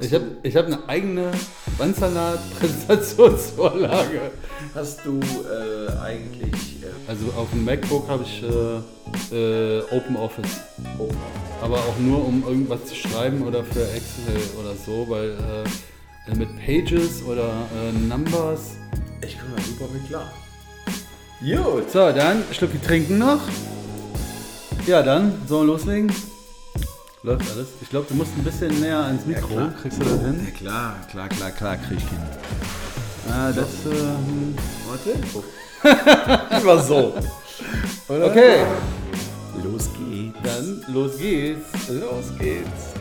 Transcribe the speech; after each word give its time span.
Ich 0.00 0.12
habe 0.12 0.24
ich 0.42 0.56
hab 0.56 0.66
eine 0.66 0.88
eigene 0.88 1.30
Bandsalat-Präsentationsvorlage. 1.78 4.32
Hast 4.74 5.04
du 5.04 5.20
äh, 5.20 5.92
eigentlich 6.02 6.82
äh, 6.82 6.86
Also 7.06 7.26
auf 7.36 7.48
dem 7.50 7.64
MacBook 7.64 8.08
habe 8.08 8.24
ich 8.24 8.42
äh, 8.42 8.78
äh, 9.32 9.84
Open 9.92 10.16
Office. 10.16 10.62
Aber 11.62 11.76
auch 11.76 11.96
nur, 12.00 12.26
um 12.26 12.42
irgendwas 12.44 12.86
zu 12.86 12.96
schreiben 12.96 13.42
oder 13.42 13.62
für 13.62 13.88
Excel 13.92 14.34
oder 14.60 14.74
so, 14.74 15.08
weil 15.08 15.36
äh, 16.28 16.34
mit 16.34 16.48
Pages 16.58 17.22
oder 17.22 17.68
äh, 17.76 17.92
Numbers. 17.92 18.72
Ich 19.24 19.38
komme 19.38 19.52
da 19.56 19.62
super 19.62 19.86
mit 19.92 20.08
klar. 20.08 20.28
Gut. 21.40 21.88
So, 21.92 22.10
dann 22.10 22.42
Schlucki 22.50 22.80
trinken 22.80 23.18
noch. 23.18 23.42
Ja, 24.86 25.02
dann 25.02 25.40
sollen 25.46 25.68
wir 25.68 25.74
loslegen. 25.74 26.10
Läuft 27.24 27.50
alles. 27.52 27.68
Ich 27.80 27.88
glaube, 27.88 28.04
du 28.06 28.16
musst 28.16 28.36
ein 28.36 28.44
bisschen 28.44 28.80
näher 28.80 28.98
ans 28.98 29.24
Mikro. 29.24 29.46
klar. 29.46 29.74
Kriegst 29.80 29.98
du 29.98 30.04
das 30.04 30.20
hin? 30.20 30.42
Ja, 30.44 30.50
klar, 30.50 31.06
klar, 31.10 31.28
klar, 31.30 31.50
klar, 31.52 31.76
krieg 31.78 31.96
ich 31.96 32.06
hin. 32.10 32.18
Ah, 33.30 33.50
das. 33.50 33.86
Äh, 33.86 33.96
hm. 33.96 34.54
Warte. 34.86 36.60
Immer 36.60 36.78
so. 36.82 37.14
Oder? 38.10 38.26
okay, 38.26 38.66
Los 39.62 39.88
geht's. 39.94 40.38
dann 40.42 40.84
los 40.92 41.16
geht's. 41.16 41.88
Los 41.88 42.38
geht's. 42.38 42.92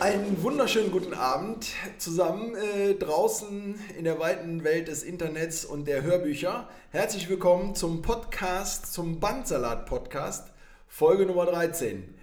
Einen 0.00 0.42
wunderschönen 0.42 0.90
guten 0.90 1.14
Abend 1.14 1.64
zusammen 1.96 2.54
äh, 2.56 2.92
draußen 2.92 3.74
in 3.96 4.04
der 4.04 4.18
weiten 4.18 4.64
Welt 4.64 4.88
des 4.88 5.02
Internets 5.02 5.64
und 5.64 5.88
der 5.88 6.02
Hörbücher. 6.02 6.68
Herzlich 6.90 7.30
willkommen 7.30 7.74
zum 7.74 8.02
Podcast, 8.02 8.92
zum 8.92 9.18
Bandsalat-Podcast, 9.18 10.48
Folge 10.88 11.24
Nummer 11.24 11.46
13. 11.46 12.19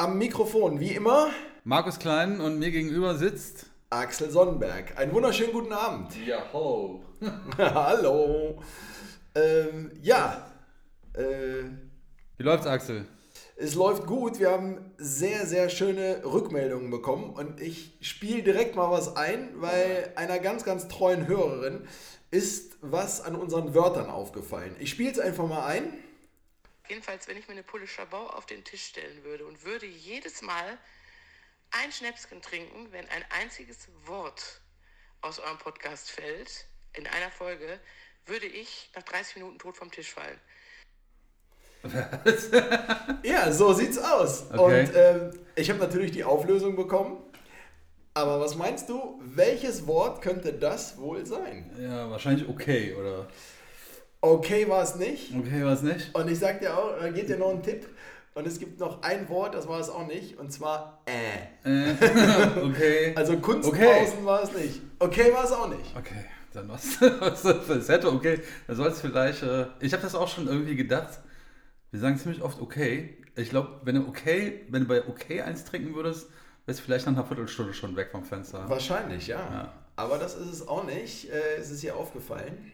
Am 0.00 0.16
Mikrofon, 0.16 0.78
wie 0.78 0.92
immer, 0.92 1.30
Markus 1.64 1.98
Klein 1.98 2.40
und 2.40 2.60
mir 2.60 2.70
gegenüber 2.70 3.16
sitzt. 3.16 3.66
Axel 3.90 4.30
Sonnenberg. 4.30 4.96
Einen 4.96 5.12
wunderschönen 5.12 5.52
guten 5.52 5.72
Abend. 5.72 6.14
Ja, 6.24 6.40
ho. 6.52 7.02
Hallo. 7.58 8.62
Ähm, 9.34 9.90
ja, 10.00 10.52
äh, 11.14 11.64
Wie 12.36 12.44
läuft's, 12.44 12.68
Axel? 12.68 13.06
Es 13.56 13.74
läuft 13.74 14.06
gut. 14.06 14.38
Wir 14.38 14.52
haben 14.52 14.92
sehr, 14.98 15.46
sehr 15.46 15.68
schöne 15.68 16.22
Rückmeldungen 16.24 16.92
bekommen 16.92 17.30
und 17.30 17.60
ich 17.60 17.98
spiele 18.00 18.44
direkt 18.44 18.76
mal 18.76 18.92
was 18.92 19.16
ein, 19.16 19.48
weil 19.56 20.12
einer 20.14 20.38
ganz, 20.38 20.62
ganz 20.62 20.86
treuen 20.86 21.26
Hörerin 21.26 21.88
ist 22.30 22.76
was 22.82 23.20
an 23.20 23.34
unseren 23.34 23.74
Wörtern 23.74 24.10
aufgefallen. 24.10 24.76
Ich 24.78 24.90
spiele 24.90 25.10
es 25.10 25.18
einfach 25.18 25.48
mal 25.48 25.66
ein. 25.66 25.92
Jedenfalls, 26.88 27.28
wenn 27.28 27.36
ich 27.36 27.46
mir 27.48 27.52
eine 27.52 27.62
Pulle 27.62 27.86
Schabau 27.86 28.28
auf 28.28 28.46
den 28.46 28.64
Tisch 28.64 28.84
stellen 28.84 29.22
würde 29.24 29.46
und 29.46 29.64
würde 29.64 29.86
jedes 29.86 30.42
Mal 30.42 30.78
ein 31.70 31.92
Schnäpschen 31.92 32.40
trinken, 32.40 32.90
wenn 32.92 33.06
ein 33.08 33.24
einziges 33.40 33.88
Wort 34.06 34.60
aus 35.20 35.38
eurem 35.38 35.58
Podcast 35.58 36.10
fällt, 36.10 36.66
in 36.94 37.06
einer 37.06 37.30
Folge, 37.30 37.78
würde 38.26 38.46
ich 38.46 38.90
nach 38.94 39.02
30 39.02 39.36
Minuten 39.36 39.58
tot 39.58 39.76
vom 39.76 39.90
Tisch 39.90 40.12
fallen. 40.12 40.40
Ja, 43.22 43.52
so 43.52 43.72
sieht's 43.72 43.98
aus. 43.98 44.50
Okay. 44.50 44.82
Und 44.82 44.96
ähm, 44.96 45.38
ich 45.54 45.70
habe 45.70 45.78
natürlich 45.78 46.12
die 46.12 46.24
Auflösung 46.24 46.76
bekommen. 46.76 47.22
Aber 48.14 48.40
was 48.40 48.56
meinst 48.56 48.88
du, 48.88 49.20
welches 49.22 49.86
Wort 49.86 50.22
könnte 50.22 50.52
das 50.52 50.98
wohl 50.98 51.24
sein? 51.24 51.70
Ja, 51.80 52.10
wahrscheinlich 52.10 52.48
okay, 52.48 52.94
oder? 52.94 53.28
Okay 54.20 54.68
war 54.68 54.82
es 54.82 54.96
nicht. 54.96 55.32
Okay, 55.36 55.64
was 55.64 55.82
nicht? 55.82 56.14
Und 56.14 56.28
ich 56.30 56.38
sag 56.38 56.60
dir 56.60 56.76
auch, 56.76 56.98
da 57.00 57.08
geht 57.10 57.28
dir 57.28 57.38
noch 57.38 57.50
ein 57.50 57.62
Tipp. 57.62 57.86
Und 58.34 58.46
es 58.46 58.58
gibt 58.60 58.78
noch 58.78 59.02
ein 59.02 59.28
Wort, 59.28 59.54
das 59.54 59.66
war 59.66 59.80
es 59.80 59.88
auch 59.88 60.06
nicht, 60.06 60.38
und 60.38 60.52
zwar 60.52 61.02
äh. 61.06 61.68
Äh, 61.68 61.94
okay. 62.62 63.12
Also 63.16 63.36
Kunstpausen 63.38 63.80
Okay. 63.82 64.24
war 64.24 64.42
es 64.44 64.52
nicht. 64.52 64.80
Okay 65.00 65.32
war 65.32 65.44
es 65.44 65.50
auch 65.50 65.68
nicht. 65.68 65.96
Okay, 65.96 66.24
dann 66.52 66.68
was, 66.68 67.00
was 67.20 67.42
das 67.42 67.88
hätte 67.88 68.12
okay. 68.12 68.40
Da 68.68 68.76
soll 68.76 68.88
es 68.88 69.00
vielleicht. 69.00 69.42
Äh, 69.42 69.66
ich 69.80 69.92
habe 69.92 70.02
das 70.02 70.14
auch 70.14 70.28
schon 70.28 70.46
irgendwie 70.46 70.76
gedacht. 70.76 71.18
Wir 71.90 71.98
sagen 71.98 72.16
ziemlich 72.16 72.40
oft 72.42 72.60
okay. 72.60 73.16
Ich 73.34 73.50
glaube, 73.50 73.80
wenn 73.82 73.96
du 73.96 74.06
okay, 74.06 74.60
wenn 74.68 74.82
du 74.82 74.88
bei 74.88 75.08
okay 75.08 75.40
eins 75.42 75.64
trinken 75.64 75.94
würdest, 75.96 76.28
wärst 76.66 76.78
du 76.80 76.84
vielleicht 76.84 77.06
nach 77.06 77.14
einer 77.14 77.24
Viertelstunde 77.24 77.74
schon 77.74 77.96
weg 77.96 78.10
vom 78.12 78.22
Fenster. 78.24 78.68
Wahrscheinlich, 78.68 79.26
ja. 79.26 79.38
Ja. 79.38 79.72
Aber 79.96 80.16
das 80.18 80.36
ist 80.36 80.52
es 80.52 80.68
auch 80.68 80.84
nicht. 80.84 81.28
Äh, 81.30 81.56
es 81.58 81.70
ist 81.70 81.80
hier 81.80 81.96
aufgefallen. 81.96 82.70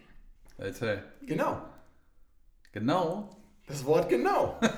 Erzähl. 0.59 1.03
Genau. 1.23 1.63
Genau. 2.73 3.29
Das 3.67 3.85
Wort 3.85 4.09
genau. 4.09 4.61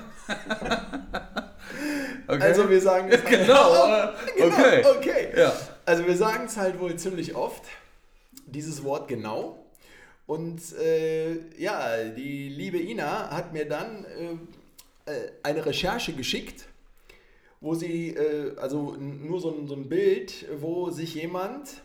Okay. 2.27 2.43
Also 2.43 2.69
wir 2.69 2.81
sagen 2.81 3.09
es 3.09 3.23
Genau, 3.25 3.87
äh, 3.87 4.13
genau, 4.35 4.55
okay. 4.55 4.85
okay. 4.97 5.27
Ja. 5.37 5.53
Also 5.85 6.05
wir 6.05 6.15
sagen 6.17 6.45
es 6.45 6.57
halt 6.57 6.79
wohl 6.79 6.95
ziemlich 6.97 7.35
oft, 7.35 7.63
dieses 8.45 8.83
Wort 8.83 9.07
genau. 9.07 9.65
Und 10.25 10.61
äh, 10.77 11.37
ja, 11.57 12.03
die 12.03 12.49
liebe 12.49 12.77
Ina 12.77 13.31
hat 13.31 13.53
mir 13.53 13.65
dann 13.67 14.05
äh, 15.05 15.11
äh, 15.11 15.31
eine 15.41 15.65
Recherche 15.65 16.11
geschickt, 16.11 16.65
wo 17.61 17.75
sie, 17.75 18.09
äh, 18.09 18.57
also 18.57 18.97
nur 18.97 19.39
so 19.39 19.51
ein, 19.51 19.67
so 19.67 19.75
ein 19.75 19.87
Bild, 19.87 20.45
wo 20.59 20.89
sich 20.89 21.15
jemand 21.15 21.81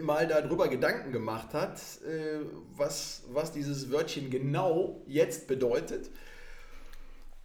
mal 0.00 0.26
darüber 0.28 0.68
Gedanken 0.68 1.12
gemacht 1.12 1.54
hat, 1.54 1.78
äh, 2.06 2.40
was, 2.76 3.24
was 3.32 3.52
dieses 3.52 3.90
Wörtchen 3.90 4.30
genau 4.30 5.02
jetzt 5.06 5.46
bedeutet. 5.48 6.10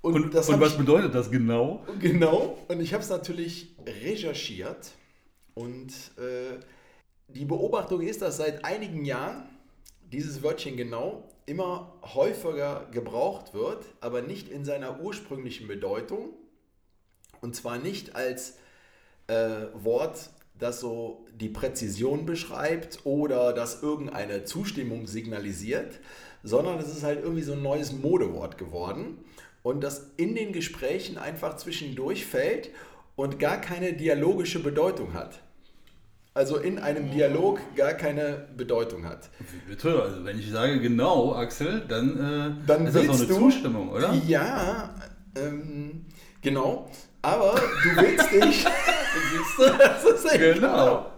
Und, 0.02 0.16
und 0.16 0.36
hab 0.36 0.60
was 0.60 0.72
ich- 0.74 0.78
bedeutet 0.78 1.16
das 1.16 1.32
genau? 1.32 1.84
Genau, 2.00 2.58
und 2.68 2.80
ich 2.80 2.94
habe 2.94 3.04
es 3.04 3.10
natürlich 3.10 3.76
recherchiert 3.86 4.92
und 5.56 5.90
äh, 6.18 6.60
die 7.30 7.46
Beobachtung 7.46 8.02
ist, 8.02 8.22
dass 8.22 8.38
seit 8.38 8.64
einigen 8.64 9.04
Jahren 9.04 9.50
dieses 10.12 10.44
Wörtchen 10.44 10.78
genau 10.78 11.28
immer 11.48 11.94
häufiger 12.14 12.88
gebraucht 12.92 13.54
wird, 13.54 13.84
aber 14.00 14.22
nicht 14.22 14.50
in 14.50 14.64
seiner 14.64 15.02
ursprünglichen 15.02 15.68
Bedeutung 15.68 16.30
und 17.42 17.56
zwar 17.56 17.78
nicht 17.80 18.16
als 18.16 18.58
äh, 19.28 19.66
Wort, 19.74 20.30
das 20.60 20.80
so 20.80 21.26
die 21.40 21.50
Präzision 21.50 22.26
beschreibt 22.26 23.00
oder 23.04 23.54
das 23.54 23.84
irgendeine 23.84 24.44
Zustimmung 24.44 25.08
signalisiert, 25.08 26.00
sondern 26.44 26.80
es 26.80 26.90
ist 26.90 27.04
halt 27.04 27.22
irgendwie 27.22 27.44
so 27.44 27.54
ein 27.54 27.62
neues 27.62 27.92
Modewort 27.94 28.58
geworden 28.58 29.20
und 29.64 29.84
das 29.84 30.12
in 30.18 30.36
den 30.36 30.54
Gesprächen 30.54 31.18
einfach 31.18 31.58
zwischendurch 31.58 32.26
fällt 32.26 32.70
und 33.16 33.40
gar 33.40 33.60
keine 33.60 33.94
dialogische 33.94 34.60
Bedeutung 34.60 35.14
hat. 35.14 35.40
Also 36.34 36.58
in 36.58 36.78
einem 36.78 37.10
Dialog 37.10 37.60
gar 37.76 37.94
keine 37.94 38.48
Bedeutung 38.56 39.06
hat. 39.06 39.30
Bitte, 39.68 40.00
also 40.02 40.24
wenn 40.24 40.38
ich 40.40 40.52
sage 40.52 40.80
genau, 40.80 41.34
Axel, 41.34 41.84
dann, 41.88 42.12
äh, 42.12 42.68
Dann 42.68 42.86
ist 42.86 42.96
das 42.96 43.08
willst 43.08 43.22
eine 43.22 43.28
du, 43.28 43.40
Zustimmung, 43.40 43.90
oder? 43.90 44.14
Ja, 44.28 44.94
ähm, 45.36 46.06
genau. 46.42 46.92
Aber 47.24 47.56
du 47.56 48.02
willst 48.02 48.32
dich. 48.32 48.66
Siehst 49.32 49.58
du? 49.60 49.78
das 49.78 50.04
ist 50.04 50.26
echt 50.32 50.56
Genau. 50.56 51.12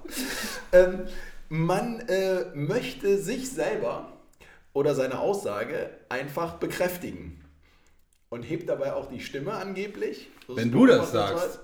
Ähm, 0.71 1.07
man 1.49 2.01
äh, 2.01 2.45
möchte 2.53 3.17
sich 3.17 3.49
selber 3.51 4.13
oder 4.73 4.93
seine 4.95 5.19
Aussage 5.19 5.89
einfach 6.09 6.55
bekräftigen. 6.55 7.35
Und 8.29 8.43
hebt 8.43 8.69
dabei 8.69 8.93
auch 8.93 9.09
die 9.09 9.21
Stimme 9.21 9.53
angeblich. 9.53 10.29
Das 10.47 10.57
Wenn 10.57 10.71
du 10.71 10.85
das 10.85 11.11
sagst. 11.11 11.59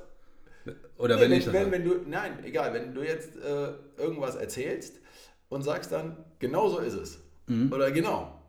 Oder 0.98 1.16
Nee, 1.18 1.22
wenn 1.22 1.32
wenn, 1.32 1.38
ich 1.38 1.46
das 1.46 1.54
wenn, 1.54 1.72
wenn 1.72 1.86
du, 1.86 1.96
nein, 2.08 2.40
egal, 2.44 2.74
wenn 2.74 2.96
du 2.96 3.04
jetzt 3.04 3.36
äh, 3.38 3.74
irgendwas 4.02 4.36
erzählst 4.36 4.96
und 5.50 5.62
sagst 5.62 5.92
dann, 5.92 6.18
genau 6.40 6.70
so 6.70 6.80
ist 6.80 6.96
es. 6.96 7.20
Mhm. 7.46 7.72
Oder 7.72 7.92
genau. 7.92 8.40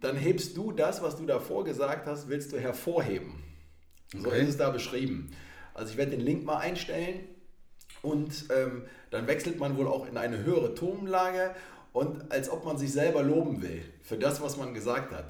Dann 0.00 0.16
hebst 0.16 0.56
du 0.56 0.72
das, 0.72 1.02
was 1.02 1.16
du 1.16 1.26
davor 1.26 1.64
gesagt 1.64 2.06
hast, 2.06 2.28
willst 2.28 2.52
du 2.52 2.58
hervorheben. 2.58 3.34
So 4.16 4.28
Okay. 4.28 4.42
ist 4.42 4.48
es 4.48 4.56
da 4.56 4.70
beschrieben. 4.70 5.30
Also 5.74 5.92
ich 5.92 5.96
werde 5.96 6.12
den 6.12 6.20
Link 6.20 6.44
mal 6.44 6.58
einstellen 6.58 7.20
und 8.02 8.46
ähm, 8.56 8.82
dann 9.10 9.26
wechselt 9.26 9.58
man 9.58 9.76
wohl 9.76 9.86
auch 9.86 10.08
in 10.08 10.16
eine 10.16 10.38
höhere 10.44 10.74
Tonlage 10.74 11.50
und 11.92 12.30
als 12.32 12.50
ob 12.50 12.64
man 12.64 12.78
sich 12.78 12.92
selber 12.92 13.22
loben 13.22 13.62
will 13.62 13.82
für 14.02 14.16
das, 14.16 14.40
was 14.40 14.56
man 14.56 14.74
gesagt 14.74 15.12
hat. 15.12 15.26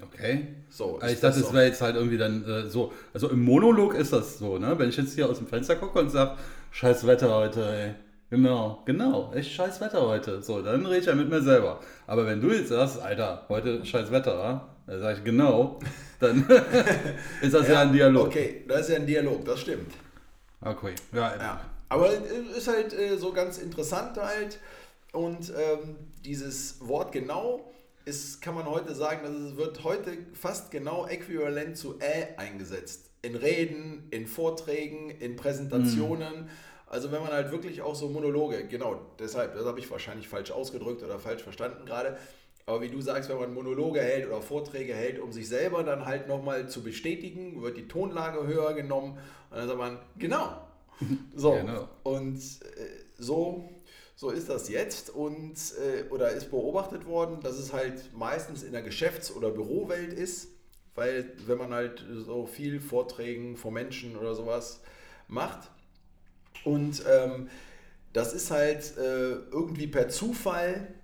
Okay. 0.00 0.48
So, 0.70 0.98
Also 1.00 1.14
ich 1.14 1.20
dachte, 1.20 1.40
es 1.40 1.48
so? 1.48 1.52
wäre 1.54 1.66
jetzt 1.66 1.80
halt 1.80 1.96
irgendwie 1.96 2.18
dann 2.18 2.44
äh, 2.44 2.66
so. 2.66 2.92
Also 3.12 3.30
im 3.30 3.42
Monolog 3.44 3.94
ist 3.94 4.12
das 4.12 4.38
so, 4.38 4.58
ne? 4.58 4.78
Wenn 4.78 4.90
ich 4.90 4.96
jetzt 4.96 5.14
hier 5.14 5.28
aus 5.28 5.38
dem 5.38 5.48
Fenster 5.48 5.74
gucke 5.76 5.98
und 5.98 6.10
sage, 6.10 6.36
scheiß 6.70 7.06
Wetter 7.06 7.34
heute, 7.34 7.64
ey. 7.68 7.94
Genau, 8.30 8.82
genau, 8.84 9.32
echt 9.34 9.50
scheiß 9.52 9.80
Wetter 9.80 10.06
heute. 10.06 10.42
So, 10.42 10.60
dann 10.62 10.84
rede 10.86 11.00
ich 11.00 11.06
ja 11.06 11.14
mit 11.14 11.28
mir 11.30 11.40
selber. 11.40 11.80
Aber 12.06 12.26
wenn 12.26 12.40
du 12.40 12.52
jetzt 12.52 12.68
sagst, 12.68 13.00
Alter, 13.00 13.46
heute 13.48 13.84
scheiß 13.84 14.12
Wetter, 14.12 14.68
dann 14.88 15.00
sage 15.00 15.18
ich 15.18 15.24
genau, 15.24 15.78
dann 16.18 16.48
ist 17.42 17.52
das 17.54 17.68
ja, 17.68 17.82
ein 17.82 17.92
Dialog. 17.92 18.28
Okay, 18.28 18.64
das 18.66 18.80
ist 18.80 18.88
ja 18.90 18.96
ein 18.96 19.06
Dialog, 19.06 19.44
das 19.44 19.60
stimmt. 19.60 19.92
Okay, 20.62 20.94
ja, 21.12 21.36
Ja, 21.36 21.60
aber 21.90 22.10
es 22.10 22.56
ist 22.56 22.68
halt 22.68 22.92
äh, 22.92 23.16
so 23.16 23.32
ganz 23.32 23.58
interessant 23.58 24.16
halt. 24.16 24.58
Und 25.12 25.50
ähm, 25.50 25.96
dieses 26.24 26.86
Wort 26.86 27.12
genau 27.12 27.72
ist, 28.04 28.40
kann 28.40 28.54
man 28.54 28.66
heute 28.66 28.94
sagen, 28.94 29.22
dass 29.22 29.32
es 29.32 29.56
wird 29.56 29.84
heute 29.84 30.16
fast 30.32 30.70
genau 30.70 31.06
äquivalent 31.06 31.76
zu 31.76 31.98
ä 32.00 32.34
eingesetzt. 32.36 33.10
in 33.20 33.34
Reden, 33.34 34.06
in 34.10 34.26
Vorträgen, 34.26 35.10
in 35.10 35.36
Präsentationen. 35.36 36.48
Also 36.86 37.12
wenn 37.12 37.20
man 37.20 37.32
halt 37.32 37.50
wirklich 37.50 37.82
auch 37.82 37.94
so 37.94 38.08
Monologe, 38.08 38.66
genau, 38.66 39.00
deshalb, 39.18 39.54
das 39.54 39.66
habe 39.66 39.78
ich 39.80 39.90
wahrscheinlich 39.90 40.28
falsch 40.28 40.50
ausgedrückt 40.50 41.02
oder 41.02 41.18
falsch 41.18 41.42
verstanden 41.42 41.84
gerade. 41.84 42.16
Aber 42.68 42.82
wie 42.82 42.90
du 42.90 43.00
sagst, 43.00 43.30
wenn 43.30 43.38
man 43.38 43.54
Monologe 43.54 43.98
hält 44.02 44.26
oder 44.26 44.42
Vorträge 44.42 44.94
hält, 44.94 45.20
um 45.20 45.32
sich 45.32 45.48
selber 45.48 45.84
dann 45.84 46.04
halt 46.04 46.28
nochmal 46.28 46.68
zu 46.68 46.82
bestätigen, 46.82 47.62
wird 47.62 47.78
die 47.78 47.88
Tonlage 47.88 48.46
höher 48.46 48.74
genommen 48.74 49.16
und 49.50 49.56
dann 49.56 49.66
sagt 49.66 49.78
man, 49.78 49.98
genau. 50.18 50.68
So. 51.34 51.52
Genau. 51.52 51.88
Und 52.02 52.36
äh, 52.36 52.88
so, 53.16 53.70
so 54.16 54.28
ist 54.28 54.50
das 54.50 54.68
jetzt 54.68 55.08
und 55.08 55.54
äh, 55.54 56.10
oder 56.10 56.32
ist 56.32 56.50
beobachtet 56.50 57.06
worden, 57.06 57.40
dass 57.40 57.56
es 57.56 57.72
halt 57.72 58.12
meistens 58.14 58.62
in 58.62 58.72
der 58.72 58.82
Geschäfts- 58.82 59.34
oder 59.34 59.48
Bürowelt 59.48 60.12
ist, 60.12 60.48
weil 60.94 61.32
wenn 61.46 61.56
man 61.56 61.72
halt 61.72 62.04
so 62.26 62.44
viel 62.44 62.80
Vorträgen 62.80 63.56
vor 63.56 63.70
Menschen 63.70 64.14
oder 64.14 64.34
sowas 64.34 64.82
macht 65.26 65.70
und 66.64 67.02
ähm, 67.08 67.48
das 68.12 68.34
ist 68.34 68.50
halt 68.50 68.94
äh, 68.98 69.36
irgendwie 69.52 69.86
per 69.86 70.10
Zufall 70.10 70.97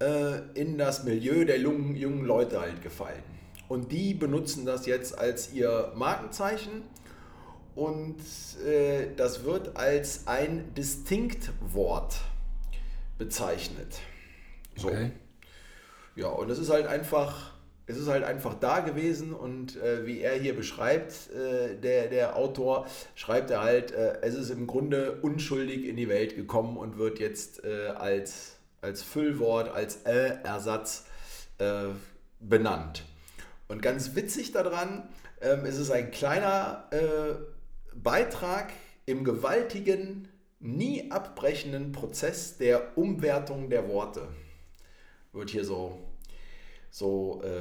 äh, 0.00 0.40
in 0.54 0.78
das 0.78 1.04
Milieu 1.04 1.44
der 1.44 1.58
jungen, 1.58 1.96
jungen 1.96 2.24
Leute 2.24 2.60
halt 2.60 2.82
gefallen. 2.82 3.22
Und 3.68 3.92
die 3.92 4.14
benutzen 4.14 4.64
das 4.64 4.86
jetzt 4.86 5.18
als 5.18 5.52
ihr 5.52 5.92
Markenzeichen 5.94 6.82
und 7.74 8.16
äh, 8.66 9.14
das 9.16 9.44
wird 9.44 9.76
als 9.76 10.26
ein 10.26 10.74
Distinktwort 10.74 12.16
bezeichnet. 13.18 14.00
So. 14.76 14.88
Okay. 14.88 15.10
Ja, 16.16 16.28
und 16.28 16.50
es 16.50 16.58
ist 16.58 16.70
halt 16.70 16.88
einfach, 16.88 17.54
es 17.86 17.96
ist 17.96 18.08
halt 18.08 18.24
einfach 18.24 18.54
da 18.54 18.80
gewesen 18.80 19.32
und 19.32 19.76
äh, 19.76 20.04
wie 20.04 20.20
er 20.20 20.34
hier 20.34 20.56
beschreibt, 20.56 21.30
äh, 21.30 21.76
der, 21.76 22.08
der 22.08 22.36
Autor, 22.36 22.86
schreibt 23.14 23.50
er 23.52 23.62
halt, 23.62 23.92
äh, 23.92 24.18
es 24.22 24.34
ist 24.34 24.50
im 24.50 24.66
Grunde 24.66 25.20
unschuldig 25.22 25.86
in 25.86 25.96
die 25.96 26.08
Welt 26.08 26.34
gekommen 26.34 26.76
und 26.76 26.98
wird 26.98 27.20
jetzt 27.20 27.64
äh, 27.64 27.88
als, 27.88 28.56
als 28.80 29.02
Füllwort, 29.02 29.68
als 29.68 30.02
Äh-Ersatz 30.04 31.06
äh, 31.58 31.88
benannt. 32.40 33.04
Und 33.68 33.82
ganz 33.82 34.14
witzig 34.14 34.52
daran, 34.52 35.08
ähm, 35.40 35.64
es 35.64 35.78
ist 35.78 35.90
ein 35.90 36.10
kleiner 36.10 36.84
äh, 36.90 37.34
Beitrag 37.94 38.72
im 39.06 39.24
gewaltigen, 39.24 40.28
nie 40.60 41.10
abbrechenden 41.10 41.92
Prozess 41.92 42.56
der 42.56 42.96
Umwertung 42.96 43.70
der 43.70 43.88
Worte. 43.88 44.28
Wird 45.32 45.50
hier 45.50 45.64
so, 45.64 45.98
so 46.90 47.42
äh, 47.44 47.60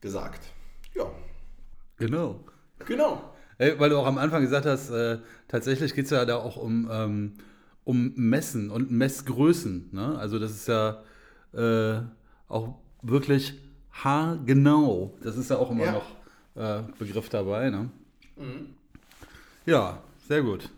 gesagt. 0.00 0.40
Ja, 0.94 1.10
Genau. 1.98 2.40
genau. 2.84 3.32
Ey, 3.58 3.78
weil 3.78 3.90
du 3.90 3.98
auch 3.98 4.06
am 4.06 4.18
Anfang 4.18 4.42
gesagt 4.42 4.66
hast, 4.66 4.90
äh, 4.90 5.18
tatsächlich 5.46 5.94
geht 5.94 6.06
es 6.06 6.10
ja 6.10 6.24
da 6.24 6.36
auch 6.36 6.56
um, 6.56 6.88
ähm, 6.90 7.34
um 7.84 8.12
Messen 8.16 8.70
und 8.70 8.90
Messgrößen. 8.90 9.88
Ne? 9.92 10.18
Also 10.18 10.38
das 10.38 10.50
ist 10.52 10.68
ja 10.68 11.02
äh, 11.54 12.00
auch 12.48 12.74
wirklich 13.02 13.54
haargenau. 13.92 15.14
Das 15.22 15.36
ist 15.36 15.50
ja 15.50 15.56
auch 15.58 15.70
immer 15.70 15.84
Ja. 15.84 15.92
noch 15.92 16.06
äh, 16.54 16.82
Begriff 16.98 17.28
dabei. 17.28 17.70
Ne? 17.70 17.90
Ja, 19.66 20.02
sehr 20.28 20.42
gut. 20.42 20.68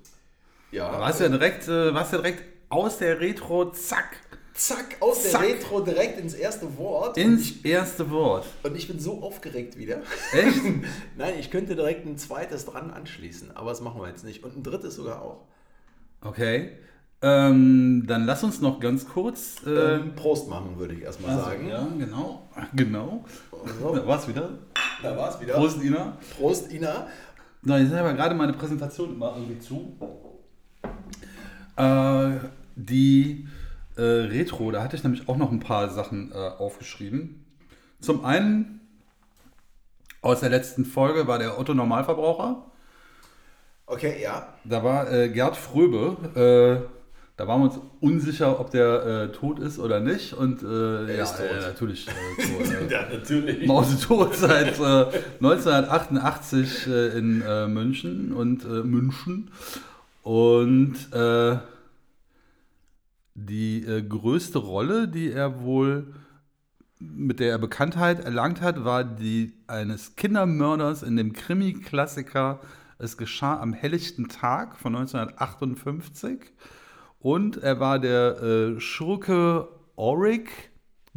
Ja, 0.71 0.93
Warst 1.01 1.21
ja 1.21 1.29
direkt, 1.29 1.69
äh, 1.69 1.95
warst 1.95 2.13
ja 2.13 2.19
direkt 2.19 2.43
aus 2.69 2.99
der 2.99 3.21
Retro, 3.21 3.71
zack, 3.71 4.17
zack, 4.55 4.97
aus 5.01 5.23
der 5.23 5.31
Zack. 5.33 5.43
Retro 5.43 5.81
direkt 5.81 6.19
ins 6.19 6.35
erste 6.35 6.77
Wort. 6.77 7.17
ins 7.17 7.43
ich, 7.43 7.65
erste 7.65 8.11
Wort. 8.11 8.47
und 8.65 8.77
ich 8.77 8.89
bin 8.89 8.99
so 8.99 9.23
aufgeregt 9.23 9.79
wieder. 9.79 10.03
Echt? 10.33 10.59
Nein, 11.17 11.35
ich 11.39 11.51
könnte 11.53 11.77
direkt 11.77 12.05
ein 12.07 12.19
zweites 12.19 12.65
dran 12.65 12.91
anschließen, 12.91 13.57
aber 13.57 13.71
das 13.71 13.81
machen 13.81 14.01
wir 14.01 14.09
jetzt 14.09 14.25
nicht. 14.25 14.43
Und 14.43 14.57
ein 14.57 14.63
drittes 14.65 14.97
sogar 14.97 15.23
auch. 15.23 15.45
Okay. 16.23 16.73
Ähm, 17.27 18.05
dann 18.07 18.27
lass 18.27 18.45
uns 18.45 18.61
noch 18.61 18.81
ganz 18.81 19.09
kurz. 19.09 19.63
Äh, 19.65 19.95
Ähm, 19.95 20.15
Prost 20.15 20.47
machen, 20.51 20.79
würde 20.79 20.93
ich 20.93 21.01
erstmal 21.01 21.31
also, 21.31 21.45
sagen. 21.45 21.69
Ja, 21.69 21.89
genau. 21.99 22.43
Genau. 22.75 23.25
So. 23.81 23.97
Da 23.97 24.07
war's 24.07 24.29
wieder. 24.29 24.51
Da 25.03 25.17
war 25.17 25.31
es 25.31 25.41
wieder. 25.41 25.55
Prost, 25.55 25.83
Ina. 25.83 26.19
Prost, 26.37 26.71
Ina. 26.71 27.07
So, 27.63 27.77
jetzt 27.77 27.93
ist 27.93 27.95
aber 27.95 28.13
gerade 28.13 28.35
meine 28.35 28.53
Präsentation 28.53 29.15
immer 29.15 29.35
irgendwie 29.37 29.59
zu. 29.59 29.97
Äh, 31.77 32.33
die 32.77 33.49
äh, 33.97 34.03
Retro, 34.03 34.71
da 34.71 34.83
hatte 34.83 34.97
ich 34.97 35.03
nämlich 35.03 35.27
auch 35.27 35.39
noch 35.39 35.51
ein 35.51 35.61
paar 35.61 35.89
Sachen 35.89 36.31
äh, 36.31 36.35
aufgeschrieben. 36.35 37.47
Zum 38.01 38.23
einen 38.27 38.81
aus 40.21 40.41
der 40.41 40.51
letzten 40.51 40.85
Folge 40.85 41.27
war 41.27 41.39
der 41.39 41.59
Otto 41.59 41.73
Normalverbraucher. 41.73 42.67
Okay, 43.87 44.23
ja. 44.23 44.49
Da 44.65 44.85
war 44.85 45.11
äh, 45.11 45.31
Gerd 45.31 45.57
Fröbe. 45.57 46.91
Äh, 47.35 47.37
da 47.37 47.49
waren 47.49 47.61
wir 47.61 47.71
uns 47.71 47.81
unsicher, 48.01 48.61
ob 48.61 48.71
der 48.71 49.07
äh, 49.07 49.33
tot 49.33 49.59
ist 49.59 49.79
oder 49.79 50.01
nicht. 50.01 50.35
Und 50.35 50.63
äh, 50.63 51.21
ist 51.21 51.37
tot. 51.37 51.47
äh, 51.47 51.61
natürlich 51.61 52.09
äh, 52.09 52.43
tot. 52.43 52.73
äh. 52.91 52.93
Ja, 52.93 53.09
natürlich. 53.11 53.67
Mausetot 53.67 54.35
seit 54.37 54.79
äh, 54.79 55.07
1988 55.41 56.87
äh, 56.87 57.19
in 57.19 57.43
äh, 57.43 57.67
München 57.67 58.33
und 58.33 58.65
äh, 58.65 58.83
München. 58.83 59.51
Und 60.23 60.95
äh, 61.13 61.59
die 63.35 63.85
äh, 63.85 64.03
größte 64.03 64.59
Rolle, 64.59 65.09
die 65.09 65.31
er 65.33 65.63
wohl 65.63 66.15
mit 67.01 67.41
der 67.41 67.51
er 67.51 67.59
Bekanntheit 67.59 68.25
erlangt 68.25 68.61
hat, 68.61 68.85
war 68.85 69.05
die 69.05 69.53
eines 69.67 70.17
Kindermörders 70.17 71.03
in 71.03 71.17
dem 71.17 71.33
Krimi-Klassiker 71.33 72.61
Es 72.99 73.17
geschah 73.17 73.61
am 73.61 73.73
helllichten 73.73 74.29
Tag 74.29 74.79
von 74.79 74.95
1958. 74.95 76.53
Und 77.25 77.57
er 77.57 77.81
war 77.81 77.99
der 77.99 78.43
äh, 78.43 78.81
Schurke 78.81 79.67
Auric 79.97 80.51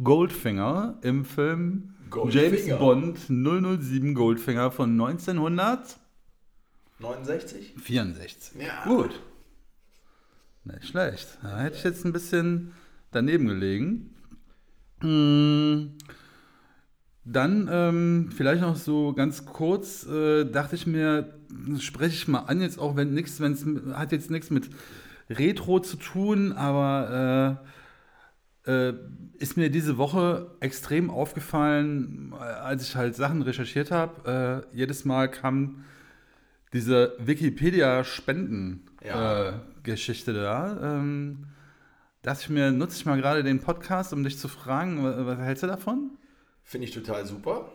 Goldfinger 0.02 0.96
im 1.02 1.26
Film 1.26 1.96
Goldfinger. 2.08 2.44
James 2.44 2.78
Bond 2.78 3.18
007 3.28 4.14
Goldfinger 4.14 4.70
von 4.70 4.92
1964. 4.92 5.98
69? 6.98 8.52
Ja. 8.58 8.84
Gut. 8.84 9.20
Nicht 10.64 10.86
schlecht. 10.86 11.36
Da 11.42 11.58
hätte 11.58 11.76
ich 11.76 11.84
jetzt 11.84 12.06
ein 12.06 12.14
bisschen 12.14 12.72
daneben 13.10 13.46
gelegen. 13.46 14.14
Hm. 15.02 15.92
Dann 17.26 17.68
ähm, 17.70 18.30
vielleicht 18.34 18.62
noch 18.62 18.76
so 18.76 19.12
ganz 19.12 19.44
kurz, 19.44 20.06
äh, 20.06 20.46
dachte 20.46 20.74
ich 20.74 20.86
mir, 20.86 21.34
spreche 21.78 22.14
ich 22.14 22.28
mal 22.28 22.44
an, 22.46 22.62
jetzt 22.62 22.78
auch 22.78 22.96
wenn 22.96 23.12
nichts, 23.12 23.40
wenn 23.40 23.52
es 23.52 23.66
hat 23.94 24.12
jetzt 24.12 24.30
nichts 24.30 24.48
mit 24.48 24.70
Retro 25.30 25.80
zu 25.80 25.96
tun, 25.96 26.52
aber 26.52 27.60
äh, 28.66 28.70
äh, 28.90 28.94
ist 29.38 29.56
mir 29.56 29.70
diese 29.70 29.96
Woche 29.98 30.50
extrem 30.60 31.10
aufgefallen, 31.10 32.32
äh, 32.32 32.42
als 32.42 32.82
ich 32.88 32.96
halt 32.96 33.14
Sachen 33.16 33.42
recherchiert 33.42 33.90
habe. 33.90 34.64
Äh, 34.72 34.76
jedes 34.76 35.04
Mal 35.04 35.28
kam 35.30 35.84
diese 36.72 37.14
Wikipedia-Spenden-Geschichte 39.04 40.32
Ja. 40.32 40.38
da. 40.76 40.96
Ähm, 40.98 41.46
dachte 42.22 42.40
ich 42.42 42.48
mir, 42.50 42.70
nutze 42.72 42.96
ich 42.98 43.06
mal 43.06 43.16
gerade 43.20 43.42
den 43.42 43.60
Podcast, 43.60 44.12
um 44.12 44.22
dich 44.24 44.38
zu 44.38 44.48
fragen, 44.48 45.02
wa- 45.04 45.26
was 45.26 45.38
hältst 45.38 45.62
du 45.62 45.66
davon? 45.66 46.10
Finde 46.64 46.86
ich 46.86 46.92
total 46.94 47.24
super. 47.26 47.72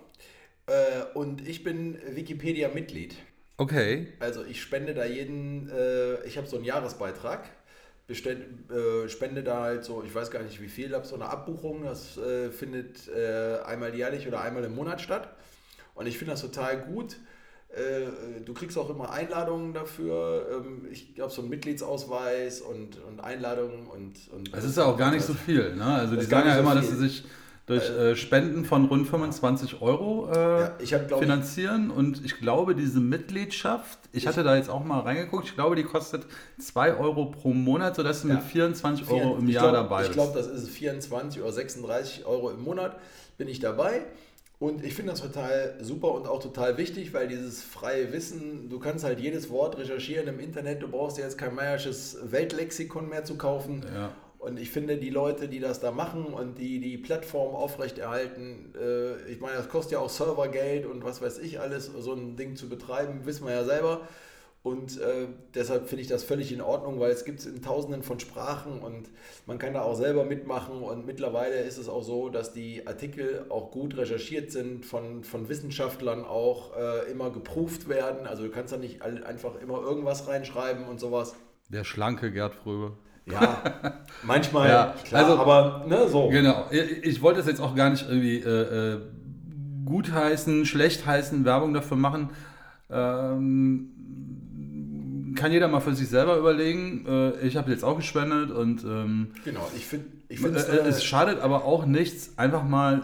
Äh, 0.67 1.03
und 1.15 1.47
ich 1.47 1.63
bin 1.63 1.97
Wikipedia-Mitglied. 2.13 3.15
Okay. 3.57 4.07
Also 4.19 4.43
ich 4.43 4.61
spende 4.61 4.93
da 4.93 5.05
jeden, 5.05 5.69
äh, 5.69 6.23
ich 6.25 6.37
habe 6.37 6.47
so 6.47 6.55
einen 6.55 6.65
Jahresbeitrag, 6.65 7.43
bestell, 8.07 8.45
äh, 8.69 9.07
spende 9.09 9.43
da 9.43 9.61
halt 9.61 9.83
so, 9.83 10.03
ich 10.03 10.13
weiß 10.13 10.31
gar 10.31 10.41
nicht 10.43 10.61
wie 10.61 10.67
viel, 10.67 10.93
habe 10.93 11.05
so 11.05 11.15
eine 11.15 11.25
Abbuchung, 11.25 11.83
das 11.83 12.17
äh, 12.17 12.49
findet 12.51 13.07
äh, 13.07 13.59
einmal 13.65 13.95
jährlich 13.95 14.27
oder 14.27 14.41
einmal 14.41 14.63
im 14.63 14.75
Monat 14.75 15.01
statt. 15.01 15.29
Und 15.95 16.07
ich 16.07 16.17
finde 16.17 16.31
das 16.33 16.41
total 16.41 16.81
gut. 16.81 17.17
Äh, 17.69 18.41
du 18.45 18.53
kriegst 18.53 18.77
auch 18.77 18.89
immer 18.89 19.11
Einladungen 19.11 19.73
dafür. 19.73 20.47
Ähm, 20.51 20.87
ich 20.91 21.13
habe 21.19 21.31
so 21.31 21.41
einen 21.41 21.49
Mitgliedsausweis 21.49 22.61
und, 22.61 22.99
und 23.03 23.19
Einladungen 23.19 23.87
und, 23.87 24.15
und 24.31 24.53
Es 24.53 24.63
ist 24.63 24.77
ja 24.77 24.85
auch 24.85 24.97
gar 24.97 25.11
nicht 25.11 25.25
so 25.25 25.33
viel. 25.33 25.75
Ne? 25.75 25.85
Also 25.85 26.15
die 26.15 26.25
sagen 26.25 26.47
ja 26.47 26.55
nicht 26.55 26.65
so 26.65 26.71
immer, 26.71 26.75
dass 26.75 26.89
sie 26.89 26.97
sich 26.97 27.23
durch 27.65 27.89
äh, 27.89 28.15
Spenden 28.17 28.65
von 28.65 28.85
rund 28.85 29.07
25 29.07 29.81
Euro 29.81 30.29
äh, 30.29 30.35
Ja, 30.61 30.75
ich 30.79 30.93
hab, 30.93 31.07
glaub 31.07 31.21
ich- 31.21 31.25
finanzieren. 31.27 31.91
Und 31.91 32.23
ich 32.25 32.37
glaube, 32.39 32.75
diese 32.75 32.99
Mitgliedschaft, 32.99 33.99
ich 34.11 34.27
hatte 34.27 34.43
da 34.43 34.55
jetzt 34.57 34.69
auch 34.69 34.83
mal 34.83 34.99
reingeguckt, 34.99 35.45
ich 35.45 35.55
glaube, 35.55 35.75
die 35.77 35.83
kostet 35.83 36.25
2 36.59 36.95
Euro 36.97 37.27
pro 37.27 37.53
Monat, 37.53 37.95
sodass 37.95 38.21
du 38.21 38.27
Ja. 38.27 38.35
mit 38.35 38.43
24 38.43 39.09
Euro 39.09 39.37
im 39.37 39.47
ich 39.47 39.55
Jahr 39.55 39.69
glaub, 39.71 39.83
dabei 39.89 40.01
Ich 40.01 40.07
bist. 40.09 40.13
glaube, 40.19 40.37
das 40.37 40.47
ist 40.47 40.69
24 40.69 41.41
oder 41.41 41.51
36 41.53 42.25
Euro 42.25 42.51
im 42.51 42.61
Monat 42.63 42.97
bin 43.37 43.47
ich 43.47 43.59
dabei. 43.59 44.01
Und 44.59 44.83
ich 44.85 44.93
finde 44.93 45.11
das 45.11 45.21
total 45.21 45.75
super 45.81 46.13
und 46.13 46.25
auch 46.27 46.41
total 46.41 46.77
wichtig, 46.77 47.13
weil 47.13 47.27
dieses 47.27 47.63
freie 47.63 48.13
Wissen, 48.13 48.69
du 48.69 48.79
kannst 48.79 49.03
halt 49.03 49.19
jedes 49.19 49.49
Wort 49.49 49.77
recherchieren 49.77 50.27
im 50.27 50.39
Internet, 50.39 50.81
du 50.83 50.87
brauchst 50.87 51.17
jetzt 51.17 51.37
kein 51.37 51.53
meiersches 51.55 52.17
Weltlexikon 52.31 53.09
mehr 53.09 53.25
zu 53.25 53.35
kaufen. 53.35 53.83
Ja. 53.93 54.11
Und 54.43 54.59
ich 54.59 54.71
finde, 54.71 54.97
die 54.97 55.09
Leute, 55.09 55.47
die 55.47 55.61
das 55.61 55.79
da 55.79 55.91
machen 55.91 56.25
und 56.25 56.57
die 56.57 56.81
die 56.81 56.97
Plattform 56.97 57.55
aufrechterhalten, 57.55 58.73
äh, 58.77 59.31
ich 59.31 59.39
meine, 59.39 59.55
das 59.55 59.69
kostet 59.69 59.93
ja 59.93 59.99
auch 59.99 60.09
Servergeld 60.09 60.85
und 60.85 61.05
was 61.05 61.21
weiß 61.21 61.39
ich 61.39 61.61
alles, 61.61 61.85
so 61.85 62.11
ein 62.13 62.35
Ding 62.35 62.57
zu 62.57 62.67
betreiben, 62.67 63.25
wissen 63.25 63.47
wir 63.47 63.53
ja 63.53 63.63
selber. 63.63 64.01
Und 64.61 64.99
äh, 64.99 65.27
deshalb 65.55 65.87
finde 65.87 66.01
ich 66.01 66.09
das 66.09 66.25
völlig 66.25 66.51
in 66.51 66.59
Ordnung, 66.59 66.99
weil 66.99 67.11
es 67.11 67.23
gibt 67.23 67.39
es 67.39 67.45
in 67.45 67.61
tausenden 67.61 68.03
von 68.03 68.19
Sprachen 68.19 68.79
und 68.79 69.09
man 69.45 69.57
kann 69.59 69.73
da 69.73 69.81
auch 69.81 69.95
selber 69.95 70.25
mitmachen. 70.25 70.83
Und 70.83 71.05
mittlerweile 71.05 71.61
ist 71.61 71.77
es 71.77 71.87
auch 71.87 72.03
so, 72.03 72.27
dass 72.27 72.51
die 72.51 72.85
Artikel 72.85 73.45
auch 73.47 73.71
gut 73.71 73.95
recherchiert 73.95 74.51
sind, 74.51 74.85
von, 74.85 75.23
von 75.23 75.47
Wissenschaftlern 75.47 76.25
auch 76.25 76.75
äh, 76.75 77.09
immer 77.09 77.29
geprüft 77.29 77.87
werden. 77.87 78.27
Also 78.27 78.43
du 78.43 78.49
kannst 78.49 78.73
da 78.73 78.77
nicht 78.77 79.01
einfach 79.01 79.55
immer 79.61 79.81
irgendwas 79.81 80.27
reinschreiben 80.27 80.85
und 80.85 80.99
sowas. 80.99 81.33
Der 81.69 81.85
schlanke 81.85 82.31
Gerd 82.31 82.55
Fröbe. 82.55 82.93
Ja, 83.25 83.61
manchmal, 84.23 84.69
ja, 84.69 84.95
klar, 85.05 85.23
also, 85.23 85.39
aber 85.39 85.85
ne, 85.87 86.07
so. 86.09 86.29
Genau, 86.29 86.69
ich 86.71 87.21
wollte 87.21 87.39
es 87.39 87.47
jetzt 87.47 87.61
auch 87.61 87.75
gar 87.75 87.89
nicht 87.89 88.05
irgendwie 88.07 88.39
äh, 88.39 88.95
äh, 88.95 88.99
gut 89.85 90.11
heißen, 90.11 90.65
schlecht 90.65 91.05
heißen, 91.05 91.45
Werbung 91.45 91.73
dafür 91.73 91.97
machen. 91.97 92.29
Ähm, 92.89 93.93
kann 95.35 95.51
jeder 95.51 95.67
mal 95.67 95.79
für 95.79 95.95
sich 95.95 96.07
selber 96.09 96.37
überlegen. 96.37 97.05
Äh, 97.07 97.47
ich 97.47 97.55
habe 97.55 97.71
jetzt 97.71 97.83
auch 97.83 97.97
gespendet 97.97 98.51
und 98.51 98.83
ähm, 98.83 99.31
genau, 99.45 99.69
ich 99.75 99.85
finde, 99.85 100.07
ich 100.29 100.43
äh, 100.43 100.47
äh, 100.47 100.87
es 100.87 101.03
schadet 101.03 101.39
aber 101.39 101.65
auch 101.65 101.85
nichts, 101.85 102.37
einfach 102.37 102.63
mal 102.63 103.03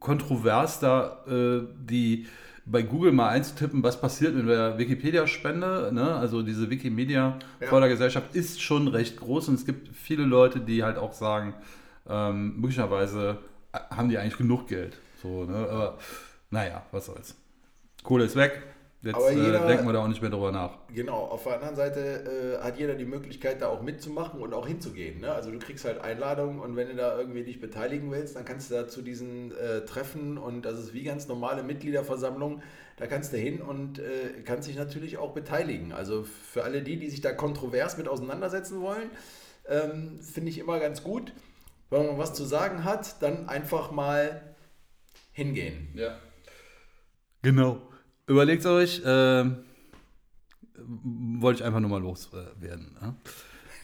kontrovers 0.00 0.80
da 0.80 1.24
äh, 1.26 1.62
die 1.80 2.26
bei 2.70 2.82
Google 2.82 3.12
mal 3.12 3.28
einzutippen, 3.28 3.82
was 3.82 4.00
passiert 4.00 4.34
mit 4.34 4.48
der 4.48 4.78
Wikipedia-Spende. 4.78 5.90
Ne? 5.92 6.14
Also 6.14 6.42
diese 6.42 6.68
Wikimedia-Fördergesellschaft 6.70 8.34
ja. 8.34 8.40
ist 8.40 8.60
schon 8.60 8.88
recht 8.88 9.18
groß 9.18 9.48
und 9.48 9.54
es 9.54 9.64
gibt 9.64 9.88
viele 9.96 10.24
Leute, 10.24 10.60
die 10.60 10.84
halt 10.84 10.98
auch 10.98 11.12
sagen, 11.12 11.54
ähm, 12.08 12.56
möglicherweise 12.56 13.38
haben 13.72 14.08
die 14.08 14.18
eigentlich 14.18 14.36
genug 14.36 14.68
Geld. 14.68 14.98
So, 15.22 15.44
ne? 15.44 15.56
Aber 15.56 15.98
naja, 16.50 16.82
was 16.92 17.06
soll's. 17.06 17.34
Kohle 18.02 18.24
ist 18.24 18.36
weg. 18.36 18.62
Jetzt 19.00 19.14
Aber 19.14 19.30
äh, 19.30 19.34
jeder, 19.34 19.64
äh, 19.64 19.68
denken 19.68 19.86
wir 19.86 19.92
da 19.92 20.02
auch 20.02 20.08
nicht 20.08 20.20
mehr 20.20 20.30
drüber 20.30 20.50
nach. 20.50 20.78
Genau, 20.92 21.18
auf 21.18 21.44
der 21.44 21.54
anderen 21.54 21.76
Seite 21.76 22.58
äh, 22.60 22.64
hat 22.64 22.78
jeder 22.78 22.94
die 22.94 23.04
Möglichkeit, 23.04 23.62
da 23.62 23.68
auch 23.68 23.80
mitzumachen 23.80 24.40
und 24.40 24.52
auch 24.52 24.66
hinzugehen. 24.66 25.20
Ne? 25.20 25.30
Also 25.32 25.52
du 25.52 25.58
kriegst 25.60 25.84
halt 25.84 26.00
Einladungen 26.00 26.58
und 26.58 26.74
wenn 26.74 26.88
du 26.88 26.96
da 26.96 27.16
irgendwie 27.16 27.44
dich 27.44 27.60
beteiligen 27.60 28.10
willst, 28.10 28.34
dann 28.34 28.44
kannst 28.44 28.70
du 28.70 28.74
da 28.74 28.88
zu 28.88 29.02
diesen 29.02 29.56
äh, 29.56 29.84
Treffen 29.84 30.36
und 30.36 30.62
das 30.62 30.78
ist 30.80 30.94
wie 30.94 31.04
ganz 31.04 31.28
normale 31.28 31.62
Mitgliederversammlung, 31.62 32.60
da 32.96 33.06
kannst 33.06 33.32
du 33.32 33.36
hin 33.36 33.62
und 33.62 34.00
äh, 34.00 34.42
kannst 34.44 34.68
dich 34.68 34.76
natürlich 34.76 35.16
auch 35.16 35.32
beteiligen. 35.32 35.92
Also 35.92 36.24
für 36.24 36.64
alle 36.64 36.82
die, 36.82 36.98
die 36.98 37.08
sich 37.08 37.20
da 37.20 37.32
kontrovers 37.32 37.98
mit 37.98 38.08
auseinandersetzen 38.08 38.80
wollen, 38.80 39.10
ähm, 39.68 40.18
finde 40.20 40.50
ich 40.50 40.58
immer 40.58 40.80
ganz 40.80 41.04
gut. 41.04 41.32
Wenn 41.90 42.04
man 42.04 42.18
was 42.18 42.34
zu 42.34 42.44
sagen 42.44 42.82
hat, 42.82 43.22
dann 43.22 43.48
einfach 43.48 43.92
mal 43.92 44.56
hingehen. 45.32 45.88
Ja. 45.94 46.18
Genau. 47.42 47.87
Überlegt 48.28 48.64
euch, 48.66 49.02
äh, 49.04 49.44
wollte 50.84 51.60
ich 51.60 51.64
einfach 51.64 51.80
nur 51.80 51.90
mal 51.90 52.00
loswerden. 52.00 52.96
Ja? 53.00 53.14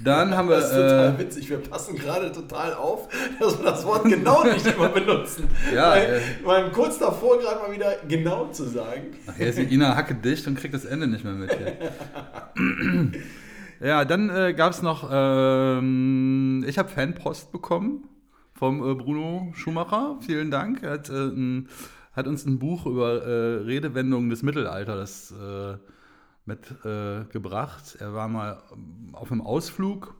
Dann 0.00 0.36
haben 0.36 0.48
wir. 0.48 0.56
Das 0.56 0.66
ist 0.66 0.72
total 0.72 1.14
äh, 1.14 1.18
witzig. 1.18 1.50
Wir 1.50 1.58
passen 1.58 1.96
gerade 1.96 2.32
total 2.32 2.74
auf, 2.74 3.08
dass 3.40 3.58
wir 3.58 3.64
das 3.64 3.84
Wort 3.86 4.04
genau 4.04 4.44
nicht 4.44 4.66
immer 4.66 4.88
benutzen. 4.88 5.48
Ja, 5.74 5.90
weil, 5.92 6.20
äh, 6.42 6.46
waren 6.46 6.72
kurz 6.72 6.98
davor, 6.98 7.38
gerade 7.38 7.60
mal 7.60 7.72
wieder 7.72 7.96
genau 8.08 8.46
zu 8.50 8.64
sagen. 8.64 9.16
Nachher 9.26 9.48
ist 9.48 9.58
Ina 9.58 9.96
Hacke 9.96 10.14
dicht 10.14 10.46
und 10.46 10.56
kriegt 10.58 10.74
das 10.74 10.84
Ende 10.84 11.06
nicht 11.06 11.24
mehr 11.24 11.34
mit. 11.34 11.50
Ja, 13.80 14.04
dann 14.06 14.30
äh, 14.30 14.54
gab 14.54 14.72
es 14.72 14.82
noch. 14.82 15.10
Ähm, 15.12 16.64
ich 16.66 16.78
habe 16.78 16.88
Fanpost 16.88 17.52
bekommen 17.52 18.08
vom 18.54 18.78
äh, 18.78 18.94
Bruno 18.94 19.52
Schumacher. 19.54 20.16
Vielen 20.24 20.50
Dank. 20.50 20.82
Er 20.82 20.92
hat 20.92 21.10
äh, 21.10 21.12
ein 21.12 21.68
hat 22.14 22.26
uns 22.26 22.46
ein 22.46 22.58
Buch 22.58 22.86
über 22.86 23.24
äh, 23.24 23.56
Redewendungen 23.62 24.30
des 24.30 24.42
Mittelalters 24.42 25.32
äh, 25.32 25.76
mitgebracht. 26.46 27.96
Äh, 27.98 28.04
er 28.04 28.14
war 28.14 28.28
mal 28.28 28.62
auf 29.12 29.32
einem 29.32 29.40
Ausflug 29.40 30.14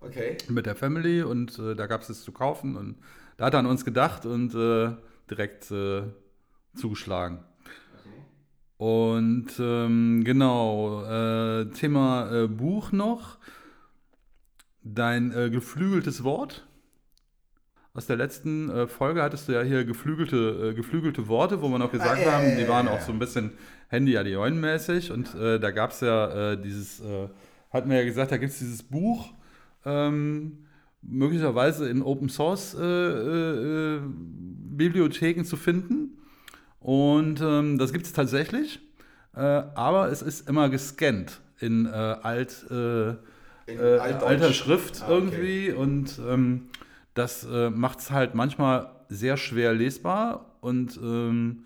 okay. 0.00 0.38
mit 0.48 0.66
der 0.66 0.76
Family 0.76 1.22
und 1.22 1.58
äh, 1.58 1.74
da 1.74 1.86
gab 1.86 2.02
es 2.02 2.08
es 2.08 2.22
zu 2.22 2.32
kaufen 2.32 2.76
und 2.76 2.96
da 3.36 3.46
hat 3.46 3.54
er 3.54 3.60
an 3.60 3.66
uns 3.66 3.84
gedacht 3.84 4.24
und 4.24 4.54
äh, 4.54 4.90
direkt 5.30 5.70
äh, 5.70 6.02
zugeschlagen. 6.74 7.40
Und 8.76 9.52
ähm, 9.60 10.24
genau, 10.24 11.02
Thema 11.74 12.48
Buch 12.48 12.90
noch. 12.90 13.38
Dein 14.82 15.30
geflügeltes 15.30 16.24
Wort 16.24 16.66
aus 17.94 18.06
der 18.06 18.16
letzten 18.16 18.70
äh, 18.70 18.86
Folge 18.86 19.22
hattest 19.22 19.48
du 19.48 19.52
ja 19.52 19.62
hier 19.62 19.84
geflügelte, 19.84 20.70
äh, 20.70 20.74
geflügelte 20.74 21.28
Worte, 21.28 21.60
wo 21.60 21.68
wir 21.68 21.78
noch 21.78 21.92
gesagt 21.92 22.26
ah, 22.26 22.32
haben, 22.32 22.56
die 22.56 22.66
waren 22.66 22.88
auch 22.88 23.00
so 23.00 23.12
ein 23.12 23.18
bisschen 23.18 23.52
handy 23.88 24.16
adion 24.16 24.58
mäßig 24.58 25.12
und 25.12 25.34
äh, 25.34 25.60
da 25.60 25.70
gab 25.70 25.90
es 25.90 26.00
ja 26.00 26.52
äh, 26.52 26.56
dieses, 26.56 27.00
äh, 27.00 27.28
hatten 27.70 27.90
wir 27.90 27.98
ja 27.98 28.04
gesagt, 28.04 28.32
da 28.32 28.38
gibt 28.38 28.52
es 28.52 28.58
dieses 28.58 28.82
Buch, 28.82 29.34
ähm, 29.84 30.64
möglicherweise 31.02 31.88
in 31.90 32.02
Open 32.02 32.30
Source 32.30 32.74
äh, 32.74 33.98
Bibliotheken 34.00 35.44
zu 35.44 35.56
finden. 35.56 36.16
Und 36.80 37.40
ähm, 37.40 37.78
das 37.78 37.92
gibt 37.92 38.06
es 38.06 38.12
tatsächlich, 38.12 38.80
aber 39.34 40.10
es 40.10 40.20
ist 40.20 40.48
immer 40.48 40.68
gescannt 40.68 41.40
in 41.60 41.86
alt, 41.86 42.66
in 42.68 43.78
alter 43.78 44.52
Schrift 44.52 45.02
ah, 45.02 45.04
okay. 45.04 45.14
irgendwie. 45.14 45.72
Und 45.72 46.20
ähm, 46.28 46.68
das 47.14 47.44
äh, 47.44 47.70
macht 47.70 48.00
es 48.00 48.10
halt 48.10 48.34
manchmal 48.34 48.90
sehr 49.08 49.36
schwer 49.36 49.74
lesbar 49.74 50.46
und 50.60 50.98
ähm, 51.02 51.64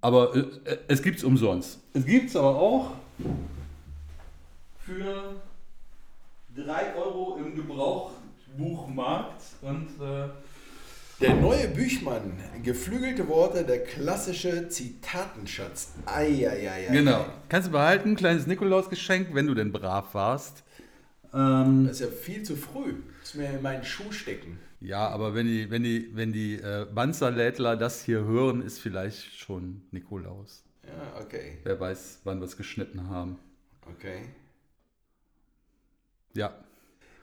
aber 0.00 0.36
äh, 0.36 0.44
es 0.88 1.02
gibt 1.02 1.18
es 1.18 1.24
umsonst. 1.24 1.80
Es 1.94 2.04
gibt 2.04 2.28
es 2.28 2.36
aber 2.36 2.56
auch 2.56 2.92
für 4.78 5.40
3 6.54 6.94
Euro 6.96 7.38
im 7.38 7.54
Gebrauchbuchmarkt 7.54 9.40
und 9.62 9.88
äh, 10.00 10.28
der 11.20 11.34
neue 11.36 11.68
Büchmann, 11.68 12.32
geflügelte 12.62 13.28
Worte, 13.28 13.64
der 13.64 13.84
klassische 13.84 14.68
Zitatenschatz. 14.68 15.92
Eieiei. 16.06 16.88
Genau. 16.90 17.24
Kannst 17.48 17.68
du 17.68 17.72
behalten, 17.72 18.16
kleines 18.16 18.46
Nikolausgeschenk, 18.46 19.28
wenn 19.32 19.46
du 19.46 19.54
denn 19.54 19.72
brav 19.72 20.12
warst. 20.12 20.64
Ähm, 21.34 21.86
das 21.86 22.00
ist 22.00 22.06
ja 22.06 22.12
viel 22.14 22.42
zu 22.42 22.56
früh 22.56 22.94
mir 23.36 23.50
in 23.50 23.62
meinen 23.62 23.84
Schuh 23.84 24.12
stecken. 24.12 24.58
Ja, 24.80 25.08
aber 25.08 25.34
wenn 25.34 25.46
die, 25.46 25.70
wenn 25.70 25.82
die, 25.82 26.10
wenn 26.14 26.32
die 26.32 26.54
äh, 26.54 26.86
Banzerlädler 26.92 27.76
das 27.76 28.04
hier 28.04 28.24
hören, 28.24 28.62
ist 28.62 28.78
vielleicht 28.78 29.38
schon 29.38 29.82
Nikolaus. 29.90 30.64
Ja, 30.84 31.20
okay. 31.20 31.58
Wer 31.64 31.80
weiß, 31.80 32.20
wann 32.24 32.40
wir 32.40 32.44
es 32.44 32.56
geschnitten 32.56 33.08
haben. 33.08 33.38
Okay. 33.90 34.26
Ja. 36.34 36.54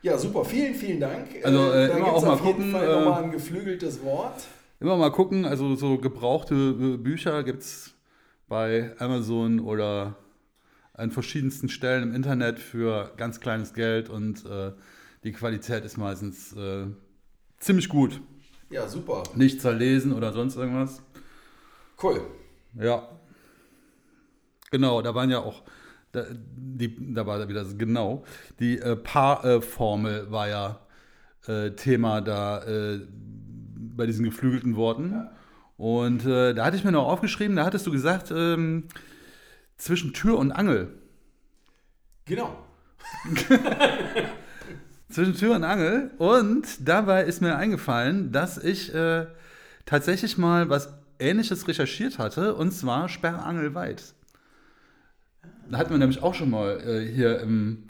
Ja, 0.01 0.17
super. 0.17 0.43
Vielen, 0.43 0.73
vielen 0.73 0.99
Dank. 0.99 1.27
Also 1.43 1.71
äh, 1.71 1.95
immer 1.95 2.13
auch 2.13 2.25
mal 2.25 2.37
gucken. 2.37 2.71
Fall 2.71 2.87
äh, 2.87 2.99
nochmal 3.03 3.23
ein 3.23 3.31
geflügeltes 3.31 4.03
Wort. 4.03 4.43
Immer 4.79 4.97
mal 4.97 5.11
gucken. 5.11 5.45
Also 5.45 5.75
so 5.75 5.99
gebrauchte 5.99 6.55
äh, 6.55 6.97
Bücher 6.97 7.43
gibt 7.43 7.61
es 7.61 7.93
bei 8.47 8.95
Amazon 8.97 9.59
oder 9.59 10.15
an 10.93 11.11
verschiedensten 11.11 11.69
Stellen 11.69 12.03
im 12.03 12.13
Internet 12.13 12.59
für 12.59 13.11
ganz 13.17 13.39
kleines 13.39 13.73
Geld 13.73 14.09
und 14.09 14.45
äh, 14.45 14.71
die 15.23 15.31
Qualität 15.31 15.85
ist 15.85 15.97
meistens 15.97 16.53
äh, 16.53 16.87
ziemlich 17.59 17.89
gut. 17.89 18.21
Ja, 18.69 18.87
super. 18.87 19.23
Nicht 19.35 19.61
zerlesen 19.61 20.13
oder 20.13 20.33
sonst 20.33 20.55
irgendwas. 20.55 21.01
Cool. 22.01 22.21
Ja. 22.73 23.07
Genau, 24.71 25.01
da 25.01 25.13
waren 25.13 25.29
ja 25.29 25.39
auch, 25.39 25.63
da, 26.13 26.25
die, 26.31 27.13
da 27.13 27.25
war 27.25 27.47
wieder 27.47 27.65
genau, 27.77 28.23
die 28.59 28.79
äh, 28.79 28.95
Paarformel 28.95 30.31
war 30.31 30.47
ja 30.47 30.79
äh, 31.47 31.71
Thema 31.71 32.21
da 32.21 32.63
äh, 32.63 33.01
bei 33.95 34.05
diesen 34.05 34.23
geflügelten 34.23 34.75
Worten. 34.75 35.11
Ja. 35.11 35.31
Und 35.77 36.25
äh, 36.25 36.53
da 36.53 36.65
hatte 36.65 36.77
ich 36.77 36.83
mir 36.83 36.91
noch 36.91 37.07
aufgeschrieben, 37.07 37.55
da 37.55 37.65
hattest 37.65 37.87
du 37.87 37.91
gesagt, 37.91 38.31
ähm, 38.31 38.87
zwischen 39.81 40.13
Tür 40.13 40.37
und 40.37 40.51
Angel. 40.51 40.89
Genau. 42.25 42.55
zwischen 45.09 45.33
Tür 45.33 45.55
und 45.55 45.63
Angel. 45.63 46.11
Und 46.19 46.87
dabei 46.87 47.23
ist 47.23 47.41
mir 47.41 47.55
eingefallen, 47.55 48.31
dass 48.31 48.63
ich 48.63 48.93
äh, 48.93 49.25
tatsächlich 49.85 50.37
mal 50.37 50.69
was 50.69 50.93
Ähnliches 51.19 51.67
recherchiert 51.67 52.19
hatte, 52.19 52.53
und 52.55 52.71
zwar 52.71 53.09
Sperrangelweit. 53.09 54.13
Da 55.69 55.77
hatten 55.77 55.91
wir 55.91 55.97
nämlich 55.97 56.21
auch 56.21 56.35
schon 56.35 56.51
mal 56.51 56.79
äh, 56.81 57.11
hier 57.11 57.39
im 57.39 57.85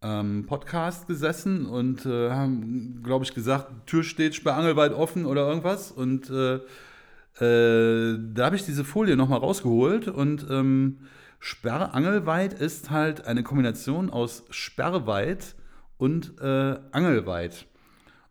ähm, 0.00 0.46
Podcast 0.46 1.06
gesessen 1.06 1.66
und 1.66 2.06
äh, 2.06 2.30
haben, 2.30 3.02
glaube 3.02 3.24
ich, 3.24 3.34
gesagt, 3.34 3.86
Tür 3.86 4.02
steht 4.02 4.34
sperrangelweit 4.34 4.94
offen 4.94 5.26
oder 5.26 5.46
irgendwas. 5.46 5.90
Und 5.90 6.30
äh, 6.30 6.54
äh, 7.44 8.18
da 8.32 8.46
habe 8.46 8.56
ich 8.56 8.64
diese 8.64 8.84
Folie 8.84 9.16
nochmal 9.16 9.40
rausgeholt 9.40 10.08
und 10.08 10.46
ähm, 10.48 10.98
Sperrangelweit 11.44 12.54
ist 12.54 12.88
halt 12.88 13.26
eine 13.26 13.42
Kombination 13.42 14.08
aus 14.08 14.44
Sperrweit 14.48 15.56
und 15.98 16.40
äh, 16.40 16.78
Angelweit. 16.90 17.66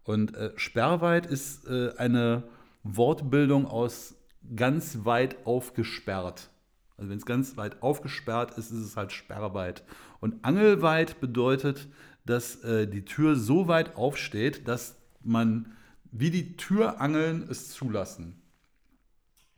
Und 0.03 0.35
äh, 0.35 0.51
Sperrweit 0.55 1.27
ist 1.27 1.67
äh, 1.67 1.95
eine 1.97 2.49
Wortbildung 2.81 3.67
aus 3.67 4.15
ganz 4.55 5.05
weit 5.05 5.45
aufgesperrt. 5.45 6.49
Also 6.97 7.11
wenn 7.11 7.19
es 7.19 7.27
ganz 7.27 7.55
weit 7.55 7.83
aufgesperrt 7.83 8.57
ist, 8.57 8.71
ist 8.71 8.79
es 8.83 8.97
halt 8.97 9.11
sperrweit. 9.11 9.83
Und 10.19 10.43
Angelweit 10.43 11.21
bedeutet, 11.21 11.89
dass 12.25 12.63
äh, 12.63 12.87
die 12.87 13.05
Tür 13.05 13.35
so 13.35 13.67
weit 13.67 13.95
aufsteht, 13.95 14.67
dass 14.67 14.97
man 15.21 15.75
wie 16.11 16.31
die 16.31 16.57
Türangeln 16.57 17.47
es 17.47 17.69
zulassen. 17.69 18.41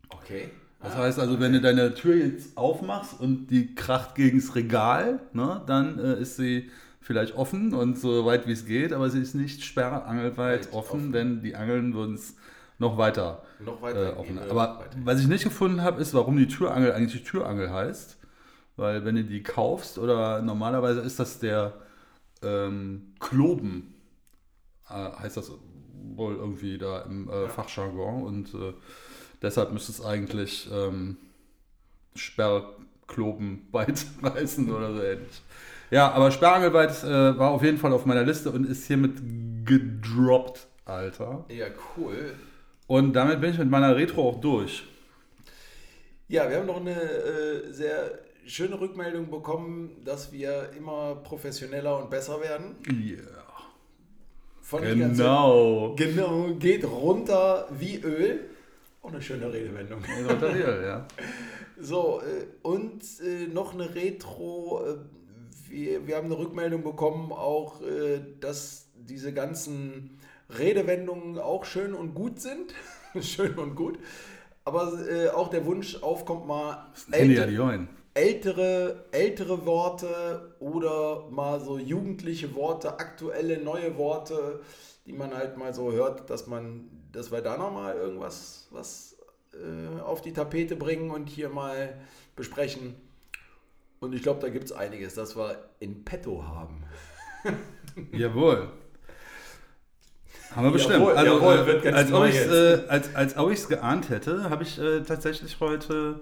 Okay. 0.09 0.51
Das 0.85 0.95
heißt 0.95 1.19
also, 1.19 1.39
wenn 1.39 1.53
du 1.53 1.61
deine 1.61 1.93
Tür 1.93 2.15
jetzt 2.15 2.57
aufmachst 2.57 3.19
und 3.19 3.47
die 3.47 3.73
kracht 3.75 4.15
gegens 4.15 4.55
Regal, 4.55 5.19
ne, 5.33 5.61
dann 5.65 5.99
äh, 5.99 6.19
ist 6.19 6.37
sie 6.37 6.69
vielleicht 7.01 7.35
offen 7.35 7.73
und 7.73 7.99
so 7.99 8.25
weit 8.25 8.47
wie 8.47 8.51
es 8.51 8.65
geht, 8.65 8.93
aber 8.93 9.09
sie 9.09 9.19
ist 9.19 9.35
nicht 9.35 9.63
sperrangelweit 9.63 10.67
Weit 10.67 10.73
offen, 10.73 10.99
offen. 10.99 11.11
denn 11.11 11.41
die 11.41 11.55
Angeln 11.55 11.93
würden 11.93 12.15
es 12.15 12.35
noch 12.77 12.97
weiter, 12.97 13.43
Noch 13.63 13.81
weiter 13.81 14.13
äh, 14.13 14.15
offen. 14.15 14.39
Aber 14.39 14.79
weiter. 14.79 14.97
was 15.03 15.19
ich 15.19 15.27
nicht 15.27 15.43
gefunden 15.43 15.81
habe, 15.81 16.01
ist, 16.01 16.13
warum 16.13 16.35
die 16.37 16.47
Türangel 16.47 16.91
eigentlich 16.93 17.23
Türangel 17.23 17.71
heißt. 17.71 18.17
Weil 18.75 19.05
wenn 19.05 19.15
du 19.15 19.23
die 19.23 19.41
kaufst 19.41 19.97
oder 19.97 20.41
normalerweise 20.41 20.99
ist 20.99 21.19
das 21.19 21.39
der 21.39 21.73
ähm, 22.43 23.13
Kloben, 23.19 23.93
äh, 24.89 24.93
heißt 24.93 25.37
das 25.37 25.51
wohl 26.15 26.35
irgendwie 26.35 26.77
da 26.77 27.01
im 27.01 27.29
äh, 27.29 27.47
Fachjargon 27.47 28.23
und 28.23 28.53
äh, 28.53 28.73
deshalb 29.41 29.71
müsste 29.71 29.91
es 29.91 30.03
eigentlich 30.03 30.69
ähm, 30.71 31.17
Sperrkloben 32.15 33.67
weit 33.71 34.05
reißen 34.21 34.71
oder 34.71 34.93
so 34.93 35.01
ähnlich. 35.01 35.41
Ja, 35.91 36.11
aber 36.11 36.31
Sperrangelweit 36.31 37.03
äh, 37.03 37.37
war 37.37 37.51
auf 37.51 37.63
jeden 37.63 37.77
Fall 37.77 37.93
auf 37.93 38.05
meiner 38.05 38.23
Liste 38.23 38.51
und 38.51 38.65
ist 38.65 38.87
hiermit 38.87 39.13
gedroppt, 39.65 40.67
Alter. 40.85 41.45
Ja, 41.49 41.67
cool. 41.95 42.33
Und 42.87 43.13
damit 43.13 43.41
bin 43.41 43.51
ich 43.51 43.57
mit 43.57 43.69
meiner 43.69 43.95
Retro 43.95 44.29
auch 44.29 44.41
durch. 44.41 44.83
Ja, 46.27 46.49
wir 46.49 46.57
haben 46.57 46.65
noch 46.65 46.81
eine 46.81 46.99
äh, 46.99 47.71
sehr 47.71 48.19
schöne 48.45 48.79
Rückmeldung 48.79 49.29
bekommen, 49.29 50.01
dass 50.03 50.31
wir 50.31 50.71
immer 50.77 51.15
professioneller 51.15 51.97
und 51.99 52.09
besser 52.09 52.41
werden. 52.41 52.75
Yeah. 52.87 53.21
Von 54.61 54.81
Genau. 54.81 55.95
Genau, 55.95 56.55
geht 56.55 56.83
runter 56.83 57.67
wie 57.71 57.97
Öl. 57.97 58.49
Auch 59.05 59.09
eine 59.09 59.21
schöne 59.21 59.51
Redewendung. 59.53 60.01
Ja. 60.83 61.07
So, 61.77 62.21
äh, 62.21 62.45
und 62.65 63.03
äh, 63.21 63.47
noch 63.47 63.73
eine 63.73 63.93
Retro. 63.93 64.81
Äh, 64.83 64.95
wir, 65.69 66.07
wir 66.07 66.15
haben 66.15 66.27
eine 66.27 66.37
Rückmeldung 66.37 66.83
bekommen, 66.83 67.33
auch, 67.33 67.81
dass 68.39 68.87
diese 68.95 69.33
ganzen 69.33 70.17
Redewendungen 70.57 71.37
auch 71.37 71.65
schön 71.65 71.93
und 71.93 72.13
gut 72.13 72.39
sind. 72.39 72.73
schön 73.19 73.55
und 73.57 73.75
gut. 73.75 73.99
Aber 74.63 74.93
auch 75.33 75.49
der 75.49 75.65
Wunsch 75.65 76.01
aufkommt, 76.01 76.47
mal 76.47 76.85
Handy 77.11 77.35
älte- 77.35 77.43
Adioin. 77.43 77.87
ältere, 78.13 79.05
ältere 79.11 79.65
Worte 79.65 80.55
oder 80.59 81.27
mal 81.29 81.59
so 81.59 81.77
jugendliche 81.77 82.55
Worte, 82.55 82.97
aktuelle 82.99 83.57
neue 83.61 83.97
Worte, 83.97 84.61
die 85.05 85.13
man 85.13 85.33
halt 85.35 85.57
mal 85.57 85.73
so 85.73 85.91
hört, 85.91 86.29
dass 86.29 86.47
man, 86.47 86.89
dass 87.15 87.31
wir 87.31 87.41
da 87.41 87.57
nochmal 87.57 87.95
irgendwas 87.95 88.67
was, 88.71 89.17
äh, 89.53 90.01
auf 90.01 90.21
die 90.21 90.33
Tapete 90.33 90.75
bringen 90.75 91.11
und 91.11 91.29
hier 91.29 91.49
mal 91.49 91.95
besprechen. 92.35 92.95
Und 93.99 94.13
ich 94.13 94.21
glaube, 94.21 94.41
da 94.41 94.49
gibt 94.49 94.65
es 94.65 94.71
einiges, 94.71 95.15
das 95.15 95.35
wir 95.35 95.69
in 95.79 96.03
petto 96.03 96.43
haben. 96.43 96.83
Jawohl. 98.11 98.69
Haben 100.55 100.67
wir 100.67 100.71
bestimmt. 100.71 100.99
Jawohl, 100.99 101.13
also, 101.13 101.33
jawohl, 101.33 101.81
äh, 101.83 101.91
als, 101.91 102.11
ob 102.11 102.25
äh, 102.25 102.87
als, 102.87 103.15
als 103.15 103.37
ob 103.37 103.51
ich 103.51 103.59
es 103.59 103.67
geahnt 103.67 104.09
hätte, 104.09 104.49
habe 104.49 104.63
ich 104.63 104.79
äh, 104.79 105.01
tatsächlich 105.01 105.59
heute. 105.59 106.21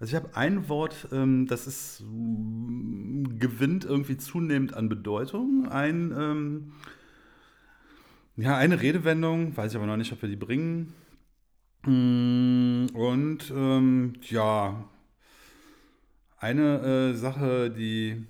Also 0.00 0.12
ich 0.12 0.14
habe 0.14 0.36
ein 0.36 0.68
Wort, 0.68 1.08
ähm, 1.10 1.46
das 1.48 1.66
ist 1.66 2.02
mm, 2.06 3.38
gewinnt 3.38 3.84
irgendwie 3.84 4.16
zunehmend 4.16 4.74
an 4.74 4.88
Bedeutung. 4.88 5.68
Ein, 5.68 6.14
ähm, 6.16 6.72
ja, 8.38 8.56
eine 8.56 8.80
Redewendung, 8.80 9.56
weiß 9.56 9.72
ich 9.72 9.76
aber 9.76 9.86
noch 9.86 9.96
nicht, 9.96 10.12
ob 10.12 10.22
wir 10.22 10.28
die 10.28 10.36
bringen. 10.36 10.94
Mm, 11.84 12.86
Und 12.94 13.50
ähm, 13.50 14.14
ja, 14.22 14.88
eine 16.38 17.12
äh, 17.12 17.14
Sache, 17.14 17.70
die 17.70 18.26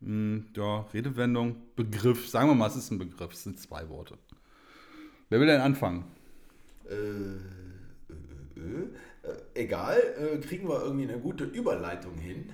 mm, 0.00 0.38
ja, 0.56 0.80
Redewendung, 0.94 1.56
Begriff, 1.76 2.28
sagen 2.28 2.48
wir 2.50 2.54
mal, 2.54 2.68
es 2.68 2.76
ist 2.76 2.90
ein 2.90 2.98
Begriff, 2.98 3.32
es 3.32 3.44
sind 3.44 3.60
zwei 3.60 3.88
Worte. 3.88 4.18
Wer 5.30 5.40
will 5.40 5.46
denn 5.46 5.60
anfangen? 5.60 6.04
Äh, 6.88 6.94
äh, 6.94 8.14
äh, 8.56 8.88
äh, 9.22 9.36
egal, 9.54 9.98
äh, 10.18 10.38
kriegen 10.40 10.68
wir 10.68 10.82
irgendwie 10.82 11.08
eine 11.08 11.20
gute 11.20 11.44
Überleitung 11.44 12.18
hin. 12.18 12.52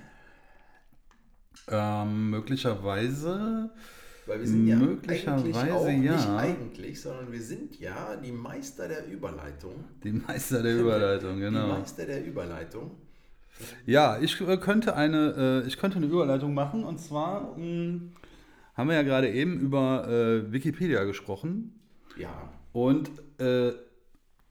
Ähm, 1.67 2.29
möglicherweise, 2.29 3.71
Weil 4.25 4.39
wir 4.39 4.47
sind 4.47 4.67
ja 4.67 4.75
Möglicherweise 4.77 5.59
eigentlich 5.59 5.71
auch 5.73 5.87
nicht 5.87 6.05
ja. 6.05 6.37
eigentlich, 6.37 7.01
sondern 7.01 7.31
wir 7.31 7.41
sind 7.41 7.79
ja 7.79 8.15
die 8.15 8.31
Meister 8.31 8.87
der 8.87 9.05
Überleitung. 9.07 9.83
die 10.03 10.13
Meister 10.13 10.63
der 10.63 10.79
Überleitung, 10.79 11.35
Die 11.35 11.41
genau. 11.41 11.67
Meister 11.67 12.05
der 12.05 12.25
Überleitung. 12.25 12.91
Ja, 13.85 14.17
ich 14.19 14.39
äh, 14.41 14.57
könnte 14.57 14.95
eine, 14.95 15.61
äh, 15.63 15.67
ich 15.67 15.77
könnte 15.77 15.97
eine 15.97 16.05
Überleitung 16.07 16.53
machen 16.53 16.83
und 16.83 16.99
zwar 16.99 17.57
mh, 17.57 17.99
haben 18.75 18.89
wir 18.89 18.95
ja 18.95 19.03
gerade 19.03 19.29
eben 19.29 19.59
über 19.59 20.07
äh, 20.07 20.51
Wikipedia 20.51 21.03
gesprochen 21.03 21.73
Ja. 22.17 22.49
und 22.71 23.11
äh, 23.39 23.73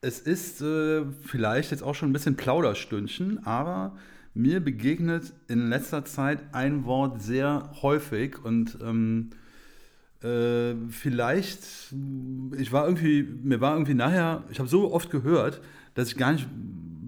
es 0.01 0.19
ist 0.19 0.61
äh, 0.61 1.03
vielleicht 1.21 1.71
jetzt 1.71 1.81
auch 1.83 1.95
schon 1.95 2.09
ein 2.09 2.13
bisschen 2.13 2.35
Plauderstündchen, 2.35 3.45
aber 3.45 3.95
mir 4.33 4.59
begegnet 4.59 5.33
in 5.47 5.67
letzter 5.69 6.05
Zeit 6.05 6.39
ein 6.53 6.85
Wort 6.85 7.21
sehr 7.21 7.71
häufig 7.81 8.43
und 8.43 8.77
ähm, 8.83 9.29
äh, 10.23 10.75
vielleicht, 10.89 11.93
ich 12.57 12.71
war 12.71 12.85
irgendwie, 12.85 13.23
mir 13.23 13.61
war 13.61 13.73
irgendwie 13.73 13.93
nachher, 13.93 14.43
ich 14.49 14.59
habe 14.59 14.69
so 14.69 14.93
oft 14.93 15.09
gehört, 15.09 15.61
dass 15.95 16.09
ich 16.09 16.17
gar 16.17 16.33
nicht 16.33 16.47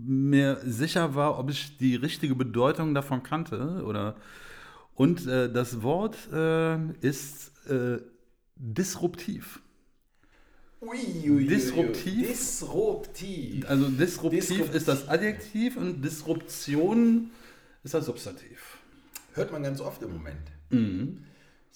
mehr 0.06 0.58
sicher 0.66 1.16
war, 1.16 1.40
ob 1.40 1.50
ich 1.50 1.78
die 1.78 1.96
richtige 1.96 2.36
Bedeutung 2.36 2.94
davon 2.94 3.24
kannte 3.24 3.84
oder 3.86 4.16
und 4.94 5.28
äh, 5.28 5.52
das 5.52 5.82
Wort 5.82 6.16
äh, 6.32 6.78
ist 7.02 7.52
äh, 7.70 8.00
disruptiv. 8.56 9.60
Ui, 10.82 10.90
ui, 10.90 11.30
ui, 11.30 11.38
ui. 11.38 11.48
Disruptiv? 11.48 12.28
Disruptiv. 12.28 13.70
Also 13.70 13.90
disruptiv 13.90 14.48
Disruptiv. 14.48 14.76
ist 14.76 14.88
das 14.88 15.08
Adjektiv 15.08 15.78
und 15.78 16.02
Disruption 16.02 17.32
ist 17.84 17.94
das 17.94 18.06
Substantiv. 18.06 18.78
Hört 19.34 19.52
man 19.52 19.64
ganz 19.64 19.82
oft 19.82 20.02
im 20.04 20.14
Moment. 20.14 20.52
Mhm. 20.70 21.26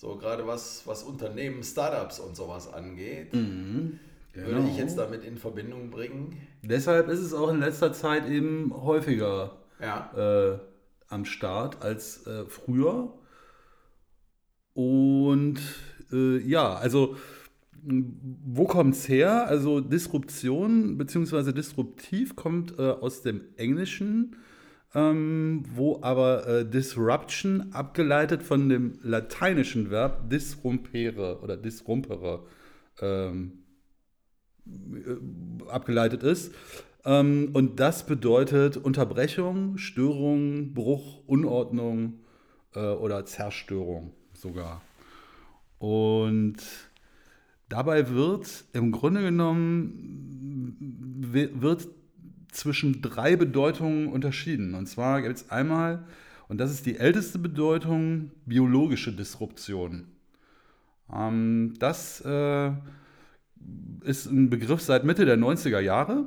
So 0.01 0.15
gerade 0.15 0.47
was, 0.47 0.83
was 0.87 1.03
Unternehmen, 1.03 1.61
Startups 1.61 2.21
und 2.21 2.33
sowas 2.33 2.71
angeht, 2.71 3.33
Mhm. 3.33 3.99
würde 4.33 4.69
ich 4.69 4.77
jetzt 4.77 4.97
damit 4.97 5.25
in 5.25 5.37
Verbindung 5.37 5.89
bringen. 5.89 6.37
Deshalb 6.63 7.09
ist 7.09 7.19
es 7.19 7.33
auch 7.33 7.49
in 7.49 7.59
letzter 7.59 7.91
Zeit 7.91 8.25
eben 8.29 8.71
häufiger 8.73 9.57
Ja. 9.81 10.09
äh, 10.53 10.57
am 11.09 11.25
Start 11.25 11.81
als 11.81 12.25
äh, 12.27 12.45
früher. 12.45 13.11
Und 14.73 15.59
äh, 16.13 16.37
ja, 16.47 16.75
also 16.75 17.17
wo 17.83 18.63
kommt 18.65 18.95
es 18.95 19.09
her? 19.09 19.47
Also 19.47 19.81
Disruption 19.81 20.97
bzw. 20.97 21.51
disruptiv 21.51 22.37
kommt 22.37 22.79
äh, 22.79 22.83
aus 22.83 23.21
dem 23.21 23.41
Englischen, 23.57 24.37
ähm, 24.95 25.63
wo 25.73 25.99
aber 26.01 26.47
äh, 26.47 26.65
Disruption 26.65 27.71
abgeleitet 27.73 28.41
von 28.43 28.69
dem 28.69 28.99
lateinischen 29.03 29.91
Verb 29.91 30.29
disrumpere 30.29 31.39
oder 31.41 31.57
disrumpere 31.57 32.45
ähm, 33.01 33.59
äh, 34.65 35.69
abgeleitet 35.69 36.23
ist. 36.23 36.53
Ähm, 37.05 37.51
und 37.53 37.79
das 37.79 38.05
bedeutet 38.05 38.77
Unterbrechung, 38.77 39.77
Störung, 39.77 40.73
Bruch, 40.73 41.23
Unordnung 41.27 42.19
äh, 42.75 42.79
oder 42.79 43.25
Zerstörung 43.25 44.13
sogar. 44.33 44.81
Und 45.77 46.57
dabei 47.69 48.09
wird 48.09 48.65
im 48.73 48.91
Grunde 48.91 49.21
genommen 49.21 50.75
wi- 51.31 51.51
wird 51.53 51.87
zwischen 52.51 53.01
drei 53.01 53.35
Bedeutungen 53.35 54.07
unterschieden. 54.07 54.73
Und 54.73 54.87
zwar 54.87 55.21
gibt 55.21 55.37
es 55.37 55.49
einmal, 55.49 56.05
und 56.47 56.59
das 56.59 56.71
ist 56.71 56.85
die 56.85 56.97
älteste 56.97 57.39
Bedeutung, 57.39 58.31
biologische 58.45 59.11
Disruption. 59.11 60.07
Ähm, 61.13 61.75
das 61.79 62.21
äh, 62.21 62.71
ist 64.03 64.25
ein 64.27 64.49
Begriff 64.49 64.81
seit 64.81 65.03
Mitte 65.03 65.25
der 65.25 65.37
90er 65.37 65.79
Jahre 65.79 66.25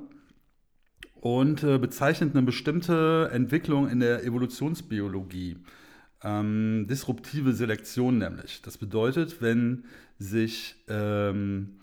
und 1.20 1.62
äh, 1.62 1.78
bezeichnet 1.78 2.34
eine 2.34 2.44
bestimmte 2.44 3.30
Entwicklung 3.32 3.88
in 3.88 4.00
der 4.00 4.24
Evolutionsbiologie. 4.24 5.58
Ähm, 6.24 6.86
disruptive 6.88 7.52
Selektion 7.52 8.18
nämlich. 8.18 8.62
Das 8.62 8.78
bedeutet, 8.78 9.42
wenn 9.42 9.84
sich 10.18 10.76
ähm, 10.88 11.80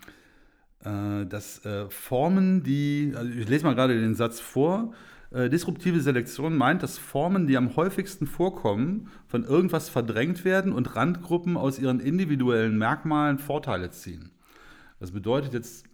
äh, 0.84 1.26
das 1.26 1.64
äh, 1.64 1.88
Formen, 1.90 2.62
die, 2.62 3.12
also 3.16 3.30
ich 3.30 3.48
lese 3.48 3.64
mal 3.64 3.74
gerade 3.74 3.98
den 3.98 4.14
Satz 4.14 4.40
vor, 4.40 4.92
äh, 5.30 5.48
disruptive 5.48 6.00
Selektion 6.00 6.56
meint, 6.56 6.82
dass 6.82 6.98
Formen, 6.98 7.46
die 7.46 7.56
am 7.56 7.76
häufigsten 7.76 8.26
vorkommen, 8.26 9.08
von 9.28 9.44
irgendwas 9.44 9.88
verdrängt 9.88 10.44
werden 10.44 10.72
und 10.72 10.96
Randgruppen 10.96 11.56
aus 11.56 11.78
ihren 11.78 12.00
individuellen 12.00 12.76
Merkmalen 12.78 13.38
Vorteile 13.38 13.90
ziehen. 13.90 14.30
Das 14.98 15.12
bedeutet 15.12 15.54
jetzt 15.54 15.86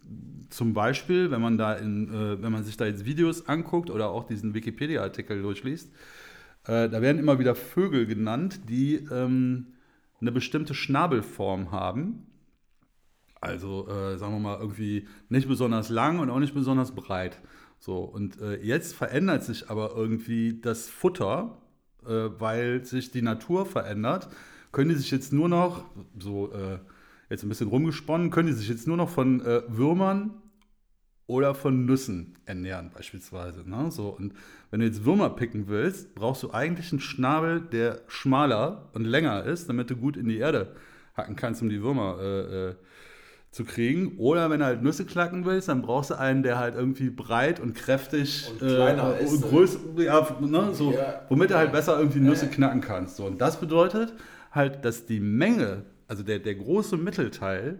zum 0.49 0.73
Beispiel, 0.73 1.31
wenn 1.31 1.41
man, 1.41 1.57
da 1.57 1.73
in, 1.73 2.09
äh, 2.13 2.41
wenn 2.41 2.51
man 2.51 2.63
sich 2.63 2.77
da 2.77 2.85
jetzt 2.85 3.05
Videos 3.05 3.47
anguckt 3.47 3.89
oder 3.89 4.09
auch 4.09 4.25
diesen 4.25 4.53
Wikipedia-Artikel 4.53 5.41
durchliest, 5.41 5.91
äh, 6.65 6.89
da 6.89 7.01
werden 7.01 7.19
immer 7.19 7.39
wieder 7.39 7.55
Vögel 7.55 8.05
genannt, 8.05 8.61
die 8.69 8.95
ähm, 9.11 9.67
eine 10.19 10.31
bestimmte 10.31 10.73
Schnabelform 10.73 11.71
haben. 11.71 12.26
Also 13.41 13.87
äh, 13.87 14.17
sagen 14.17 14.33
wir 14.33 14.39
mal 14.39 14.59
irgendwie 14.59 15.07
nicht 15.29 15.47
besonders 15.47 15.89
lang 15.89 16.19
und 16.19 16.29
auch 16.29 16.39
nicht 16.39 16.53
besonders 16.53 16.93
breit. 16.93 17.39
So, 17.79 17.99
und 17.99 18.41
äh, 18.41 18.61
jetzt 18.63 18.95
verändert 18.95 19.43
sich 19.43 19.69
aber 19.69 19.95
irgendwie 19.95 20.59
das 20.59 20.89
Futter, 20.89 21.57
äh, 22.05 22.29
weil 22.39 22.83
sich 22.83 23.11
die 23.11 23.21
Natur 23.21 23.65
verändert. 23.65 24.29
Können 24.71 24.89
die 24.89 24.95
sich 24.95 25.11
jetzt 25.11 25.31
nur 25.31 25.49
noch, 25.49 25.85
so 26.19 26.51
äh, 26.51 26.79
jetzt 27.29 27.43
ein 27.43 27.49
bisschen 27.49 27.67
rumgesponnen, 27.67 28.31
können 28.31 28.47
die 28.47 28.53
sich 28.53 28.69
jetzt 28.69 28.87
nur 28.87 28.97
noch 28.97 29.09
von 29.09 29.41
äh, 29.41 29.61
Würmern 29.67 30.41
oder 31.27 31.53
von 31.53 31.85
Nüssen 31.85 32.37
ernähren, 32.45 32.91
beispielsweise. 32.93 33.69
Ne? 33.69 33.91
So, 33.91 34.09
und 34.09 34.33
wenn 34.71 34.79
du 34.79 34.85
jetzt 34.85 35.05
Würmer 35.05 35.29
picken 35.29 35.67
willst, 35.67 36.15
brauchst 36.15 36.43
du 36.43 36.51
eigentlich 36.51 36.91
einen 36.91 37.01
Schnabel, 37.01 37.61
der 37.61 38.01
schmaler 38.07 38.89
und 38.93 39.03
länger 39.03 39.43
ist, 39.43 39.67
damit 39.67 39.89
du 39.89 39.97
gut 39.97 40.17
in 40.17 40.27
die 40.27 40.37
Erde 40.37 40.75
hacken 41.15 41.35
kannst, 41.35 41.61
um 41.61 41.69
die 41.69 41.81
Würmer 41.81 42.17
äh, 42.19 42.69
äh, 42.69 42.75
zu 43.57 43.65
kriegen. 43.65 44.17
Oder 44.17 44.49
wenn 44.49 44.59
du 44.59 44.65
halt 44.65 44.83
Nüsse 44.83 45.03
knacken 45.03 45.43
willst, 45.43 45.67
dann 45.67 45.81
brauchst 45.81 46.11
du 46.11 46.13
einen, 46.17 46.43
der 46.43 46.59
halt 46.59 46.75
irgendwie 46.75 47.09
breit 47.09 47.59
und 47.59 47.73
kräftig 47.73 48.47
Und 48.51 48.59
kleiner 48.59 49.15
äh, 49.19 49.23
ist, 49.23 49.31
und 49.31 49.41
größer, 49.41 49.79
ja, 49.97 50.37
ne, 50.39 50.73
so, 50.73 50.93
Ja. 50.93 51.25
womit 51.27 51.49
du 51.49 51.57
halt 51.57 51.71
besser 51.71 51.97
irgendwie 51.97 52.19
Nüsse 52.19 52.47
knacken 52.47 52.81
kannst. 52.81 53.17
So. 53.17 53.25
Und 53.25 53.41
das 53.41 53.59
bedeutet 53.59 54.13
halt, 54.51 54.85
dass 54.85 55.05
die 55.07 55.19
Menge, 55.19 55.83
also 56.07 56.23
der, 56.23 56.39
der 56.39 56.55
große 56.55 56.97
Mittelteil, 56.97 57.79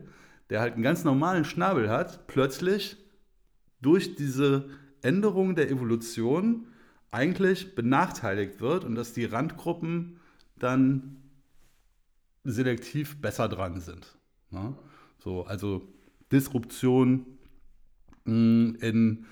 der 0.50 0.62
halt 0.62 0.74
einen 0.74 0.84
ganz 0.84 1.04
normalen 1.04 1.46
Schnabel 1.46 1.90
hat, 1.90 2.26
plötzlich 2.28 2.98
durch 3.80 4.16
diese 4.16 4.66
Änderung 5.04 5.56
der 5.56 5.70
Evolution 5.70 6.66
eigentlich 7.12 7.76
benachteiligt 7.76 8.60
wird 8.62 8.84
und 8.84 8.96
dass 8.96 9.14
die 9.14 9.26
Randgruppen 9.26 10.20
dann 10.58 11.18
selektiv 12.44 13.22
besser 13.22 13.48
dran 13.48 13.80
sind. 13.80 14.18
Ne? 14.50 14.74
So, 15.28 15.44
also 15.44 15.82
Disruption 16.32 17.26
mh, 18.24 18.78
in 18.80 19.26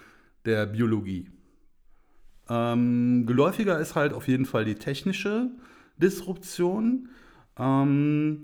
der 0.44 0.66
Biologie. 0.66 1.30
Ähm, 2.50 3.26
geläufiger 3.26 3.80
ist 3.80 3.96
halt 3.96 4.12
auf 4.12 4.28
jeden 4.28 4.46
Fall 4.46 4.66
die 4.66 4.76
technische 4.76 5.52
Disruption. 5.96 7.08
Ähm, 7.58 8.44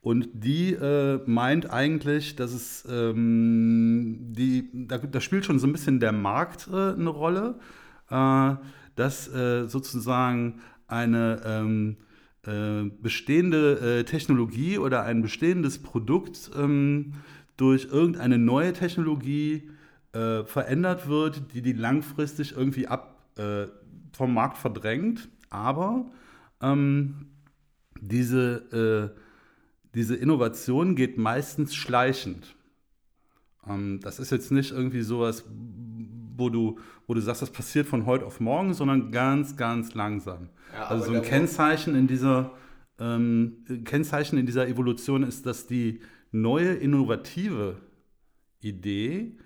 und 0.00 0.30
die 0.32 0.72
äh, 0.72 1.20
meint 1.26 1.68
eigentlich, 1.68 2.36
dass 2.36 2.54
es 2.54 2.88
ähm, 2.90 4.20
die, 4.30 4.70
da, 4.72 4.96
da 4.96 5.20
spielt 5.20 5.44
schon 5.44 5.58
so 5.58 5.66
ein 5.66 5.72
bisschen 5.72 6.00
der 6.00 6.12
Markt 6.12 6.68
äh, 6.72 6.94
eine 6.94 7.10
Rolle, 7.10 7.58
äh, 8.08 8.54
dass 8.96 9.28
äh, 9.28 9.66
sozusagen 9.68 10.62
eine 10.86 11.42
ähm, 11.44 11.98
äh, 12.00 12.07
bestehende 13.02 14.00
äh, 14.00 14.04
Technologie 14.04 14.78
oder 14.78 15.02
ein 15.02 15.22
bestehendes 15.22 15.82
Produkt 15.82 16.50
ähm, 16.56 17.14
durch 17.56 17.88
irgendeine 17.90 18.38
neue 18.38 18.72
Technologie 18.72 19.68
äh, 20.12 20.44
verändert 20.44 21.08
wird, 21.08 21.52
die 21.52 21.62
die 21.62 21.72
langfristig 21.72 22.52
irgendwie 22.56 22.86
ab, 22.86 23.30
äh, 23.36 23.66
vom 24.12 24.32
Markt 24.32 24.56
verdrängt. 24.56 25.28
Aber 25.50 26.06
ähm, 26.62 27.26
diese, 28.00 29.12
äh, 29.14 29.20
diese 29.94 30.16
Innovation 30.16 30.96
geht 30.96 31.18
meistens 31.18 31.74
schleichend. 31.74 32.56
Ähm, 33.68 34.00
das 34.00 34.18
ist 34.18 34.30
jetzt 34.30 34.52
nicht 34.52 34.72
irgendwie 34.72 35.02
sowas, 35.02 35.44
wo 36.38 36.48
du, 36.48 36.78
wo 37.06 37.14
du 37.14 37.20
sagst, 37.20 37.42
das 37.42 37.50
passiert 37.50 37.86
von 37.86 38.06
heute 38.06 38.24
auf 38.24 38.40
morgen, 38.40 38.72
sondern 38.72 39.10
ganz, 39.10 39.56
ganz 39.56 39.94
langsam. 39.94 40.48
Ja, 40.72 40.86
also 40.86 41.06
so 41.06 41.12
ein 41.12 41.22
Kennzeichen 41.22 41.94
in 41.94 42.06
dieser 42.06 42.52
ähm, 42.98 43.64
Kennzeichen 43.84 44.38
in 44.38 44.46
dieser 44.46 44.66
Evolution 44.66 45.22
ist, 45.22 45.46
dass 45.46 45.66
die 45.66 46.00
neue 46.32 46.74
innovative 46.74 47.76
Idee 48.60 49.36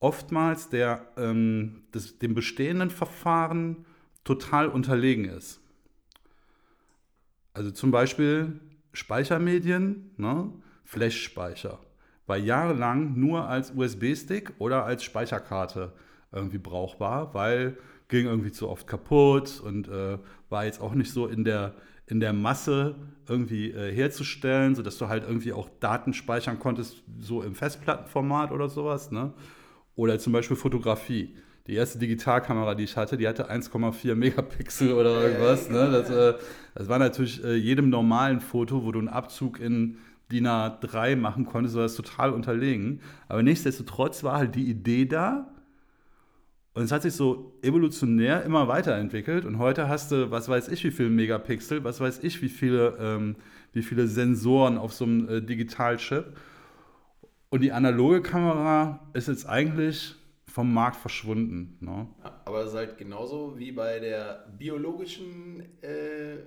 oftmals 0.00 0.68
der, 0.68 1.08
ähm, 1.16 1.82
des, 1.94 2.18
dem 2.18 2.34
bestehenden 2.34 2.90
Verfahren 2.90 3.84
total 4.24 4.68
unterlegen 4.68 5.24
ist. 5.24 5.60
Also 7.52 7.70
zum 7.70 7.90
Beispiel 7.90 8.60
Speichermedien, 8.92 10.10
ne? 10.16 10.52
Flash-Speicher, 10.84 11.80
war 12.26 12.36
jahrelang 12.36 13.18
nur 13.18 13.46
als 13.46 13.72
USB-Stick 13.72 14.52
oder 14.58 14.84
als 14.84 15.02
Speicherkarte 15.02 15.92
irgendwie 16.32 16.58
brauchbar, 16.58 17.34
weil 17.34 17.76
ging 18.08 18.26
irgendwie 18.26 18.52
zu 18.52 18.68
oft 18.68 18.86
kaputt 18.86 19.60
und 19.64 19.88
äh, 19.88 20.18
war 20.48 20.64
jetzt 20.64 20.80
auch 20.80 20.94
nicht 20.94 21.12
so 21.12 21.26
in 21.26 21.44
der, 21.44 21.74
in 22.06 22.20
der 22.20 22.32
Masse 22.32 22.94
irgendwie 23.28 23.70
äh, 23.70 23.94
herzustellen, 23.94 24.74
sodass 24.74 24.96
du 24.98 25.08
halt 25.08 25.24
irgendwie 25.24 25.52
auch 25.52 25.68
Daten 25.80 26.14
speichern 26.14 26.58
konntest, 26.58 27.02
so 27.20 27.42
im 27.42 27.54
Festplattenformat 27.54 28.50
oder 28.50 28.68
sowas. 28.68 29.10
Ne? 29.10 29.32
Oder 29.94 30.18
zum 30.18 30.32
Beispiel 30.32 30.56
Fotografie. 30.56 31.36
Die 31.66 31.74
erste 31.74 31.98
Digitalkamera, 31.98 32.74
die 32.74 32.84
ich 32.84 32.96
hatte, 32.96 33.18
die 33.18 33.28
hatte 33.28 33.50
1,4 33.50 34.14
Megapixel 34.14 34.94
oder 34.94 35.22
irgendwas. 35.22 35.68
Ne? 35.68 35.90
Das, 35.90 36.08
äh, 36.08 36.34
das 36.74 36.88
war 36.88 36.98
natürlich 36.98 37.44
äh, 37.44 37.56
jedem 37.56 37.90
normalen 37.90 38.40
Foto, 38.40 38.84
wo 38.84 38.92
du 38.92 39.00
einen 39.00 39.08
Abzug 39.08 39.60
in 39.60 39.98
DIN 40.32 40.46
A3 40.46 41.16
machen 41.16 41.44
konntest, 41.44 41.74
war 41.74 41.82
das 41.82 41.94
total 41.94 42.32
unterlegen. 42.32 43.00
Aber 43.28 43.42
nichtsdestotrotz 43.42 44.24
war 44.24 44.38
halt 44.38 44.54
die 44.54 44.70
Idee 44.70 45.04
da. 45.04 45.50
Und 46.78 46.84
es 46.84 46.92
hat 46.92 47.02
sich 47.02 47.14
so 47.14 47.58
evolutionär 47.60 48.44
immer 48.44 48.68
weiterentwickelt. 48.68 49.44
Und 49.44 49.58
heute 49.58 49.88
hast 49.88 50.12
du, 50.12 50.30
was 50.30 50.48
weiß 50.48 50.68
ich, 50.68 50.84
wie 50.84 50.92
viele 50.92 51.08
Megapixel, 51.08 51.82
was 51.82 51.98
weiß 51.98 52.20
ich, 52.22 52.40
wie 52.40 52.48
viele, 52.48 52.96
ähm, 53.00 53.34
wie 53.72 53.82
viele 53.82 54.06
Sensoren 54.06 54.78
auf 54.78 54.92
so 54.92 55.04
einem 55.04 55.28
äh, 55.28 55.42
Digitalchip. 55.42 56.36
Und 57.48 57.62
die 57.62 57.72
analoge 57.72 58.22
Kamera 58.22 59.10
ist 59.12 59.26
jetzt 59.26 59.48
eigentlich 59.48 60.14
vom 60.46 60.72
Markt 60.72 60.94
verschwunden. 60.94 61.78
Ne? 61.80 62.06
Aber 62.44 62.60
das 62.60 62.68
ist 62.68 62.76
halt 62.76 62.96
genauso 62.96 63.58
wie 63.58 63.72
bei 63.72 63.98
der 63.98 64.46
biologischen, 64.56 65.64
äh, 65.82 66.34
äh, 66.34 66.38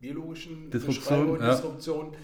biologischen 0.00 0.68
Disruption, 0.68 1.26
Beschreibung, 1.26 1.40
ja. 1.40 1.54
Disruption, 1.54 2.16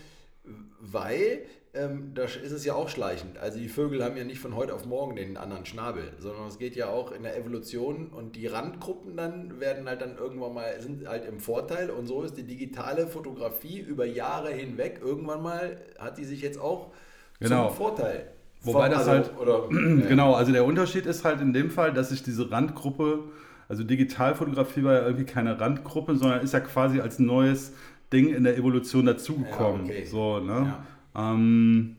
weil 0.80 1.46
ähm, 1.72 2.12
da 2.14 2.24
ist 2.24 2.50
es 2.50 2.64
ja 2.64 2.74
auch 2.74 2.88
schleichend. 2.88 3.38
Also 3.38 3.58
die 3.58 3.68
Vögel 3.68 4.02
haben 4.02 4.16
ja 4.16 4.24
nicht 4.24 4.40
von 4.40 4.56
heute 4.56 4.74
auf 4.74 4.86
morgen 4.86 5.14
den 5.16 5.36
anderen 5.36 5.64
Schnabel, 5.66 6.12
sondern 6.18 6.48
es 6.48 6.58
geht 6.58 6.74
ja 6.74 6.88
auch 6.88 7.12
in 7.12 7.22
der 7.22 7.36
Evolution 7.36 8.08
und 8.08 8.34
die 8.34 8.46
Randgruppen 8.48 9.16
dann 9.16 9.60
werden 9.60 9.88
halt 9.88 10.00
dann 10.00 10.16
irgendwann 10.16 10.52
mal, 10.54 10.80
sind 10.80 11.06
halt 11.06 11.26
im 11.26 11.38
Vorteil 11.38 11.90
und 11.90 12.06
so 12.06 12.22
ist 12.22 12.36
die 12.36 12.42
digitale 12.42 13.06
Fotografie 13.06 13.78
über 13.78 14.04
Jahre 14.04 14.50
hinweg, 14.50 15.00
irgendwann 15.02 15.42
mal 15.42 15.76
hat 15.98 16.18
die 16.18 16.24
sich 16.24 16.42
jetzt 16.42 16.60
auch 16.60 16.90
Genau. 17.38 17.68
zum 17.68 17.76
Vorteil. 17.76 18.26
Wobei 18.62 18.88
das 18.88 19.08
also, 19.08 19.10
halt- 19.10 19.38
oder. 19.38 19.68
Genau, 20.08 20.34
also 20.34 20.52
der 20.52 20.64
Unterschied 20.64 21.06
ist 21.06 21.24
halt 21.24 21.40
in 21.40 21.52
dem 21.52 21.70
Fall, 21.70 21.92
dass 21.94 22.10
sich 22.10 22.22
diese 22.22 22.50
Randgruppe, 22.50 23.20
also 23.68 23.84
Digitalfotografie 23.84 24.82
war 24.84 24.94
ja 24.94 25.02
irgendwie 25.06 25.24
keine 25.24 25.58
Randgruppe, 25.60 26.16
sondern 26.16 26.40
ist 26.42 26.52
ja 26.52 26.60
quasi 26.60 27.00
als 27.00 27.18
neues 27.18 27.72
Ding 28.12 28.34
in 28.34 28.44
der 28.44 28.56
Evolution 28.58 29.06
dazugekommen. 29.06 29.86
Ja, 29.86 29.92
okay. 29.92 30.04
So, 30.04 30.40
ne? 30.40 30.52
Ja. 30.52 30.86
Ähm, 31.14 31.96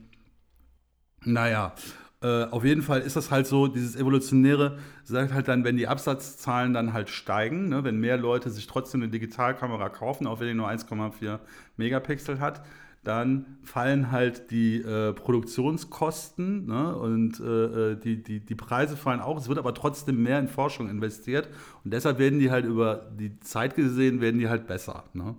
naja, 1.23 1.73
äh, 2.21 2.45
auf 2.45 2.63
jeden 2.63 2.81
Fall 2.83 3.01
ist 3.01 3.15
das 3.15 3.31
halt 3.31 3.47
so, 3.47 3.67
dieses 3.67 3.95
Evolutionäre 3.95 4.77
sagt 5.03 5.33
halt 5.33 5.47
dann, 5.47 5.63
wenn 5.63 5.77
die 5.77 5.87
Absatzzahlen 5.87 6.73
dann 6.73 6.93
halt 6.93 7.09
steigen, 7.09 7.69
ne, 7.69 7.83
wenn 7.83 7.97
mehr 7.99 8.17
Leute 8.17 8.49
sich 8.51 8.67
trotzdem 8.67 9.01
eine 9.01 9.11
Digitalkamera 9.11 9.89
kaufen, 9.89 10.27
auch 10.27 10.39
wenn 10.39 10.47
die 10.47 10.53
nur 10.53 10.69
1,4 10.69 11.39
Megapixel 11.77 12.39
hat, 12.39 12.63
dann 13.03 13.57
fallen 13.63 14.11
halt 14.11 14.51
die 14.51 14.77
äh, 14.77 15.13
Produktionskosten 15.13 16.67
ne, 16.67 16.95
und 16.95 17.39
äh, 17.39 17.93
äh, 17.93 17.95
die, 17.95 18.21
die, 18.21 18.39
die 18.39 18.55
Preise 18.55 18.95
fallen 18.95 19.21
auch. 19.21 19.39
Es 19.39 19.47
wird 19.47 19.57
aber 19.57 19.73
trotzdem 19.73 20.21
mehr 20.21 20.37
in 20.39 20.47
Forschung 20.47 20.89
investiert 20.89 21.49
und 21.83 21.91
deshalb 21.91 22.19
werden 22.19 22.37
die 22.37 22.51
halt 22.51 22.65
über 22.65 23.09
die 23.19 23.39
Zeit 23.39 23.75
gesehen, 23.75 24.21
werden 24.21 24.39
die 24.39 24.49
halt 24.49 24.67
besser. 24.67 25.05
Ne? 25.13 25.35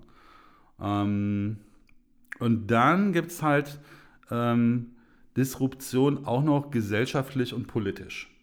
Ähm, 0.81 1.59
und 2.43 2.73
dann 2.73 3.13
gibt 3.13 3.31
es 3.31 3.41
halt 3.41 3.79
ähm, 4.29 4.97
Disruption 5.37 6.27
auch 6.27 6.43
noch 6.43 6.73
gesellschaftlich 6.73 7.55
und 7.55 7.69
politisch. 7.69 8.35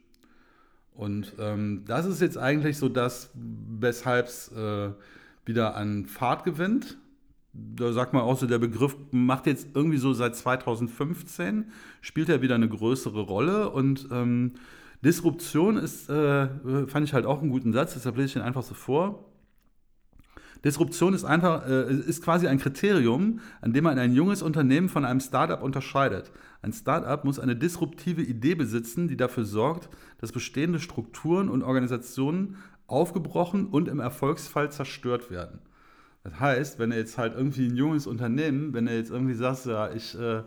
Und 0.94 1.34
ähm, 1.38 1.84
das 1.86 2.06
ist 2.06 2.22
jetzt 2.22 2.38
eigentlich 2.38 2.78
so 2.78 2.88
das, 2.88 3.30
weshalb 3.36 4.28
es 4.28 4.54
äh, 4.54 4.92
wieder 5.44 5.76
an 5.76 6.06
Fahrt 6.06 6.46
gewinnt. 6.46 6.98
Da 7.52 7.92
sagt 7.92 8.14
man 8.14 8.22
auch 8.22 8.38
so, 8.38 8.46
der 8.46 8.60
Begriff 8.60 8.96
macht 9.12 9.48
jetzt 9.48 9.68
irgendwie 9.74 9.98
so 9.98 10.14
seit 10.14 10.34
2015, 10.34 11.70
spielt 12.00 12.30
er 12.30 12.42
wieder 12.42 12.56
eine 12.56 12.70
größere 12.70 13.20
Rolle 13.20 13.70
und 13.70 14.08
ähm, 14.14 14.54
Disruption 15.04 15.76
ist, 15.76 16.10
äh, 16.10 16.48
fand 16.88 17.06
ich 17.06 17.14
halt 17.14 17.26
auch 17.26 17.42
einen 17.42 17.50
guten 17.50 17.74
Satz, 17.74 17.96
deshalb 17.96 18.16
lese 18.16 18.28
ich 18.28 18.34
den 18.34 18.44
einfach 18.44 18.64
so 18.64 18.76
vor. 18.76 19.29
Disruption 20.64 21.14
ist 21.14 21.24
einfach, 21.24 21.68
äh, 21.68 21.94
ist 21.94 22.24
quasi 22.24 22.48
ein 22.48 22.60
Kriterium, 22.60 23.40
an 23.62 23.74
dem 23.74 23.86
man 23.86 23.98
ein 23.98 24.14
junges 24.14 24.42
Unternehmen 24.42 24.90
von 24.90 25.06
einem 25.06 25.22
Startup 25.22 25.62
unterscheidet. 25.62 26.32
Ein 26.62 26.74
Startup 26.74 27.24
muss 27.24 27.40
eine 27.40 27.56
disruptive 27.56 28.22
Idee 28.22 28.56
besitzen, 28.56 29.08
die 29.08 29.18
dafür 29.18 29.46
sorgt, 29.46 29.90
dass 30.20 30.32
bestehende 30.32 30.80
Strukturen 30.80 31.50
und 31.50 31.64
Organisationen 31.64 32.58
aufgebrochen 32.88 33.68
und 33.68 33.88
im 33.88 34.00
Erfolgsfall 34.00 34.72
zerstört 34.72 35.32
werden. 35.32 35.60
Das 36.24 36.40
heißt, 36.40 36.80
wenn 36.80 36.90
du 36.90 36.98
jetzt 36.98 37.18
halt 37.18 37.34
irgendwie 37.34 37.68
ein 37.68 37.78
junges 37.78 38.06
Unternehmen, 38.06 38.74
wenn 38.74 38.86
du 38.86 38.96
jetzt 38.96 39.12
irgendwie 39.12 39.36
sagst, 39.36 39.66
ja, 39.66 39.92
ich 39.92 40.20
äh, 40.20 40.44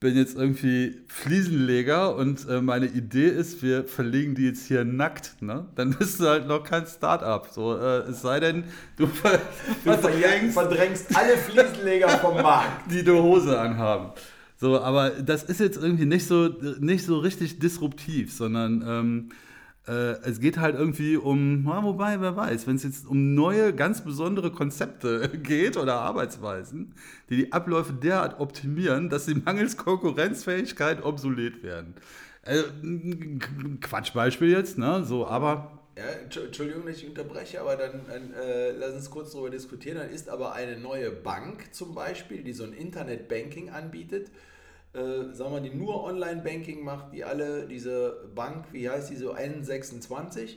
bin 0.00 0.16
jetzt 0.16 0.34
irgendwie 0.34 1.02
Fliesenleger 1.08 2.16
und 2.16 2.48
äh, 2.48 2.62
meine 2.62 2.86
Idee 2.86 3.28
ist, 3.28 3.62
wir 3.62 3.84
verlegen 3.84 4.34
die 4.34 4.46
jetzt 4.46 4.66
hier 4.66 4.86
nackt, 4.86 5.42
ne? 5.42 5.66
Dann 5.74 5.90
bist 5.98 6.20
du 6.20 6.26
halt 6.26 6.48
noch 6.48 6.64
kein 6.64 6.86
Start-up. 6.86 7.48
So, 7.52 7.76
äh, 7.76 8.08
es 8.08 8.22
sei 8.22 8.40
denn, 8.40 8.64
du, 8.96 9.06
ver 9.06 9.38
du 9.84 9.92
verdrängst, 9.92 10.54
verdrängst 10.54 11.16
alle 11.16 11.36
Fliesenleger 11.36 12.08
vom 12.08 12.34
Markt. 12.42 12.90
Die 12.90 13.00
eine 13.00 13.22
Hose 13.22 13.60
anhaben. 13.60 14.12
So, 14.56 14.80
aber 14.80 15.10
das 15.10 15.42
ist 15.42 15.60
jetzt 15.60 15.76
irgendwie 15.82 16.06
nicht 16.06 16.26
so, 16.26 16.48
nicht 16.78 17.04
so 17.04 17.18
richtig 17.18 17.58
disruptiv, 17.58 18.32
sondern 18.32 18.82
ähm, 18.86 19.28
äh, 19.30 19.34
es 19.86 20.40
geht 20.40 20.58
halt 20.58 20.76
irgendwie 20.76 21.16
um, 21.16 21.64
na, 21.64 21.82
wobei, 21.82 22.20
wer 22.20 22.36
weiß, 22.36 22.66
wenn 22.66 22.76
es 22.76 22.84
jetzt 22.84 23.06
um 23.06 23.34
neue, 23.34 23.74
ganz 23.74 24.04
besondere 24.04 24.52
Konzepte 24.52 25.28
geht 25.42 25.76
oder 25.76 25.94
Arbeitsweisen, 25.94 26.94
die 27.28 27.36
die 27.36 27.52
Abläufe 27.52 27.92
derart 27.92 28.38
optimieren, 28.40 29.08
dass 29.08 29.26
sie 29.26 29.34
mangels 29.34 29.76
Konkurrenzfähigkeit 29.76 31.02
obsolet 31.02 31.62
werden. 31.62 31.94
Äh, 32.42 32.62
Quatschbeispiel 33.80 34.50
jetzt, 34.50 34.78
ne? 34.78 35.04
So, 35.04 35.26
aber 35.26 35.80
ja, 35.96 36.04
Entschuldigung, 36.44 36.86
dass 36.86 36.96
ich 36.96 37.06
unterbreche, 37.06 37.60
aber 37.60 37.76
dann, 37.76 38.02
dann 38.08 38.32
äh, 38.32 38.70
lass 38.72 38.94
uns 38.94 39.10
kurz 39.10 39.32
darüber 39.32 39.50
diskutieren. 39.50 39.98
Dann 39.98 40.08
ist 40.08 40.30
aber 40.30 40.54
eine 40.54 40.78
neue 40.78 41.10
Bank 41.10 41.74
zum 41.74 41.94
Beispiel, 41.94 42.42
die 42.42 42.52
so 42.52 42.64
ein 42.64 42.72
Internet-Banking 42.72 43.70
anbietet, 43.70 44.30
äh, 44.92 45.32
sagen 45.32 45.52
wir, 45.52 45.60
die 45.60 45.70
nur 45.70 46.02
Online-Banking 46.02 46.82
macht, 46.82 47.12
die 47.12 47.22
alle 47.22 47.66
diese 47.68 48.28
Bank, 48.34 48.64
wie 48.72 48.90
heißt 48.90 49.10
die 49.10 49.16
so, 49.16 49.34
N26? 49.34 50.56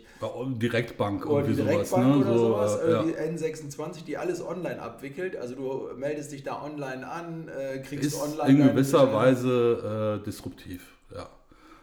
Direktbank 0.56 1.28
oder 1.28 1.46
die 1.46 1.54
Direktbank 1.54 1.88
sowas, 1.88 2.00
ne? 2.00 2.18
oder 2.18 2.34
so, 2.34 2.48
sowas, 2.48 2.80
äh, 2.80 2.92
ja. 2.92 3.04
die 3.04 3.14
N26, 3.14 4.06
die 4.06 4.18
alles 4.18 4.44
online 4.44 4.82
abwickelt. 4.82 5.38
Also 5.38 5.54
du 5.54 5.90
meldest 5.96 6.32
dich 6.32 6.44
da 6.44 6.64
online 6.64 7.08
an, 7.08 7.48
äh, 7.48 7.78
kriegst 7.80 8.06
ist 8.06 8.22
online. 8.22 8.50
In 8.50 8.68
gewisser 8.70 9.14
Weise 9.14 10.20
äh, 10.20 10.26
disruptiv, 10.26 10.82
ja. 11.14 11.30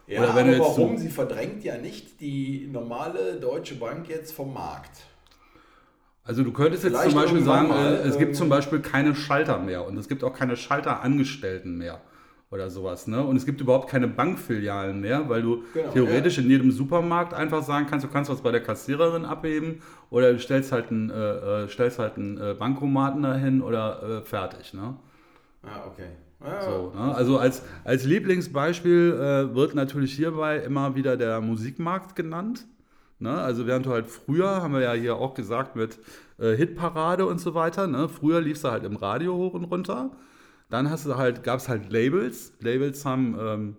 Ja, 0.07 0.23
aber 0.23 0.59
warum? 0.59 0.97
So 0.97 1.03
Sie 1.03 1.09
verdrängt 1.09 1.63
ja 1.63 1.77
nicht 1.77 2.19
die 2.19 2.67
normale 2.69 3.39
Deutsche 3.39 3.75
Bank 3.75 4.09
jetzt 4.09 4.33
vom 4.33 4.53
Markt. 4.53 5.03
Also 6.25 6.43
du 6.43 6.51
könntest 6.51 6.83
jetzt 6.83 6.93
Vielleicht 6.93 7.11
zum 7.11 7.21
Beispiel 7.21 7.43
sagen, 7.43 7.69
mal, 7.69 7.93
es 8.05 8.17
gibt 8.17 8.35
zum 8.35 8.49
Beispiel 8.49 8.81
keine 8.81 9.15
Schalter 9.15 9.57
mehr 9.57 9.87
und 9.87 9.97
es 9.97 10.09
gibt 10.09 10.25
auch 10.25 10.33
keine 10.33 10.57
Schalterangestellten 10.57 11.77
mehr 11.77 12.01
oder 12.51 12.69
sowas. 12.69 13.07
Ne? 13.07 13.23
Und 13.23 13.37
es 13.37 13.45
gibt 13.45 13.61
überhaupt 13.61 13.89
keine 13.89 14.07
Bankfilialen 14.07 14.99
mehr, 14.99 15.29
weil 15.29 15.41
du 15.41 15.63
genau, 15.73 15.89
theoretisch 15.91 16.37
ja. 16.37 16.43
in 16.43 16.49
jedem 16.49 16.71
Supermarkt 16.71 17.33
einfach 17.33 17.63
sagen 17.63 17.87
kannst, 17.89 18.05
du 18.05 18.09
kannst 18.09 18.29
was 18.29 18.41
bei 18.41 18.51
der 18.51 18.61
Kassiererin 18.61 19.25
abheben 19.25 19.81
oder 20.09 20.33
du 20.33 20.39
stellst 20.39 20.71
halt 20.73 20.91
einen, 20.91 21.09
äh, 21.09 21.63
äh 21.63 21.67
stellst 21.69 21.97
halt 21.97 22.17
einen 22.17 22.37
äh, 22.37 22.53
Bankomaten 22.53 23.23
dahin 23.23 23.61
oder 23.61 24.03
äh, 24.03 24.21
fertig. 24.21 24.73
Ne? 24.73 24.95
Ah, 25.63 25.87
okay. 25.87 26.09
So, 26.61 26.91
ne? 26.95 27.15
Also 27.15 27.37
als, 27.37 27.61
als 27.83 28.03
Lieblingsbeispiel 28.03 29.13
äh, 29.13 29.55
wird 29.55 29.75
natürlich 29.75 30.13
hierbei 30.13 30.57
immer 30.57 30.95
wieder 30.95 31.15
der 31.15 31.39
Musikmarkt 31.39 32.15
genannt. 32.15 32.65
Ne? 33.19 33.31
Also 33.31 33.67
während 33.67 33.85
du 33.85 33.91
halt 33.91 34.07
früher, 34.07 34.63
haben 34.63 34.73
wir 34.73 34.81
ja 34.81 34.93
hier 34.93 35.15
auch 35.17 35.35
gesagt, 35.35 35.75
mit 35.75 35.99
äh, 36.39 36.55
Hitparade 36.55 37.27
und 37.27 37.39
so 37.39 37.53
weiter, 37.53 37.85
ne? 37.85 38.09
früher 38.09 38.41
lief 38.41 38.57
es 38.57 38.63
halt 38.63 38.83
im 38.83 38.95
Radio 38.95 39.35
hoch 39.35 39.53
und 39.53 39.65
runter. 39.65 40.09
Dann 40.71 40.89
hast 40.89 41.05
du 41.05 41.17
halt, 41.17 41.43
gab 41.43 41.59
es 41.59 41.69
halt 41.69 41.91
Labels. 41.91 42.53
Labels 42.61 43.05
haben 43.05 43.37
ähm, 43.39 43.77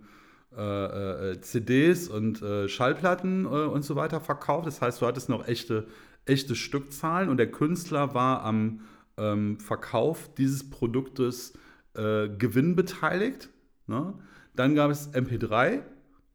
äh, 0.55 1.31
äh, 1.33 1.41
CDs 1.41 2.09
und 2.09 2.43
äh, 2.43 2.69
Schallplatten 2.69 3.47
äh, 3.47 3.49
und 3.49 3.83
so 3.83 3.97
weiter 3.97 4.21
verkauft. 4.21 4.67
Das 4.67 4.83
heißt, 4.83 5.01
du 5.01 5.07
hattest 5.07 5.31
noch 5.31 5.49
echte, 5.49 5.87
echte 6.27 6.55
Stückzahlen 6.55 7.31
und 7.31 7.39
der 7.39 7.51
Künstler 7.51 8.15
war 8.15 8.43
am 8.45 8.81
ähm, 9.17 9.59
Verkauf 9.59 10.35
dieses 10.35 10.69
Produktes 10.69 11.55
äh, 11.95 12.29
Gewinn 12.29 12.77
beteiligt. 12.77 13.49
Ne? 13.87 14.13
Dann 14.55 14.75
gab 14.75 14.91
es 14.91 15.15
MP3. 15.15 15.81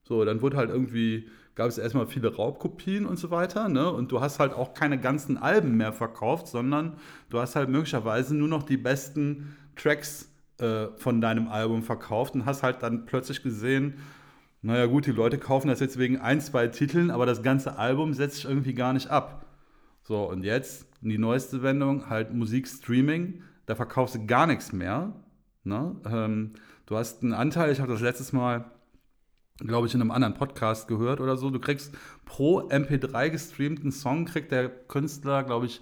So, 0.02 0.24
dann 0.24 0.42
wurde 0.42 0.56
halt 0.56 0.70
irgendwie, 0.70 1.28
gab 1.54 1.68
es 1.68 1.78
erstmal 1.78 2.08
viele 2.08 2.34
Raubkopien 2.34 3.06
und 3.06 3.16
so 3.16 3.30
weiter. 3.30 3.68
Ne? 3.68 3.88
Und 3.92 4.10
du 4.10 4.20
hast 4.20 4.40
halt 4.40 4.54
auch 4.54 4.74
keine 4.74 4.98
ganzen 4.98 5.38
Alben 5.38 5.76
mehr 5.76 5.92
verkauft, 5.92 6.48
sondern 6.48 6.96
du 7.30 7.38
hast 7.38 7.54
halt 7.54 7.68
möglicherweise 7.68 8.34
nur 8.34 8.48
noch 8.48 8.64
die 8.64 8.76
besten 8.76 9.56
Tracks 9.76 10.27
äh, 10.58 10.88
von 10.96 11.20
deinem 11.20 11.48
Album 11.48 11.82
verkauft 11.82 12.34
und 12.34 12.44
hast 12.46 12.62
halt 12.62 12.82
dann 12.82 13.06
plötzlich 13.06 13.42
gesehen, 13.42 13.94
naja 14.60 14.86
gut, 14.86 15.06
die 15.06 15.12
Leute 15.12 15.38
kaufen 15.38 15.68
das 15.68 15.80
jetzt 15.80 15.98
wegen 15.98 16.18
ein, 16.18 16.40
zwei 16.40 16.66
Titeln, 16.66 17.10
aber 17.10 17.26
das 17.26 17.42
ganze 17.42 17.78
Album 17.78 18.12
setzt 18.12 18.36
sich 18.36 18.44
irgendwie 18.44 18.74
gar 18.74 18.92
nicht 18.92 19.08
ab. 19.08 19.46
So, 20.02 20.28
und 20.28 20.42
jetzt 20.42 20.86
die 21.00 21.18
neueste 21.18 21.62
Wendung, 21.62 22.10
halt 22.10 22.34
Musikstreaming, 22.34 23.42
da 23.66 23.74
verkaufst 23.74 24.16
du 24.16 24.26
gar 24.26 24.46
nichts 24.46 24.72
mehr. 24.72 25.12
Ne? 25.62 25.94
Ähm, 26.04 26.54
du 26.86 26.96
hast 26.96 27.22
einen 27.22 27.34
Anteil, 27.34 27.70
ich 27.70 27.80
habe 27.80 27.92
das 27.92 28.00
letztes 28.00 28.32
Mal, 28.32 28.70
glaube 29.58 29.86
ich, 29.86 29.94
in 29.94 30.00
einem 30.00 30.10
anderen 30.10 30.34
Podcast 30.34 30.88
gehört 30.88 31.20
oder 31.20 31.36
so, 31.36 31.50
du 31.50 31.60
kriegst 31.60 31.94
pro 32.24 32.62
MP3 32.62 33.30
gestreamten 33.30 33.92
Song, 33.92 34.24
kriegt 34.24 34.50
der 34.50 34.68
Künstler, 34.68 35.44
glaube 35.44 35.66
ich, 35.66 35.80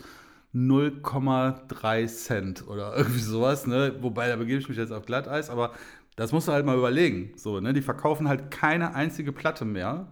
0,3 0.57 2.07
Cent 2.07 2.67
oder 2.67 2.97
irgendwie 2.97 3.21
sowas, 3.21 3.67
ne? 3.67 3.95
Wobei, 4.01 4.29
da 4.29 4.37
begebe 4.37 4.61
ich 4.61 4.69
mich 4.69 4.79
jetzt 4.79 4.93
auf 4.93 5.05
Glatteis, 5.05 5.51
aber 5.51 5.73
das 6.17 6.33
musst 6.33 6.49
du 6.49 6.53
halt 6.53 6.65
mal 6.65 6.79
überlegen. 6.79 7.33
So, 7.37 7.61
ne? 7.61 7.75
Die 7.75 7.83
verkaufen 7.83 8.27
halt 8.27 8.51
keine 8.51 8.95
einzige 8.95 9.33
Platte 9.33 9.67
mehr. 9.67 10.09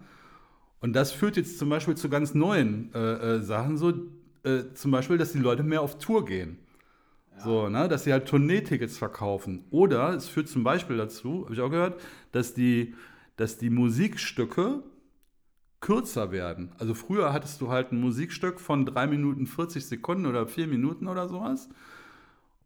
Und 0.80 0.92
das 0.92 1.12
führt 1.12 1.38
jetzt 1.38 1.58
zum 1.58 1.70
Beispiel 1.70 1.96
zu 1.96 2.10
ganz 2.10 2.34
neuen 2.34 2.92
äh, 2.94 2.98
äh, 3.36 3.40
Sachen, 3.40 3.78
so 3.78 3.90
äh, 4.42 4.74
zum 4.74 4.90
Beispiel, 4.90 5.16
dass 5.16 5.32
die 5.32 5.38
Leute 5.38 5.62
mehr 5.62 5.80
auf 5.80 5.96
Tour 5.96 6.26
gehen. 6.26 6.58
Ja. 7.36 7.42
So, 7.42 7.68
ne? 7.70 7.88
Dass 7.88 8.04
sie 8.04 8.12
halt 8.12 8.28
Tourneetickets 8.28 8.98
verkaufen. 8.98 9.64
Oder 9.70 10.10
es 10.10 10.28
führt 10.28 10.48
zum 10.48 10.62
Beispiel 10.62 10.98
dazu, 10.98 11.44
habe 11.44 11.54
ich 11.54 11.60
auch 11.62 11.70
gehört, 11.70 11.98
dass 12.32 12.52
die, 12.52 12.94
dass 13.36 13.56
die 13.56 13.70
Musikstücke 13.70 14.82
kürzer 15.84 16.32
werden. 16.32 16.72
Also 16.78 16.94
früher 16.94 17.34
hattest 17.34 17.60
du 17.60 17.68
halt 17.68 17.92
ein 17.92 18.00
Musikstück 18.00 18.58
von 18.58 18.86
3 18.86 19.06
Minuten 19.06 19.46
40 19.46 19.84
Sekunden 19.84 20.24
oder 20.24 20.46
4 20.46 20.66
Minuten 20.66 21.08
oder 21.08 21.28
sowas. 21.28 21.68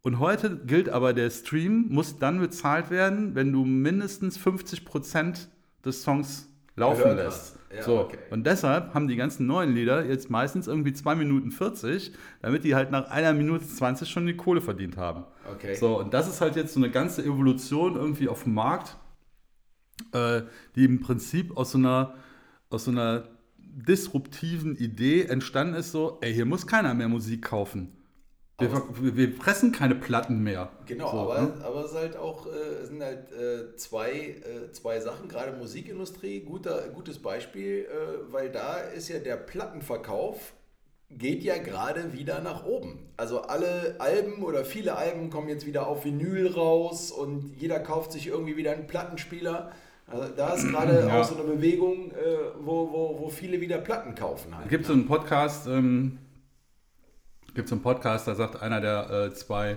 Und 0.02 0.20
heute 0.20 0.56
gilt 0.64 0.88
aber, 0.88 1.12
der 1.12 1.28
Stream 1.30 1.86
muss 1.88 2.20
dann 2.20 2.38
bezahlt 2.38 2.90
werden, 2.90 3.34
wenn 3.34 3.52
du 3.52 3.64
mindestens 3.64 4.38
50 4.38 4.84
Prozent 4.84 5.48
des 5.84 6.04
Songs 6.04 6.48
laufen 6.76 7.16
lässt. 7.16 7.58
Ja, 7.74 7.82
so. 7.82 7.98
Okay. 8.02 8.18
Und 8.30 8.46
deshalb 8.46 8.94
haben 8.94 9.08
die 9.08 9.16
ganzen 9.16 9.48
neuen 9.48 9.74
Lieder 9.74 10.04
jetzt 10.06 10.30
meistens 10.30 10.68
irgendwie 10.68 10.92
2 10.92 11.16
Minuten 11.16 11.50
40, 11.50 12.12
damit 12.40 12.62
die 12.62 12.76
halt 12.76 12.92
nach 12.92 13.10
einer 13.10 13.34
Minute 13.34 13.66
20 13.66 14.08
schon 14.08 14.26
die 14.26 14.36
Kohle 14.36 14.60
verdient 14.60 14.96
haben. 14.96 15.24
Okay. 15.52 15.74
So, 15.74 15.98
und 15.98 16.14
das 16.14 16.28
ist 16.28 16.40
halt 16.40 16.54
jetzt 16.54 16.72
so 16.72 16.78
eine 16.78 16.92
ganze 16.92 17.24
Evolution 17.24 17.96
irgendwie 17.96 18.28
auf 18.28 18.44
dem 18.44 18.54
Markt, 18.54 18.96
äh, 20.12 20.42
die 20.76 20.84
im 20.84 21.00
Prinzip 21.00 21.56
aus 21.56 21.72
so 21.72 21.78
einer 21.78 22.14
aus 22.70 22.84
so 22.84 22.90
einer 22.90 23.28
disruptiven 23.58 24.76
Idee 24.76 25.24
entstanden 25.24 25.74
ist, 25.74 25.92
so, 25.92 26.18
ey, 26.20 26.32
hier 26.32 26.46
muss 26.46 26.66
keiner 26.66 26.94
mehr 26.94 27.08
Musik 27.08 27.42
kaufen. 27.42 27.94
Wir, 28.60 29.16
wir 29.16 29.32
fressen 29.34 29.70
keine 29.70 29.94
Platten 29.94 30.42
mehr. 30.42 30.72
Genau, 30.86 31.12
so, 31.12 31.18
aber, 31.18 31.40
ne? 31.42 31.64
aber 31.64 31.84
es 31.84 31.94
halt 31.94 32.16
auch, 32.16 32.46
äh, 32.46 32.84
sind 32.84 33.00
halt 33.00 33.30
äh, 33.30 33.76
zwei, 33.76 34.10
äh, 34.10 34.72
zwei 34.72 34.98
Sachen, 34.98 35.28
gerade 35.28 35.56
Musikindustrie, 35.56 36.40
guter, 36.40 36.88
gutes 36.88 37.20
Beispiel, 37.20 37.86
äh, 37.86 38.32
weil 38.32 38.50
da 38.50 38.78
ist 38.78 39.08
ja 39.08 39.20
der 39.20 39.36
Plattenverkauf 39.36 40.54
geht 41.10 41.42
ja 41.42 41.56
gerade 41.56 42.12
wieder 42.12 42.40
nach 42.40 42.66
oben. 42.66 43.08
Also 43.16 43.42
alle 43.42 43.96
Alben 43.98 44.42
oder 44.42 44.64
viele 44.64 44.96
Alben 44.96 45.30
kommen 45.30 45.48
jetzt 45.48 45.66
wieder 45.66 45.86
auf 45.86 46.04
Vinyl 46.04 46.48
raus 46.48 47.10
und 47.10 47.54
jeder 47.56 47.80
kauft 47.80 48.12
sich 48.12 48.26
irgendwie 48.26 48.56
wieder 48.56 48.72
einen 48.72 48.86
Plattenspieler. 48.86 49.72
Also 50.10 50.28
da 50.34 50.54
ist 50.54 50.68
gerade 50.68 51.00
ja. 51.08 51.20
auch 51.20 51.24
so 51.24 51.34
eine 51.34 51.44
Bewegung, 51.44 52.10
äh, 52.12 52.14
wo, 52.60 52.90
wo, 52.90 53.18
wo 53.20 53.28
viele 53.28 53.60
wieder 53.60 53.78
Platten 53.78 54.14
kaufen. 54.14 54.56
Halt. 54.56 54.68
Gibt 54.68 54.86
so 54.86 54.92
einen 54.92 55.06
Podcast, 55.06 55.66
ähm, 55.66 56.18
gibt 57.54 57.68
so 57.68 57.74
einen 57.74 57.82
Podcast, 57.82 58.26
da 58.26 58.34
sagt 58.34 58.62
einer 58.62 58.80
der 58.80 59.10
äh, 59.10 59.34
zwei 59.34 59.76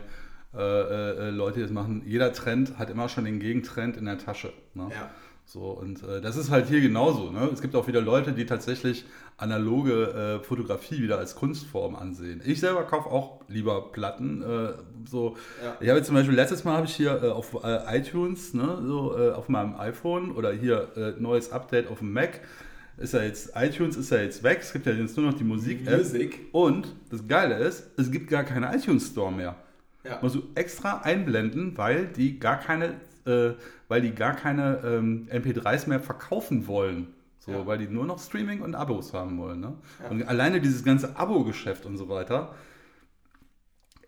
äh, 0.54 0.58
äh, 0.58 1.30
Leute, 1.30 1.56
die 1.56 1.62
das 1.62 1.72
machen, 1.72 2.04
jeder 2.06 2.34
Trend 2.34 2.78
hat 2.78 2.90
immer 2.90 3.08
schon 3.08 3.26
den 3.26 3.40
Gegentrend 3.40 3.98
in 3.98 4.06
der 4.06 4.18
Tasche. 4.18 4.52
Ne? 4.74 4.90
Ja. 4.92 5.10
So, 5.52 5.72
und 5.72 6.02
äh, 6.04 6.22
das 6.22 6.38
ist 6.38 6.50
halt 6.50 6.70
hier 6.70 6.80
genauso. 6.80 7.30
Ne? 7.30 7.50
Es 7.52 7.62
gibt 7.62 7.76
auch 7.76 7.86
wieder 7.86 8.00
Leute, 8.00 8.32
die 8.32 8.46
tatsächlich 8.46 9.04
analoge 9.36 10.40
äh, 10.40 10.44
Fotografie 10.46 11.02
wieder 11.02 11.18
als 11.18 11.36
Kunstform 11.36 11.94
ansehen. 11.94 12.42
Ich 12.46 12.62
selber 12.62 12.84
kaufe 12.84 13.10
auch 13.10 13.42
lieber 13.50 13.92
Platten. 13.92 14.42
Äh, 14.42 14.70
so. 15.10 15.36
Ja. 15.62 15.76
Ich 15.82 15.90
habe 15.90 15.98
jetzt 15.98 16.06
zum 16.06 16.16
Beispiel, 16.16 16.36
letztes 16.36 16.64
Mal 16.64 16.78
habe 16.78 16.86
ich 16.86 16.96
hier 16.96 17.22
äh, 17.22 17.28
auf 17.28 17.62
äh, 17.66 17.98
iTunes, 17.98 18.54
ne, 18.54 18.82
so, 18.86 19.18
äh, 19.18 19.32
auf 19.32 19.50
meinem 19.50 19.76
iPhone 19.76 20.32
oder 20.32 20.54
hier 20.54 21.18
neues 21.20 21.52
Update 21.52 21.90
auf 21.90 22.00
dem 22.00 22.14
Mac. 22.14 22.40
Ist 22.96 23.14
ja 23.14 23.22
jetzt, 23.22 23.52
iTunes 23.54 23.98
ist 23.98 24.10
ja 24.10 24.20
jetzt 24.20 24.44
weg, 24.44 24.60
es 24.62 24.72
gibt 24.72 24.86
ja 24.86 24.94
jetzt 24.94 25.18
nur 25.18 25.26
noch 25.26 25.38
die 25.38 25.44
Musik-App. 25.44 25.98
Music. 25.98 26.40
Und 26.54 26.96
das 27.10 27.28
Geile 27.28 27.58
ist, 27.58 27.90
es 27.98 28.10
gibt 28.10 28.30
gar 28.30 28.46
keine 28.46 28.74
iTunes 28.74 29.08
Store 29.08 29.34
mehr. 29.34 29.58
Ja. 30.06 30.20
Musst 30.22 30.36
du 30.36 30.44
extra 30.56 31.02
einblenden, 31.02 31.78
weil 31.78 32.08
die 32.08 32.40
gar 32.40 32.58
keine, 32.58 32.94
weil 33.92 34.02
die 34.02 34.12
gar 34.16 34.34
keine 34.38 34.80
ähm, 34.86 35.28
MP3s 35.30 35.90
mehr 35.90 36.00
verkaufen 36.00 36.66
wollen. 36.68 37.08
So, 37.40 37.52
Ja. 37.52 37.66
weil 37.68 37.78
die 37.78 37.88
nur 37.88 38.06
noch 38.06 38.20
Streaming 38.20 38.62
und 38.62 38.74
Abos 38.74 39.14
haben 39.14 39.38
wollen. 39.38 39.60
Ne? 39.60 39.74
Ja. 40.02 40.10
Und 40.10 40.24
alleine 40.24 40.62
dieses 40.62 40.84
ganze 40.86 41.18
Abo-Geschäft 41.18 41.86
und 41.86 41.98
so 41.98 42.08
weiter. 42.08 42.56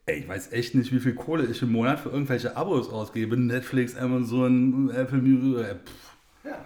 Ey, 0.05 0.19
ich 0.19 0.27
weiß 0.29 0.51
echt 0.53 0.73
nicht, 0.75 0.93
wie 0.93 0.99
viel 0.99 1.15
Kohle 1.15 1.45
ich 1.45 1.61
im 1.61 1.71
Monat 1.71 1.99
für 1.99 2.09
irgendwelche 2.09 2.55
Abos 2.55 2.89
ausgebe. 2.89 3.35
Netflix, 3.37 3.95
Amazon, 3.97 4.89
Apple 4.89 5.17
Music. 5.17 5.65
Äh. 5.65 6.47
Ja. 6.49 6.65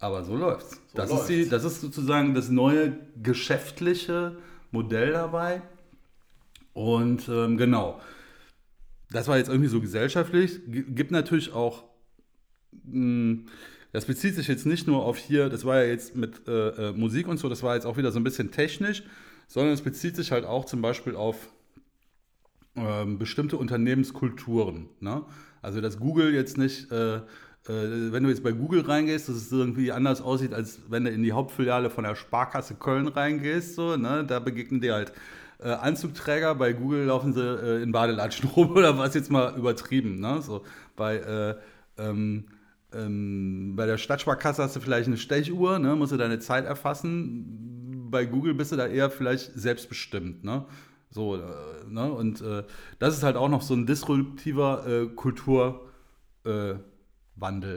Aber 0.00 0.24
so 0.24 0.36
läuft's. 0.36 0.80
So 0.88 0.96
das, 0.96 1.10
läuft's. 1.10 1.30
Ist 1.30 1.36
die, 1.46 1.48
das 1.48 1.64
ist 1.64 1.80
sozusagen 1.80 2.34
das 2.34 2.48
neue 2.48 2.96
geschäftliche 3.22 4.36
Modell 4.72 5.12
dabei. 5.12 5.62
Und 6.72 7.28
ähm, 7.28 7.56
genau. 7.56 8.00
Das 9.10 9.28
war 9.28 9.38
jetzt 9.38 9.48
irgendwie 9.48 9.68
so 9.70 9.80
gesellschaftlich. 9.80 10.60
G- 10.66 10.82
Gibt 10.82 11.10
natürlich 11.12 11.52
auch. 11.52 11.84
Mh, 12.84 13.38
Das 13.92 14.04
bezieht 14.06 14.34
sich 14.34 14.48
jetzt 14.48 14.66
nicht 14.66 14.86
nur 14.86 15.04
auf 15.04 15.16
hier, 15.18 15.48
das 15.48 15.64
war 15.64 15.82
ja 15.82 15.88
jetzt 15.88 16.14
mit 16.16 16.46
äh, 16.48 16.90
äh, 16.90 16.92
Musik 16.92 17.26
und 17.28 17.38
so, 17.38 17.48
das 17.48 17.62
war 17.62 17.74
jetzt 17.74 17.86
auch 17.86 17.96
wieder 17.96 18.12
so 18.12 18.20
ein 18.20 18.24
bisschen 18.24 18.50
technisch, 18.50 19.02
sondern 19.48 19.72
es 19.74 19.82
bezieht 19.82 20.16
sich 20.16 20.32
halt 20.32 20.44
auch 20.44 20.64
zum 20.66 20.82
Beispiel 20.82 21.16
auf 21.16 21.48
ähm, 22.76 23.18
bestimmte 23.18 23.56
Unternehmenskulturen. 23.56 24.88
Ne? 25.00 25.22
Also, 25.62 25.80
dass 25.80 25.98
Google 25.98 26.34
jetzt 26.34 26.58
nicht, 26.58 26.90
äh, 26.92 27.16
äh, 27.16 27.22
wenn 27.66 28.22
du 28.22 28.28
jetzt 28.28 28.42
bei 28.42 28.52
Google 28.52 28.82
reingehst, 28.82 29.28
dass 29.28 29.36
es 29.36 29.52
irgendwie 29.52 29.90
anders 29.92 30.20
aussieht, 30.20 30.54
als 30.54 30.80
wenn 30.88 31.04
du 31.04 31.10
in 31.10 31.22
die 31.22 31.32
Hauptfiliale 31.32 31.90
von 31.90 32.04
der 32.04 32.14
Sparkasse 32.14 32.74
Köln 32.74 33.08
reingehst. 33.08 33.74
So, 33.74 33.96
ne? 33.96 34.24
Da 34.26 34.38
begegnen 34.38 34.80
dir 34.80 34.94
halt 34.94 35.12
äh, 35.60 35.70
Anzugträger, 35.70 36.54
bei 36.54 36.72
Google 36.72 37.06
laufen 37.06 37.32
sie 37.32 37.42
äh, 37.42 37.82
in 37.82 37.92
Badelatschen 37.92 38.48
rum 38.56 38.70
oder 38.72 38.96
was 38.98 39.14
jetzt 39.14 39.30
mal 39.30 39.56
übertrieben. 39.56 40.20
Ne? 40.20 40.40
So, 40.42 40.64
bei, 40.96 41.16
äh, 41.16 41.56
ähm, 42.02 42.44
ähm, 42.92 43.74
bei 43.76 43.86
der 43.86 43.98
Stadtsparkasse 43.98 44.62
hast 44.62 44.76
du 44.76 44.80
vielleicht 44.80 45.08
eine 45.08 45.18
Stechuhr, 45.18 45.78
ne? 45.78 45.94
musst 45.94 46.12
du 46.12 46.16
deine 46.16 46.38
Zeit 46.38 46.64
erfassen. 46.64 48.08
Bei 48.10 48.24
Google 48.24 48.54
bist 48.54 48.72
du 48.72 48.76
da 48.76 48.86
eher 48.86 49.10
vielleicht 49.10 49.52
selbstbestimmt. 49.54 50.42
Ne? 50.44 50.64
So, 51.10 51.36
äh, 51.36 51.40
ne? 51.88 52.10
Und 52.10 52.40
äh, 52.40 52.64
das 52.98 53.16
ist 53.16 53.22
halt 53.22 53.36
auch 53.36 53.48
noch 53.48 53.62
so 53.62 53.74
ein 53.74 53.86
disruptiver 53.86 54.86
äh, 54.86 55.06
Kulturwandel 55.06 55.82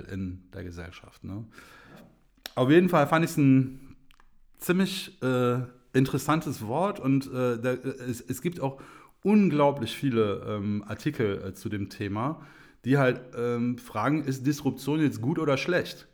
äh, 0.07 0.13
in 0.13 0.43
der 0.53 0.63
Gesellschaft. 0.63 1.23
Ne? 1.23 1.45
Auf 2.55 2.69
jeden 2.69 2.89
Fall 2.89 3.07
fand 3.07 3.25
ich 3.25 3.31
es 3.31 3.37
ein 3.37 3.95
ziemlich 4.59 5.21
äh, 5.21 5.59
interessantes 5.93 6.65
Wort 6.65 6.99
und 6.99 7.27
äh, 7.27 7.59
da, 7.59 7.73
es, 7.73 8.21
es 8.21 8.41
gibt 8.41 8.61
auch 8.61 8.81
unglaublich 9.23 9.95
viele 9.95 10.45
ähm, 10.47 10.83
Artikel 10.87 11.53
zu 11.53 11.69
dem 11.69 11.89
Thema, 11.89 12.45
die 12.85 12.97
halt 12.97 13.21
ähm, 13.37 13.77
fragen, 13.77 14.23
ist 14.23 14.45
Disruption 14.45 15.01
jetzt 15.01 15.21
gut 15.21 15.39
oder 15.39 15.57
schlecht? 15.57 16.07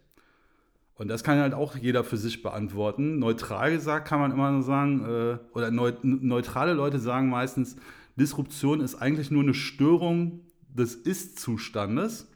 Und 0.95 1.09
das 1.09 1.23
kann 1.23 1.39
halt 1.39 1.53
auch 1.53 1.75
jeder 1.75 2.03
für 2.03 2.17
sich 2.17 2.41
beantworten. 2.41 3.19
Neutral 3.19 3.71
gesagt 3.71 4.07
kann 4.07 4.19
man 4.19 4.31
immer 4.31 4.51
nur 4.51 4.63
sagen, 4.63 5.05
äh, 5.05 5.37
oder 5.53 5.69
neu, 5.69 5.93
neutrale 6.01 6.73
Leute 6.73 6.99
sagen 6.99 7.29
meistens, 7.29 7.75
Disruption 8.15 8.81
ist 8.81 8.95
eigentlich 8.95 9.29
nur 9.29 9.43
eine 9.43 9.53
Störung 9.53 10.41
des 10.69 10.95
Ist-Zustandes. 10.95 12.27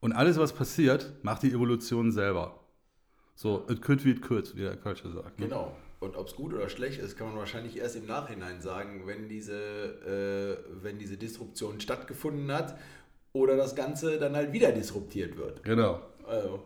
Und 0.00 0.12
alles, 0.12 0.38
was 0.38 0.52
passiert, 0.52 1.12
macht 1.22 1.42
die 1.42 1.52
Evolution 1.52 2.10
selber. 2.10 2.58
So, 3.36 3.66
it 3.70 3.80
could 3.82 4.04
wie 4.04 4.10
it 4.10 4.22
could, 4.22 4.56
wie 4.56 4.62
der 4.62 4.76
Kölsche 4.76 5.10
sagt. 5.10 5.38
Ne? 5.38 5.46
Genau. 5.46 5.76
Und 6.00 6.16
ob 6.16 6.28
es 6.28 6.34
gut 6.34 6.54
oder 6.54 6.68
schlecht 6.70 6.98
ist, 6.98 7.16
kann 7.16 7.28
man 7.28 7.36
wahrscheinlich 7.36 7.76
erst 7.76 7.94
im 7.94 8.06
Nachhinein 8.06 8.60
sagen, 8.62 9.02
wenn 9.06 9.28
diese, 9.28 9.54
äh, 9.54 10.82
wenn 10.82 10.98
diese 10.98 11.18
Disruption 11.18 11.78
stattgefunden 11.80 12.50
hat 12.50 12.78
oder 13.34 13.56
das 13.56 13.76
Ganze 13.76 14.18
dann 14.18 14.34
halt 14.34 14.52
wieder 14.52 14.72
disruptiert 14.72 15.36
wird. 15.36 15.62
Genau. 15.62 16.00
Also, 16.26 16.62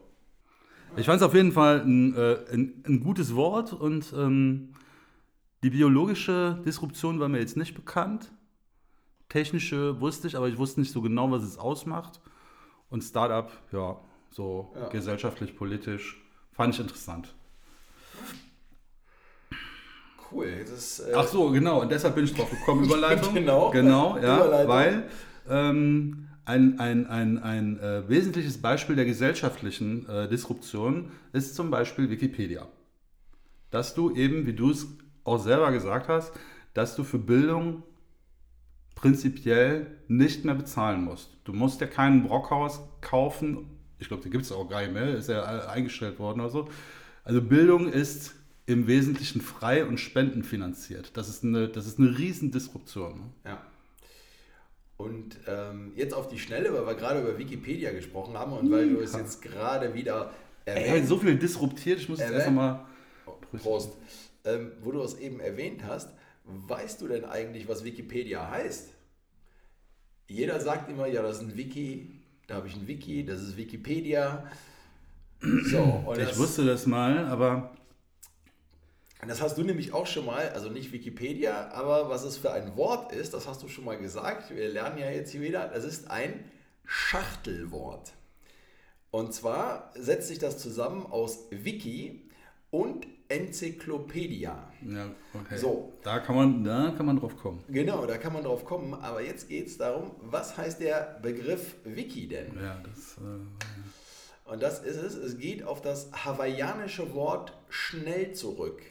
Ich 0.96 1.06
fand 1.06 1.20
es 1.20 1.26
auf 1.26 1.34
jeden 1.34 1.50
Fall 1.50 1.80
ein, 1.80 2.14
äh, 2.16 2.36
ein, 2.52 2.84
ein 2.86 3.00
gutes 3.00 3.34
Wort 3.34 3.72
und 3.72 4.12
ähm, 4.16 4.72
die 5.64 5.70
biologische 5.70 6.62
Disruption 6.64 7.18
war 7.18 7.28
mir 7.28 7.40
jetzt 7.40 7.56
nicht 7.56 7.74
bekannt. 7.74 8.30
Technische 9.28 10.00
wusste 10.00 10.28
ich, 10.28 10.36
aber 10.36 10.46
ich 10.46 10.58
wusste 10.58 10.78
nicht 10.78 10.92
so 10.92 11.02
genau, 11.02 11.30
was 11.32 11.42
es 11.42 11.58
ausmacht. 11.58 12.20
Und 12.88 13.02
Startup, 13.02 13.50
ja, 13.72 13.98
so 14.30 14.72
Ja. 14.76 14.88
gesellschaftlich, 14.90 15.56
politisch, 15.56 16.22
fand 16.52 16.74
ich 16.74 16.80
interessant. 16.80 17.34
Cool. 20.32 20.46
Ist, 20.46 21.00
äh, 21.00 21.12
Ach 21.14 21.26
so, 21.26 21.50
genau, 21.50 21.82
und 21.82 21.90
deshalb 21.90 22.14
bin 22.14 22.24
ich 22.24 22.34
drauf 22.34 22.50
gekommen, 22.50 22.84
Überleitung. 22.86 23.34
Genau. 23.34 23.70
Genau, 23.70 24.18
ja, 24.18 24.68
weil 24.68 25.04
ähm, 25.48 26.28
ein, 26.44 26.78
ein, 26.78 27.06
ein, 27.06 27.38
ein 27.42 27.78
äh, 27.80 28.08
wesentliches 28.08 28.60
Beispiel 28.60 28.96
der 28.96 29.04
gesellschaftlichen 29.04 30.08
äh, 30.08 30.28
Disruption 30.28 31.10
ist 31.32 31.54
zum 31.54 31.70
Beispiel 31.70 32.10
Wikipedia. 32.10 32.66
Dass 33.70 33.94
du 33.94 34.14
eben, 34.14 34.46
wie 34.46 34.52
du 34.52 34.70
es 34.70 34.86
auch 35.24 35.38
selber 35.38 35.72
gesagt 35.72 36.08
hast, 36.08 36.32
dass 36.74 36.96
du 36.96 37.04
für 37.04 37.18
Bildung 37.18 37.82
prinzipiell 38.94 39.86
nicht 40.08 40.44
mehr 40.44 40.54
bezahlen 40.54 41.04
musst. 41.04 41.36
Du 41.44 41.52
musst 41.52 41.80
ja 41.80 41.86
keinen 41.86 42.22
Brockhaus 42.22 42.80
kaufen. 43.00 43.70
Ich 43.98 44.08
glaube, 44.08 44.22
den 44.22 44.32
gibt 44.32 44.44
es 44.44 44.52
auch 44.52 44.68
gar 44.68 44.82
nicht 44.82 44.92
mehr, 44.92 45.14
ist 45.14 45.28
ja 45.28 45.68
eingestellt 45.68 46.18
worden 46.18 46.40
oder 46.40 46.50
so. 46.50 46.68
Also 47.24 47.40
Bildung 47.40 47.88
ist 47.88 48.34
im 48.66 48.86
Wesentlichen 48.86 49.40
frei 49.40 49.84
und 49.84 49.98
spendenfinanziert. 49.98 51.16
Das 51.16 51.28
ist 51.28 51.44
eine, 51.44 51.68
das 51.68 51.86
ist 51.86 51.98
eine 51.98 52.16
Riesendisruption. 52.16 53.18
Ne? 53.18 53.30
Ja. 53.44 53.62
Und 54.96 55.36
ähm, 55.46 55.92
jetzt 55.96 56.14
auf 56.14 56.28
die 56.28 56.38
Schnelle, 56.38 56.72
weil 56.72 56.86
wir 56.86 56.94
gerade 56.94 57.20
über 57.20 57.36
Wikipedia 57.36 57.92
gesprochen 57.92 58.38
haben 58.38 58.52
und 58.52 58.70
weil 58.70 58.88
du 58.88 59.00
es 59.00 59.12
jetzt 59.12 59.42
gerade 59.42 59.92
wieder 59.92 60.32
Ey, 60.64 60.88
erwähnt 60.88 61.08
so 61.08 61.18
viel 61.18 61.36
disruptiert, 61.36 61.98
ich 61.98 62.08
muss 62.08 62.20
jetzt 62.20 62.32
erst 62.32 62.50
mal. 62.50 62.86
Prost. 63.62 63.92
Ähm, 64.44 64.72
wo 64.82 64.92
du 64.92 65.02
es 65.02 65.18
eben 65.18 65.40
erwähnt 65.40 65.82
hast, 65.86 66.10
weißt 66.44 67.00
du 67.00 67.08
denn 67.08 67.24
eigentlich, 67.24 67.68
was 67.68 67.84
Wikipedia 67.84 68.50
heißt? 68.50 68.90
Jeder 70.28 70.60
sagt 70.60 70.90
immer, 70.90 71.06
ja, 71.06 71.22
das 71.22 71.38
ist 71.38 71.42
ein 71.42 71.56
Wiki, 71.56 72.10
da 72.46 72.56
habe 72.56 72.68
ich 72.68 72.76
ein 72.76 72.86
Wiki, 72.86 73.24
das 73.24 73.42
ist 73.42 73.56
Wikipedia. 73.56 74.44
So, 75.40 76.12
Ich 76.12 76.18
das, 76.24 76.38
wusste 76.38 76.64
das 76.64 76.86
mal, 76.86 77.26
aber 77.26 77.74
das 79.28 79.40
hast 79.40 79.56
du 79.58 79.62
nämlich 79.62 79.92
auch 79.92 80.06
schon 80.06 80.26
mal, 80.26 80.48
also 80.50 80.68
nicht 80.70 80.92
Wikipedia, 80.92 81.70
aber 81.72 82.08
was 82.08 82.24
es 82.24 82.36
für 82.36 82.52
ein 82.52 82.76
Wort 82.76 83.12
ist, 83.12 83.34
das 83.34 83.46
hast 83.46 83.62
du 83.62 83.68
schon 83.68 83.84
mal 83.84 83.96
gesagt. 83.98 84.54
Wir 84.54 84.68
lernen 84.68 84.98
ja 84.98 85.10
jetzt 85.10 85.30
hier 85.30 85.40
wieder, 85.40 85.68
das 85.68 85.84
ist 85.84 86.10
ein 86.10 86.44
Schachtelwort. 86.84 88.12
Und 89.10 89.32
zwar 89.32 89.92
setzt 89.94 90.28
sich 90.28 90.38
das 90.38 90.58
zusammen 90.58 91.06
aus 91.06 91.44
Wiki 91.50 92.28
und 92.70 93.06
Enzyklopädia. 93.28 94.70
ja, 94.82 95.10
okay. 95.32 95.56
So. 95.56 95.92
Da 96.02 96.18
kann 96.18 96.34
man, 96.36 96.64
da 96.64 96.92
kann 96.96 97.06
man 97.06 97.18
drauf 97.18 97.36
kommen. 97.36 97.62
Genau, 97.68 98.04
da 98.06 98.18
kann 98.18 98.32
man 98.32 98.42
drauf 98.44 98.64
kommen. 98.64 98.92
Aber 98.94 99.22
jetzt 99.22 99.48
geht 99.48 99.68
es 99.68 99.78
darum, 99.78 100.10
was 100.20 100.56
heißt 100.56 100.80
der 100.80 101.18
Begriff 101.22 101.76
Wiki 101.84 102.28
denn? 102.28 102.54
Ja, 102.60 102.82
das. 102.84 103.16
Äh, 103.18 104.50
Und 104.52 104.62
das 104.62 104.80
ist 104.82 104.96
es. 104.96 105.14
Es 105.14 105.38
geht 105.38 105.62
auf 105.62 105.80
das 105.80 106.10
hawaiianische 106.12 107.14
Wort 107.14 107.52
schnell 107.70 108.32
zurück. 108.34 108.82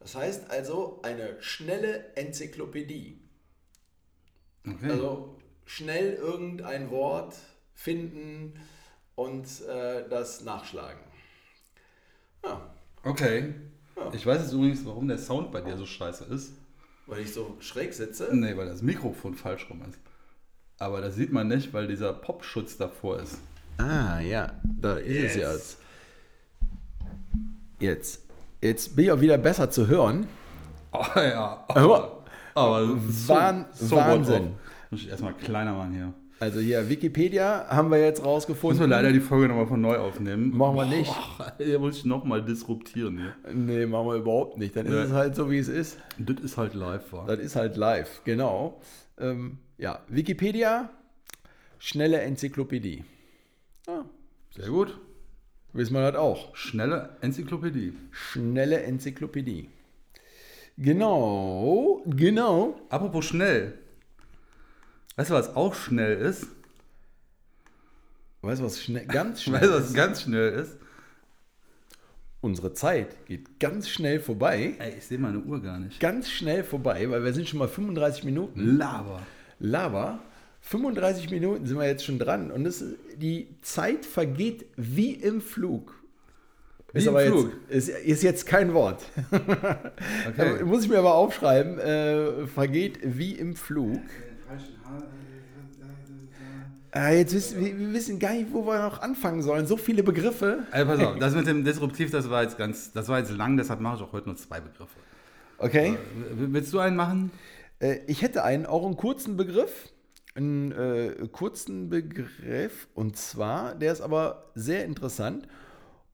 Das 0.00 0.14
heißt 0.14 0.50
also 0.50 1.00
eine 1.02 1.40
schnelle 1.40 2.14
Enzyklopädie. 2.16 3.20
okay. 4.66 4.90
Also 4.90 5.36
schnell 5.66 6.14
irgendein 6.14 6.90
Wort 6.90 7.36
finden 7.74 8.54
und 9.14 9.46
äh, 9.68 10.08
das 10.08 10.42
nachschlagen. 10.42 11.00
Ja, 12.42 12.74
okay. 13.04 13.54
Ja. 13.96 14.10
Ich 14.14 14.24
weiß 14.24 14.42
jetzt 14.42 14.52
übrigens, 14.52 14.84
warum 14.86 15.06
der 15.06 15.18
Sound 15.18 15.52
bei 15.52 15.60
dir 15.60 15.76
so 15.76 15.84
scheiße 15.86 16.24
ist. 16.24 16.52
weil 17.06 17.20
ich 17.20 17.32
so 17.34 17.56
schräg 17.60 17.92
sitze. 17.92 18.30
Nee, 18.34 18.56
weil 18.56 18.66
das 18.66 18.82
Mikrofon 18.82 19.34
falsch 19.34 19.68
rum 19.68 19.82
ist. 19.88 19.98
Aber 20.78 21.02
das 21.02 21.14
sieht 21.16 21.30
man 21.30 21.48
nicht, 21.48 21.74
weil 21.74 21.86
dieser 21.86 22.14
Popschutz 22.14 22.78
davor 22.78 23.20
ist. 23.20 23.36
Ah, 23.76 24.20
ja, 24.20 24.58
da 24.80 24.96
ist 24.96 25.32
es 25.32 25.36
jetzt. 25.36 25.78
Jetzt. 27.78 28.22
Jetzt 28.62 28.94
bin 28.96 29.06
ich 29.06 29.12
auch 29.12 29.20
wieder 29.20 29.38
besser 29.38 29.70
zu 29.70 29.86
hören. 29.88 30.26
Oh 30.92 31.04
ja. 31.20 31.64
Aber- 31.68 32.24
aber 32.52 32.80
Wahn- 33.28 33.66
Wahnsinn. 33.78 34.48
Muss 34.90 35.02
ich 35.02 35.08
erstmal 35.08 35.34
kleiner 35.34 35.72
machen 35.72 35.92
hier. 35.92 36.12
Also 36.40 36.58
hier, 36.58 36.88
Wikipedia 36.88 37.66
haben 37.68 37.92
wir 37.92 37.98
jetzt 38.00 38.18
Müssen 38.18 38.28
rausgefunden. 38.28 38.80
wir 38.80 38.86
leider 38.88 39.12
die 39.12 39.20
Folge 39.20 39.46
nochmal 39.46 39.68
von 39.68 39.80
neu 39.80 39.98
aufnehmen. 39.98 40.56
Machen 40.56 40.74
wir 40.74 40.86
nicht. 40.86 41.12
Boah, 41.38 41.52
hier 41.58 41.78
muss 41.78 41.98
ich 41.98 42.04
nochmal 42.06 42.42
disruptieren 42.44 43.18
hier. 43.18 43.54
Nee, 43.54 43.86
machen 43.86 44.08
wir 44.08 44.14
überhaupt 44.16 44.58
nicht. 44.58 44.74
Dann 44.74 44.86
ist 44.86 44.92
Nee. 44.92 44.98
es 45.02 45.12
halt 45.12 45.36
so, 45.36 45.48
wie 45.48 45.58
es 45.58 45.68
ist. 45.68 45.98
Das 46.18 46.40
ist 46.42 46.56
halt 46.56 46.74
live, 46.74 47.12
war. 47.12 47.26
Das 47.26 47.38
ist 47.38 47.54
halt 47.54 47.76
live, 47.76 48.22
genau. 48.24 48.80
Ähm, 49.16 49.58
ja, 49.78 50.00
Wikipedia, 50.08 50.90
schnelle 51.78 52.20
Enzyklopädie. 52.22 53.04
Ja, 53.86 54.04
Sehr 54.56 54.68
gut. 54.70 54.98
Wissen 55.72 55.94
wir 55.94 56.10
das 56.10 56.20
auch. 56.20 56.54
Schnelle 56.56 57.16
Enzyklopädie. 57.20 57.94
Schnelle 58.10 58.82
Enzyklopädie. 58.82 59.68
Genau, 60.76 62.02
genau. 62.06 62.80
Apropos 62.88 63.26
schnell. 63.26 63.74
Weißt 65.16 65.30
du, 65.30 65.34
was 65.34 65.54
auch 65.54 65.74
schnell 65.74 66.16
ist? 66.16 66.46
Weißt 68.42 68.60
du, 68.60 68.64
was 68.64 68.82
schnell, 68.82 69.04
ganz 69.06 69.42
schnell 69.44 69.60
Weißt 69.60 69.70
du, 69.70 69.74
was 69.74 69.86
ist? 69.88 69.94
ganz 69.94 70.22
schnell 70.22 70.52
ist? 70.52 70.76
Unsere 72.40 72.72
Zeit 72.72 73.26
geht 73.26 73.60
ganz 73.60 73.90
schnell 73.90 74.18
vorbei. 74.18 74.74
Ey, 74.78 74.94
ich 74.96 75.04
sehe 75.04 75.18
meine 75.18 75.40
Uhr 75.40 75.60
gar 75.60 75.78
nicht. 75.78 76.00
Ganz 76.00 76.30
schnell 76.30 76.64
vorbei, 76.64 77.10
weil 77.10 77.22
wir 77.22 77.34
sind 77.34 77.46
schon 77.46 77.58
mal 77.58 77.68
35 77.68 78.24
Minuten. 78.24 78.78
Lava. 78.78 79.20
Lava. 79.58 80.20
35 80.70 81.30
Minuten 81.30 81.66
sind 81.66 81.76
wir 81.78 81.86
jetzt 81.86 82.04
schon 82.04 82.20
dran 82.20 82.52
und 82.52 82.62
das, 82.62 82.84
die 83.16 83.48
Zeit 83.60 84.06
vergeht 84.06 84.66
wie 84.76 85.12
im 85.14 85.40
Flug. 85.40 85.92
Wie 86.92 86.98
ist 86.98 87.06
im 87.08 87.16
aber 87.16 87.26
Flug? 87.26 87.52
Jetzt, 87.68 87.88
ist, 87.88 87.98
ist 88.04 88.22
jetzt 88.22 88.46
kein 88.46 88.72
Wort. 88.72 89.02
Okay. 90.28 90.62
Muss 90.64 90.84
ich 90.84 90.88
mir 90.88 90.98
aber 90.98 91.14
aufschreiben. 91.14 91.78
Äh, 91.80 92.46
vergeht 92.46 93.00
wie 93.02 93.32
im 93.32 93.56
Flug. 93.56 94.00
Äh, 96.94 97.18
jetzt 97.18 97.34
wissen 97.34 97.64
wir, 97.64 97.76
wir 97.78 97.92
wissen 97.92 98.18
gar 98.18 98.32
nicht, 98.32 98.52
wo 98.52 98.64
wir 98.66 98.80
noch 98.82 99.00
anfangen 99.00 99.42
sollen. 99.42 99.66
So 99.66 99.76
viele 99.76 100.02
Begriffe. 100.04 100.64
Ey, 100.72 100.84
pass 100.84 101.00
auf, 101.00 101.18
das 101.18 101.34
mit 101.34 101.46
dem 101.46 101.64
Disruptiv, 101.64 102.10
das 102.10 102.28
war 102.30 102.42
jetzt 102.42 102.58
ganz, 102.58 102.92
das 102.92 103.08
war 103.08 103.18
jetzt 103.18 103.30
lang, 103.32 103.56
deshalb 103.56 103.80
mache 103.80 103.96
ich 103.96 104.02
auch 104.02 104.12
heute 104.12 104.26
nur 104.28 104.36
zwei 104.36 104.60
Begriffe. 104.60 104.98
Okay. 105.58 105.96
W- 106.36 106.46
Willst 106.52 106.72
du 106.72 106.78
einen 106.80 106.96
machen? 106.96 107.30
Äh, 107.80 107.98
ich 108.06 108.22
hätte 108.22 108.42
einen, 108.44 108.66
auch 108.66 108.84
einen 108.84 108.96
kurzen 108.96 109.36
Begriff. 109.36 109.90
Einen 110.34 110.72
äh, 110.72 111.28
kurzen 111.32 111.88
Begriff. 111.88 112.88
Und 112.94 113.16
zwar, 113.16 113.74
der 113.74 113.92
ist 113.92 114.00
aber 114.00 114.50
sehr 114.54 114.84
interessant. 114.84 115.48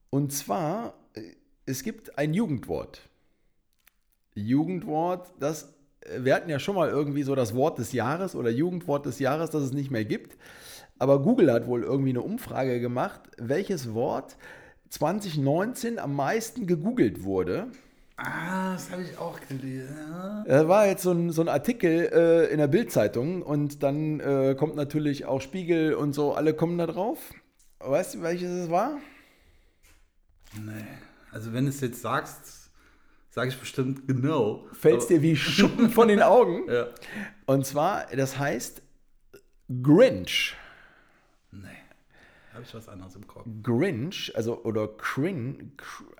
Und 0.09 0.33
zwar, 0.33 0.95
äh, 1.13 1.21
es 1.65 1.83
gibt 1.83 2.17
ein 2.17 2.33
Jugendwort. 2.33 3.01
Jugendwort, 4.33 5.33
das, 5.39 5.75
äh, 6.01 6.23
wir 6.23 6.35
hatten 6.35 6.49
ja 6.49 6.59
schon 6.59 6.75
mal 6.75 6.89
irgendwie 6.89 7.23
so 7.23 7.35
das 7.35 7.55
Wort 7.55 7.77
des 7.77 7.91
Jahres 7.91 8.35
oder 8.35 8.49
Jugendwort 8.49 9.05
des 9.05 9.19
Jahres, 9.19 9.51
das 9.51 9.63
es 9.63 9.71
nicht 9.73 9.91
mehr 9.91 10.05
gibt. 10.05 10.37
Aber 10.99 11.21
Google 11.21 11.51
hat 11.51 11.67
wohl 11.67 11.83
irgendwie 11.83 12.09
eine 12.09 12.21
Umfrage 12.21 12.79
gemacht, 12.79 13.21
welches 13.37 13.93
Wort 13.93 14.37
2019 14.89 15.99
am 15.99 16.15
meisten 16.15 16.65
gegoogelt 16.65 17.23
wurde. 17.23 17.67
Ah, 18.17 18.73
das 18.73 18.89
habe 18.91 19.03
ich 19.03 19.15
auch 19.19 19.39
gelesen. 19.47 19.95
Da 20.47 20.67
war 20.67 20.87
jetzt 20.87 21.03
so 21.03 21.11
ein, 21.11 21.31
so 21.31 21.41
ein 21.41 21.49
Artikel 21.49 22.09
äh, 22.11 22.51
in 22.51 22.57
der 22.57 22.67
Bildzeitung 22.67 23.43
und 23.43 23.83
dann 23.83 24.19
äh, 24.19 24.55
kommt 24.57 24.75
natürlich 24.75 25.25
auch 25.25 25.39
Spiegel 25.39 25.93
und 25.93 26.13
so, 26.13 26.33
alle 26.33 26.55
kommen 26.55 26.79
da 26.79 26.87
drauf. 26.87 27.19
Weißt 27.79 28.15
du, 28.15 28.21
welches 28.23 28.49
es 28.49 28.71
war? 28.71 28.97
Nee. 30.55 30.71
Also 31.31 31.53
wenn 31.53 31.65
du 31.65 31.69
es 31.69 31.79
jetzt 31.79 32.01
sagst, 32.01 32.71
sage 33.29 33.49
ich 33.49 33.59
bestimmt 33.59 34.07
genau. 34.07 34.65
Fällt 34.73 35.01
es 35.01 35.07
dir 35.07 35.21
wie 35.21 35.35
Schuppen 35.35 35.91
von 35.91 36.07
den 36.07 36.21
Augen? 36.23 36.63
Ja. 36.71 36.87
Und 37.45 37.67
zwar, 37.67 38.07
das 38.07 38.39
heißt 38.39 38.81
Grinch. 39.83 40.55
Habe 42.57 42.65
ich 42.65 42.73
was 42.73 42.89
anderes 42.89 43.15
im 43.15 43.27
Kopf. 43.27 43.45
Grinch, 43.61 44.31
also 44.35 44.63
oder 44.63 44.87
Crin, 44.87 45.73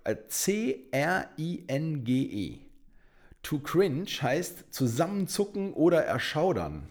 äh, 0.03 0.15
C-R-I-N-G-E. 0.27 0.99
To 3.41 3.57
cringe 3.57 4.05
heißt 4.05 4.71
zusammenzucken 4.71 5.73
oder 5.73 6.03
erschaudern. 6.03 6.87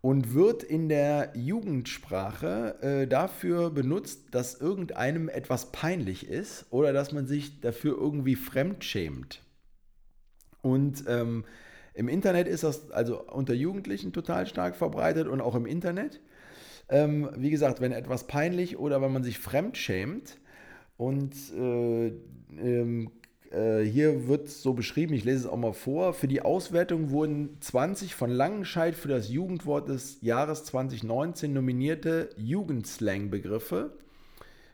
Und 0.00 0.32
wird 0.32 0.62
in 0.62 0.88
der 0.88 1.32
Jugendsprache 1.34 2.80
äh, 2.80 3.06
dafür 3.06 3.68
benutzt, 3.68 4.20
dass 4.30 4.58
irgendeinem 4.58 5.28
etwas 5.28 5.70
peinlich 5.70 6.26
ist 6.26 6.64
oder 6.70 6.94
dass 6.94 7.12
man 7.12 7.26
sich 7.26 7.60
dafür 7.60 7.98
irgendwie 7.98 8.36
fremdschämt. 8.36 9.42
Und 10.62 11.04
ähm, 11.06 11.44
im 11.92 12.08
Internet 12.08 12.48
ist 12.48 12.64
das 12.64 12.90
also 12.92 13.20
unter 13.24 13.52
Jugendlichen 13.52 14.14
total 14.14 14.46
stark 14.46 14.74
verbreitet 14.74 15.28
und 15.28 15.42
auch 15.42 15.54
im 15.54 15.66
Internet. 15.66 16.20
Ähm, 16.88 17.30
wie 17.36 17.50
gesagt, 17.50 17.80
wenn 17.80 17.92
etwas 17.92 18.26
peinlich 18.26 18.78
oder 18.78 19.02
wenn 19.02 19.12
man 19.12 19.22
sich 19.22 19.38
fremd 19.38 19.76
schämt. 19.76 20.38
Und 20.96 21.34
äh, 21.56 22.12
ähm, 22.60 23.10
äh, 23.50 23.82
hier 23.82 24.26
wird 24.28 24.48
so 24.48 24.74
beschrieben, 24.74 25.14
ich 25.14 25.24
lese 25.24 25.40
es 25.40 25.46
auch 25.46 25.56
mal 25.56 25.72
vor, 25.72 26.12
für 26.12 26.28
die 26.28 26.42
Auswertung 26.42 27.10
wurden 27.10 27.56
20 27.60 28.14
von 28.14 28.30
Langenscheid 28.30 28.94
für 28.94 29.08
das 29.08 29.30
Jugendwort 29.30 29.88
des 29.88 30.20
Jahres 30.22 30.64
2019 30.64 31.52
nominierte 31.52 32.30
Jugendslang-Begriffe 32.36 33.92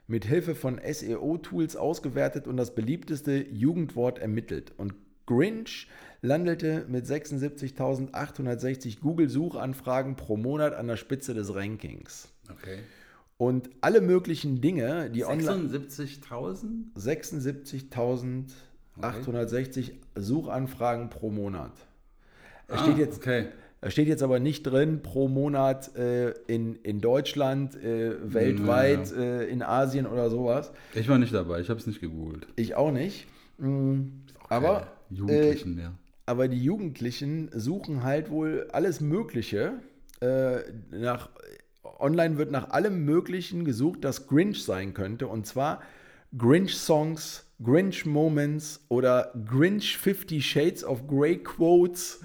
mit 0.06 0.24
Hilfe 0.24 0.54
von 0.54 0.80
SEO-Tools 0.84 1.76
ausgewertet 1.76 2.46
und 2.46 2.56
das 2.56 2.74
beliebteste 2.74 3.46
Jugendwort 3.50 4.18
ermittelt. 4.18 4.72
Und 4.76 4.94
Grinch 5.26 5.88
landete 6.24 6.86
mit 6.88 7.04
76.860 7.04 9.00
Google-Suchanfragen 9.00 10.16
pro 10.16 10.36
Monat 10.38 10.74
an 10.74 10.88
der 10.88 10.96
Spitze 10.96 11.34
des 11.34 11.54
Rankings. 11.54 12.28
Okay. 12.50 12.78
Und 13.36 13.68
alle 13.82 14.00
möglichen 14.00 14.60
Dinge, 14.62 15.10
die 15.10 15.24
online. 15.24 15.68
76.000? 15.68 16.94
76.860 16.96 19.90
Suchanfragen 20.14 21.10
pro 21.10 21.30
Monat. 21.30 21.72
Da 22.68 22.78
steht, 22.78 22.96
jetzt, 22.96 23.16
Ah, 23.18 23.20
Okay. 23.20 23.46
da 23.82 23.90
steht 23.90 24.08
jetzt 24.08 24.22
aber 24.22 24.38
nicht 24.40 24.62
drin 24.62 25.02
pro 25.02 25.28
Monat 25.28 25.94
äh, 25.96 26.30
in, 26.46 26.76
in 26.76 27.02
Deutschland, 27.02 27.76
äh, 27.76 28.14
weltweit, 28.32 29.12
äh, 29.12 29.44
in 29.46 29.62
Asien 29.62 30.06
oder 30.06 30.30
sowas. 30.30 30.72
Ich 30.94 31.06
war 31.08 31.18
nicht 31.18 31.34
dabei, 31.34 31.60
ich 31.60 31.68
habe 31.68 31.78
es 31.80 31.86
nicht 31.86 32.00
gegoogelt. 32.00 32.46
Ich 32.56 32.74
auch 32.76 32.92
nicht. 32.92 33.26
Mm, 33.58 34.04
Aber, 34.48 34.86
Keine 35.08 35.18
Jugendlichen 35.18 35.74
mehr. 35.74 35.92
Aber 36.26 36.48
die 36.48 36.62
Jugendlichen 36.62 37.50
suchen 37.52 38.02
halt 38.02 38.30
wohl 38.30 38.68
alles 38.72 39.00
Mögliche. 39.00 39.74
Äh, 40.20 40.60
nach, 40.90 41.28
online 41.98 42.38
wird 42.38 42.50
nach 42.50 42.70
allem 42.70 43.04
Möglichen 43.04 43.64
gesucht, 43.64 44.04
das 44.04 44.26
Grinch 44.26 44.64
sein 44.64 44.94
könnte. 44.94 45.28
Und 45.28 45.46
zwar 45.46 45.82
Grinch-Songs, 46.36 47.46
Grinch-Moments 47.62 48.84
oder 48.88 49.32
Grinch 49.44 49.96
50 49.98 50.44
Shades 50.44 50.84
of 50.84 51.06
Grey 51.06 51.38
Quotes. 51.38 52.20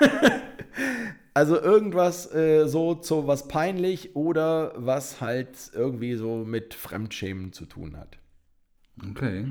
also 1.34 1.60
irgendwas 1.60 2.32
äh, 2.34 2.66
so 2.66 2.96
zu 2.96 3.26
was 3.26 3.48
peinlich 3.48 4.16
oder 4.16 4.72
was 4.76 5.20
halt 5.20 5.70
irgendwie 5.74 6.16
so 6.16 6.44
mit 6.44 6.74
Fremdschämen 6.74 7.52
zu 7.52 7.66
tun 7.66 7.96
hat. 7.96 8.18
Okay. 9.10 9.46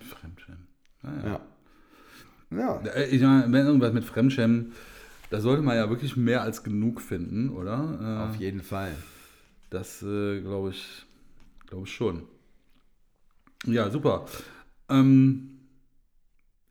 Fremdschämen. 0.00 0.68
Naja. 1.02 1.22
Ja. 1.22 1.28
Ja. 1.28 1.40
Äh, 2.50 3.06
Ich 3.10 3.22
meine, 3.22 3.44
wenn 3.52 3.66
irgendwas 3.66 3.92
mit 3.92 4.04
Fremdschämen, 4.04 4.72
da 5.30 5.40
sollte 5.40 5.62
man 5.62 5.76
ja 5.76 5.90
wirklich 5.90 6.16
mehr 6.16 6.42
als 6.42 6.62
genug 6.62 7.00
finden, 7.00 7.50
oder? 7.50 7.98
Äh, 8.00 8.28
Auf 8.30 8.36
jeden 8.36 8.62
Fall. 8.62 8.92
Das 9.70 10.02
äh, 10.02 10.40
glaube 10.40 10.70
ich, 10.70 11.06
glaube 11.66 11.86
ich 11.86 11.92
schon. 11.94 12.22
Ja, 13.66 13.90
super. 13.90 14.24
Ähm, 14.88 15.58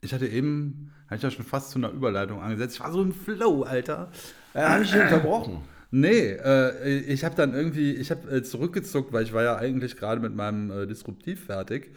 ich 0.02 0.14
hatte 0.14 0.28
eben, 0.28 0.92
hatte 1.06 1.18
ich 1.18 1.24
ja 1.24 1.32
schon 1.32 1.46
fast 1.46 1.72
zu 1.72 1.78
einer 1.80 1.92
Überleitung 1.92 2.42
angesetzt. 2.42 2.76
Ich 2.76 2.80
war 2.80 2.92
so 2.92 3.02
im 3.02 3.14
Flow, 3.14 3.64
Alter. 3.64 4.12
Ja, 4.54 4.70
habe 4.70 4.84
ich 4.84 4.94
unterbrochen. 4.94 5.60
Nee, 5.92 6.32
äh, 6.32 7.00
ich 7.00 7.24
habe 7.24 7.36
dann 7.36 7.54
irgendwie, 7.54 7.92
ich 7.94 8.12
habe 8.12 8.30
äh, 8.30 8.44
zurückgezuckt, 8.44 9.14
weil 9.14 9.24
ich 9.24 9.34
war 9.34 9.44
ja 9.44 9.56
eigentlich 9.58 9.96
gerade 9.96 10.20
mit 10.22 10.36
meinem 10.36 10.72
äh, 10.72 10.88
Disruptiv 10.88 11.46
fertig. 11.46 11.92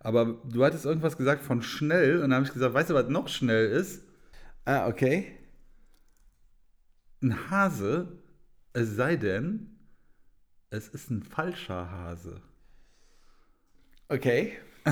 Aber 0.00 0.36
du 0.44 0.64
hattest 0.64 0.84
irgendwas 0.84 1.16
gesagt 1.16 1.42
von 1.42 1.62
schnell 1.62 2.16
und 2.16 2.30
dann 2.30 2.34
habe 2.34 2.46
ich 2.46 2.52
gesagt, 2.52 2.74
weißt 2.74 2.90
du, 2.90 2.94
was 2.94 3.08
noch 3.08 3.28
schnell 3.28 3.66
ist? 3.66 4.02
Ah, 4.64 4.86
okay. 4.88 5.32
Ein 7.22 7.50
Hase, 7.50 8.08
es 8.72 8.94
sei 8.94 9.16
denn, 9.16 9.76
es 10.70 10.88
ist 10.88 11.10
ein 11.10 11.22
falscher 11.22 11.90
Hase. 11.90 12.40
Okay. 14.08 14.58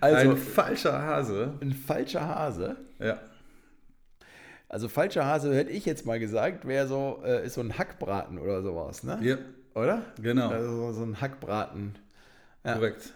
also, 0.00 0.30
ein 0.30 0.36
falscher 0.36 1.00
Hase. 1.00 1.54
ein 1.60 1.72
falscher 1.72 2.26
Hase. 2.26 2.76
Ja. 2.98 3.18
Also, 4.68 4.88
falscher 4.88 5.24
Hase 5.24 5.54
hätte 5.54 5.70
ich 5.70 5.86
jetzt 5.86 6.04
mal 6.04 6.18
gesagt, 6.18 6.66
wäre 6.66 6.86
so, 6.86 7.22
äh, 7.24 7.46
ist 7.46 7.54
so 7.54 7.60
ein 7.60 7.78
Hackbraten 7.78 8.38
oder 8.38 8.62
sowas, 8.62 9.02
ne? 9.04 9.18
ja, 9.22 9.38
Oder? 9.74 10.02
genau. 10.20 10.48
Also, 10.50 10.92
so 10.92 11.04
ein 11.04 11.20
Hackbraten. 11.20 11.94
Ja. 12.66 12.74
Korrekt. 12.74 13.14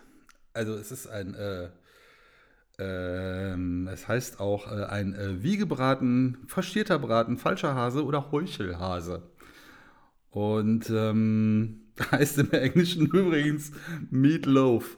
Also 0.54 0.74
es 0.74 0.90
ist 0.92 1.06
ein, 1.08 1.34
äh, 1.34 1.68
Ähm, 2.78 3.88
es 3.92 4.08
heißt 4.08 4.40
auch 4.40 4.66
äh, 4.72 4.84
ein 4.84 5.14
äh, 5.14 5.42
Wiegebraten, 5.42 6.38
faschierter 6.46 6.98
Braten, 6.98 7.36
falscher 7.36 7.74
Hase 7.74 8.04
oder 8.06 8.30
Heuchelhase. 8.32 9.22
Und 10.30 10.88
ähm, 10.88 11.82
heißt 12.10 12.38
im 12.38 12.52
Englischen 12.52 13.04
übrigens 13.06 13.72
Meatloaf. 14.10 14.96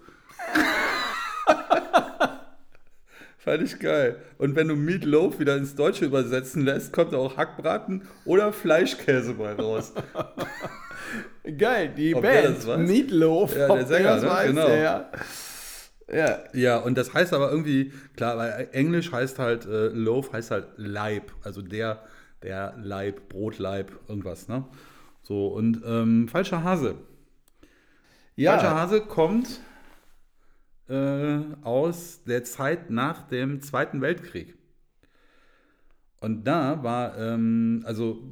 Fand 3.38 3.62
ich 3.62 3.80
geil. 3.80 4.22
Und 4.38 4.54
wenn 4.54 4.68
du 4.68 4.76
Meatloaf 4.76 5.40
wieder 5.40 5.56
ins 5.56 5.74
Deutsche 5.74 6.04
übersetzen 6.04 6.64
lässt, 6.64 6.92
kommt 6.92 7.12
auch 7.14 7.36
Hackbraten 7.36 8.02
oder 8.24 8.52
Fleischkäse 8.52 9.34
bei 9.34 9.54
raus. 9.54 9.92
Geil, 11.56 11.92
die 11.96 12.14
Ob 12.14 12.22
Band? 12.22 12.66
Meatloaf. 12.86 13.56
Ja, 13.56 13.74
der 13.74 13.86
Sänger, 13.86 14.14
das 14.14 14.22
ne? 14.22 14.30
weiß, 14.30 14.46
Genau. 14.48 14.68
Ja, 14.68 15.10
ja. 16.12 16.38
Ja, 16.52 16.78
und 16.78 16.96
das 16.96 17.14
heißt 17.14 17.32
aber 17.32 17.50
irgendwie, 17.50 17.92
klar, 18.16 18.36
weil 18.36 18.68
Englisch 18.72 19.12
heißt 19.12 19.38
halt, 19.38 19.66
äh, 19.66 19.88
Loaf 19.88 20.32
heißt 20.32 20.50
halt 20.50 20.68
Leib, 20.76 21.32
also 21.42 21.62
der, 21.62 22.02
der 22.42 22.74
Leib, 22.82 23.28
Brotleib, 23.28 23.92
irgendwas, 24.08 24.48
ne? 24.48 24.64
So, 25.22 25.48
und 25.48 25.82
ähm, 25.86 26.28
falscher 26.28 26.62
Hase. 26.64 26.96
ja. 28.36 28.52
Falscher 28.52 28.74
Hase 28.74 29.00
kommt 29.02 29.60
äh, 30.88 31.38
aus 31.62 32.24
der 32.24 32.44
Zeit 32.44 32.90
nach 32.90 33.28
dem 33.28 33.62
Zweiten 33.62 34.00
Weltkrieg. 34.00 34.56
Und 36.20 36.44
da 36.44 36.82
war, 36.82 37.18
ähm, 37.18 37.82
also 37.84 38.22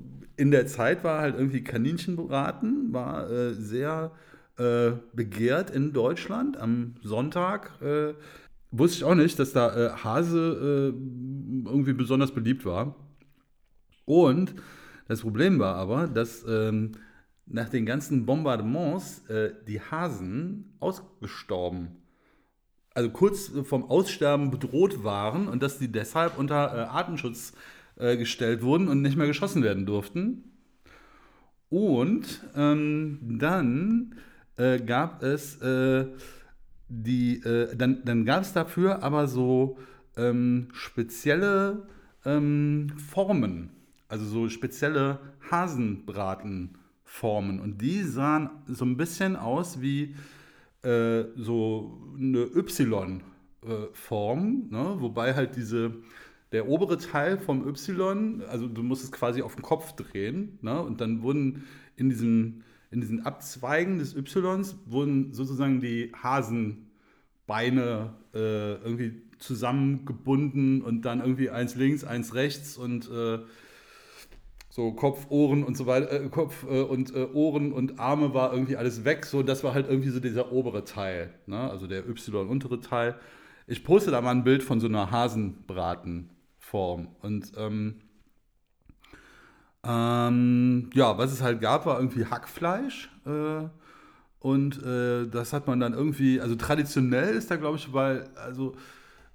in 0.40 0.50
der 0.50 0.66
Zeit 0.66 1.04
war 1.04 1.20
halt 1.20 1.36
irgendwie 1.36 1.62
Kaninchenbraten, 1.62 2.94
war 2.94 3.30
äh, 3.30 3.52
sehr 3.52 4.12
äh, 4.56 4.92
begehrt 5.12 5.68
in 5.68 5.92
Deutschland 5.92 6.56
am 6.56 6.94
Sonntag. 7.02 7.72
Äh, 7.82 8.14
wusste 8.70 8.98
ich 8.98 9.04
auch 9.04 9.14
nicht, 9.14 9.38
dass 9.38 9.52
da 9.52 9.76
äh, 9.76 9.90
Hase 9.90 10.94
äh, 10.94 11.68
irgendwie 11.68 11.92
besonders 11.92 12.32
beliebt 12.32 12.64
war. 12.64 12.96
Und 14.06 14.54
das 15.08 15.20
Problem 15.20 15.58
war 15.58 15.76
aber, 15.76 16.06
dass 16.06 16.42
ähm, 16.48 16.92
nach 17.44 17.68
den 17.68 17.84
ganzen 17.84 18.24
Bombardements 18.24 19.28
äh, 19.28 19.52
die 19.68 19.80
Hasen 19.80 20.72
ausgestorben, 20.80 21.96
also 22.94 23.10
kurz 23.10 23.52
vom 23.64 23.84
Aussterben 23.84 24.50
bedroht 24.50 25.04
waren 25.04 25.48
und 25.48 25.62
dass 25.62 25.78
die 25.78 25.92
deshalb 25.92 26.38
unter 26.38 26.74
äh, 26.74 26.80
Artenschutz 26.86 27.52
äh, 28.00 28.16
gestellt 28.16 28.62
wurden 28.62 28.88
und 28.88 29.02
nicht 29.02 29.16
mehr 29.16 29.26
geschossen 29.26 29.62
werden 29.62 29.84
durften. 29.86 30.44
Und 31.68 32.44
ähm, 32.56 33.18
dann 33.38 34.16
äh, 34.56 34.80
gab 34.80 35.22
es 35.22 35.60
äh, 35.62 36.06
die, 36.88 37.36
äh, 37.44 37.76
dann, 37.76 38.04
dann 38.04 38.24
gab 38.24 38.42
es 38.42 38.52
dafür 38.52 39.04
aber 39.04 39.28
so 39.28 39.78
ähm, 40.16 40.66
spezielle 40.72 41.86
ähm, 42.24 42.88
Formen, 42.96 43.70
also 44.08 44.24
so 44.24 44.48
spezielle 44.48 45.20
Hasenbratenformen. 45.50 47.60
Und 47.60 47.80
die 47.80 48.02
sahen 48.02 48.50
so 48.66 48.84
ein 48.84 48.96
bisschen 48.96 49.36
aus 49.36 49.80
wie 49.80 50.16
äh, 50.82 51.22
so 51.36 52.02
eine 52.18 52.48
Y-Form, 52.54 53.22
ne? 54.70 54.96
wobei 54.98 55.34
halt 55.34 55.54
diese, 55.56 55.94
der 56.52 56.68
obere 56.68 56.98
Teil 56.98 57.38
vom 57.38 57.66
Y, 57.66 58.42
also 58.48 58.66
du 58.66 58.82
musst 58.82 59.04
es 59.04 59.12
quasi 59.12 59.42
auf 59.42 59.54
den 59.54 59.62
Kopf 59.62 59.92
drehen, 59.92 60.58
ne? 60.62 60.80
und 60.82 61.00
dann 61.00 61.22
wurden 61.22 61.64
in 61.96 62.08
diesen, 62.10 62.64
in 62.90 63.00
diesen 63.00 63.24
Abzweigen 63.24 63.98
des 63.98 64.14
Ys 64.16 64.76
wurden 64.86 65.32
sozusagen 65.32 65.80
die 65.80 66.12
Hasenbeine 66.20 68.14
äh, 68.34 68.74
irgendwie 68.74 69.22
zusammengebunden 69.38 70.82
und 70.82 71.02
dann 71.02 71.20
irgendwie 71.20 71.50
eins 71.50 71.74
links, 71.76 72.04
eins 72.04 72.34
rechts 72.34 72.76
und 72.76 73.08
äh, 73.10 73.38
so 74.70 74.92
Kopf, 74.92 75.26
Ohren 75.30 75.64
und 75.64 75.76
so 75.76 75.86
weiter, 75.86 76.12
äh, 76.12 76.28
Kopf 76.28 76.64
äh, 76.64 76.82
und 76.82 77.14
äh, 77.14 77.26
Ohren 77.32 77.72
und 77.72 77.98
Arme 77.98 78.34
war 78.34 78.52
irgendwie 78.52 78.76
alles 78.76 79.04
weg. 79.04 79.26
So, 79.26 79.42
das 79.42 79.64
war 79.64 79.74
halt 79.74 79.88
irgendwie 79.88 80.10
so 80.10 80.20
dieser 80.20 80.52
obere 80.52 80.84
Teil, 80.84 81.34
ne? 81.46 81.70
also 81.70 81.86
der 81.86 82.08
Y-untere 82.08 82.80
Teil. 82.80 83.16
Ich 83.66 83.84
poste 83.84 84.10
da 84.10 84.20
mal 84.20 84.30
ein 84.30 84.44
Bild 84.44 84.62
von 84.62 84.80
so 84.80 84.86
einer 84.86 85.10
Hasenbratenform. 86.70 87.08
Und 87.22 87.52
ähm, 87.56 88.00
ähm, 89.84 90.90
ja, 90.94 91.16
was 91.16 91.32
es 91.32 91.42
halt 91.42 91.60
gab, 91.60 91.86
war 91.86 91.98
irgendwie 91.98 92.26
Hackfleisch. 92.26 93.10
Äh, 93.26 93.68
und 94.40 94.82
äh, 94.82 95.26
das 95.28 95.52
hat 95.52 95.66
man 95.66 95.80
dann 95.80 95.92
irgendwie, 95.92 96.40
also 96.40 96.54
traditionell 96.54 97.34
ist 97.34 97.50
da, 97.50 97.56
glaube 97.56 97.76
ich, 97.76 97.92
weil, 97.92 98.30
also 98.36 98.74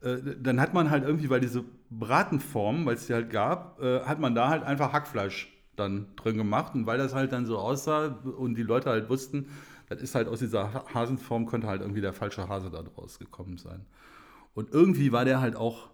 äh, 0.02 0.18
dann 0.42 0.60
hat 0.60 0.74
man 0.74 0.90
halt 0.90 1.04
irgendwie, 1.04 1.30
weil 1.30 1.40
diese 1.40 1.64
Bratenform, 1.92 2.86
weil 2.86 2.96
es 2.96 3.08
die 3.08 3.14
halt 3.14 3.30
gab, 3.30 3.82
äh, 3.82 4.02
hat 4.02 4.20
man 4.20 4.34
da 4.34 4.50
halt 4.50 4.64
einfach 4.64 4.94
Hackfleisch 4.94 5.52
dann 5.76 6.08
drin 6.16 6.38
gemacht. 6.38 6.74
Und 6.76 6.88
weil 6.88 6.98
das 6.98 7.14
halt 7.14 7.32
dann 7.32 7.46
so 7.46 7.58
aussah 7.58 8.08
und 8.38 8.56
die 8.56 8.64
Leute 8.64 8.90
halt 8.90 9.10
wussten, 9.10 9.48
das 9.90 10.02
ist 10.02 10.16
halt 10.16 10.28
aus 10.28 10.40
dieser 10.40 10.74
Ha- 10.74 10.86
Hasenform, 10.94 11.46
könnte 11.46 11.68
halt 11.68 11.82
irgendwie 11.82 12.02
der 12.02 12.14
falsche 12.14 12.48
Hase 12.48 12.72
da 12.72 12.82
draus 12.82 13.20
gekommen 13.20 13.58
sein. 13.58 13.86
Und 14.56 14.72
irgendwie 14.72 15.12
war 15.12 15.26
der 15.26 15.42
halt 15.42 15.56
auch 15.56 15.90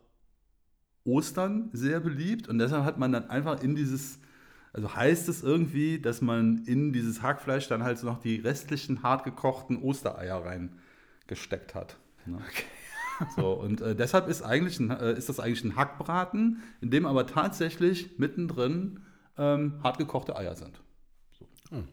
Ostern 1.04 1.70
sehr 1.74 2.00
beliebt 2.00 2.48
und 2.48 2.60
deshalb 2.60 2.84
hat 2.86 2.98
man 2.98 3.12
dann 3.12 3.30
einfach 3.30 3.62
in 3.62 3.76
dieses, 3.76 4.20
also 4.74 4.96
heißt 4.96 5.30
es 5.30 5.44
irgendwie, 5.44 6.00
dass 6.00 6.22
man 6.22 6.64
in 6.66 6.94
dieses 6.94 7.22
Hackfleisch 7.22 7.68
dann 7.68 7.84
halt 7.84 7.98
so 7.98 8.08
noch 8.08 8.20
die 8.20 8.38
restlichen 8.38 9.04
hart 9.04 9.24
gekochten 9.24 9.82
Ostereier 9.82 10.44
reingesteckt 10.46 11.76
hat. 11.76 11.98
Ne? 12.26 12.40
So, 13.36 13.52
und 13.52 13.82
äh, 13.82 13.96
deshalb 13.96 14.28
ist, 14.28 14.42
eigentlich 14.42 14.80
ein, 14.80 14.90
äh, 14.90 15.14
ist 15.14 15.30
das 15.30 15.40
eigentlich 15.40 15.64
ein 15.64 15.76
Hackbraten, 15.76 16.64
in 16.82 16.90
dem 16.90 17.06
aber 17.06 17.28
tatsächlich 17.28 18.18
mittendrin 18.18 19.02
ähm, 19.38 19.80
hart 19.84 20.00
gekochte 20.00 20.36
Eier 20.36 20.56
sind. 20.56 20.82
So. 21.38 21.46
Der 21.70 21.84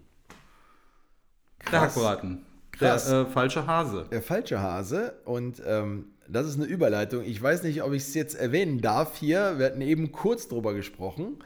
Krass. 1.58 1.96
Hackbraten. 1.96 2.46
Krass. 2.72 3.08
Der 3.08 3.20
äh, 3.20 3.26
falsche 3.26 3.66
Hase. 3.66 4.06
Der 4.10 4.22
falsche 4.22 4.60
Hase. 4.60 5.20
Und 5.24 5.62
ähm, 5.66 6.12
das 6.30 6.46
ist 6.46 6.56
eine 6.56 6.66
Überleitung. 6.66 7.24
Ich 7.24 7.40
weiß 7.40 7.62
nicht, 7.62 7.82
ob 7.82 7.92
ich 7.92 8.02
es 8.02 8.14
jetzt 8.14 8.34
erwähnen 8.34 8.80
darf 8.80 9.16
hier. 9.16 9.58
Wir 9.58 9.66
hatten 9.66 9.80
eben 9.80 10.12
kurz 10.12 10.48
drüber 10.48 10.74
gesprochen. 10.74 11.38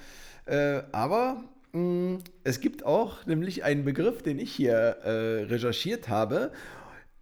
Äh, 0.45 0.83
aber 0.93 1.45
mh, 1.73 2.19
es 2.45 2.61
gibt 2.61 2.85
auch 2.85 3.25
nämlich 3.27 3.65
einen 3.65 3.85
Begriff, 3.85 4.23
den 4.23 4.39
ich 4.39 4.53
hier 4.53 4.73
äh, 4.73 5.45
recherchiert 5.45 6.09
habe, 6.09 6.53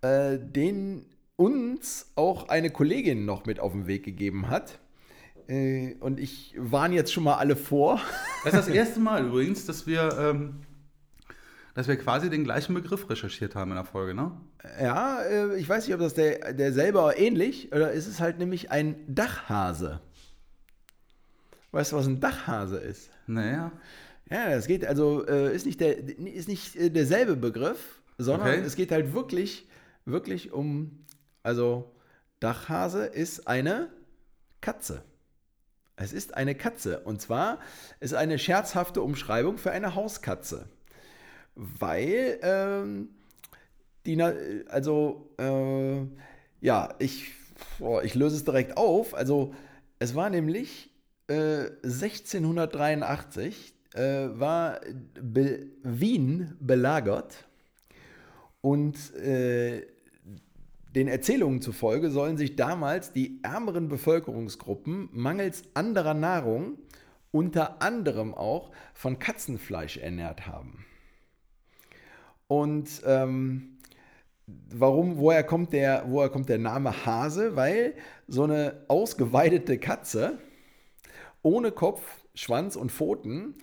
äh, 0.03 0.39
den 0.39 1.07
uns 1.37 2.13
auch 2.17 2.49
eine 2.49 2.71
Kollegin 2.71 3.25
noch 3.25 3.47
mit 3.47 3.61
auf 3.61 3.73
den 3.73 3.87
Weg 3.87 4.05
gegeben 4.05 4.49
hat. 4.49 4.79
Äh, 5.49 5.97
und 6.01 6.21
ich 6.21 6.55
warne 6.57 6.95
jetzt 6.95 7.13
schon 7.13 7.25
mal 7.25 7.37
alle 7.37 7.57
vor. 7.57 8.01
Das 8.45 8.55
ist 8.55 8.69
das 8.69 8.69
erste 8.75 9.01
Mal 9.01 9.27
übrigens, 9.27 9.67
dass 9.67 9.87
wir, 9.87 10.17
ähm, 10.19 10.61
dass 11.81 11.89
wir 11.89 11.97
quasi 11.97 12.29
den 12.29 12.45
gleichen 12.45 12.75
Begriff 12.75 13.09
recherchiert 13.09 13.55
haben 13.55 13.71
in 13.71 13.77
der 13.77 13.87
Folge, 13.87 14.13
ne? 14.13 14.33
Ja, 14.83 15.23
äh, 15.23 15.57
ich 15.57 15.67
weiß 15.67 15.87
nicht, 15.87 15.95
ob 15.95 16.01
das 16.01 16.13
der, 16.13 16.53
der 16.53 16.75
selber 16.75 17.17
ähnlich 17.19 17.73
oder 17.73 17.91
ist 17.93 18.07
es 18.07 18.21
halt 18.21 18.39
nämlich 18.39 18.71
ein 18.71 18.97
Dachhase. 19.09 19.99
Weißt 21.71 21.93
du, 21.93 21.97
was 21.97 22.07
ein 22.07 22.21
Dachhase 22.21 22.77
ist? 22.77 23.09
Naja. 23.27 23.73
Ja, 24.29 24.51
das 24.51 24.67
geht 24.67 24.85
also 24.85 25.27
äh, 25.27 25.55
ist 25.57 25.65
nicht 25.65 25.81
der 25.81 25.97
ist 26.19 26.49
nicht 26.49 26.77
äh, 26.77 26.91
derselbe 26.91 27.35
Begriff, 27.35 28.03
sondern 28.19 28.49
Okay. 28.49 28.63
es 28.63 28.77
geht 28.77 28.93
halt 28.93 29.15
wirklich 29.15 29.67
wirklich 30.05 30.53
um 30.53 31.07
also 31.43 31.95
Dachhase 32.41 33.07
ist 33.07 33.49
eine 33.49 33.89
Katze. 34.61 35.03
Es 35.97 36.13
ist 36.13 36.35
eine 36.35 36.55
Katze 36.55 37.01
und 37.01 37.23
zwar 37.23 37.59
ist 38.01 38.13
eine 38.13 38.39
scherzhafte 38.39 39.01
Umschreibung 39.01 39.57
für 39.57 39.71
eine 39.71 39.95
Hauskatze, 39.95 40.69
weil 41.55 42.39
ähm, 42.43 43.09
die 44.07 44.21
also 44.23 45.31
äh, 45.39 46.07
ja 46.61 46.95
ich 46.99 47.33
boah, 47.79 48.03
ich 48.03 48.15
löse 48.15 48.37
es 48.37 48.45
direkt 48.45 48.77
auf. 48.77 49.15
Also 49.15 49.55
es 49.99 50.15
war 50.15 50.31
nämlich 50.31 50.91
äh, 51.29 51.67
1683 51.83 53.75
äh, 53.95 54.01
war 54.01 54.81
Be 55.21 55.67
Wien 55.83 56.57
belagert 56.61 57.47
und 58.61 59.15
äh, 59.17 59.87
den 60.95 61.07
Erzählungen 61.07 61.63
zufolge 61.63 62.11
sollen 62.11 62.37
sich 62.37 62.57
damals 62.57 63.13
die 63.13 63.39
ärmeren 63.43 63.89
Bevölkerungsgruppen 63.89 65.09
mangels 65.13 65.63
anderer 65.75 66.15
Nahrung 66.15 66.79
unter 67.31 67.81
anderem 67.81 68.35
auch 68.35 68.73
von 68.93 69.21
Katzenfleisch 69.21 69.99
ernährt 69.99 70.49
haben. 70.49 70.85
Und 72.51 73.03
ähm, 73.07 73.79
warum, 74.75 75.19
woher 75.19 75.45
kommt, 75.45 75.73
der, 75.73 76.03
woher 76.09 76.31
kommt 76.31 76.49
der 76.49 76.59
Name 76.59 77.07
Hase? 77.07 77.55
Weil 77.55 77.95
so 78.27 78.43
eine 78.43 78.87
ausgeweidete 78.89 79.79
Katze 79.79 80.37
ohne 81.43 81.71
Kopf, 81.71 82.03
Schwanz 82.35 82.75
und 82.75 82.91
Pfoten 82.91 83.55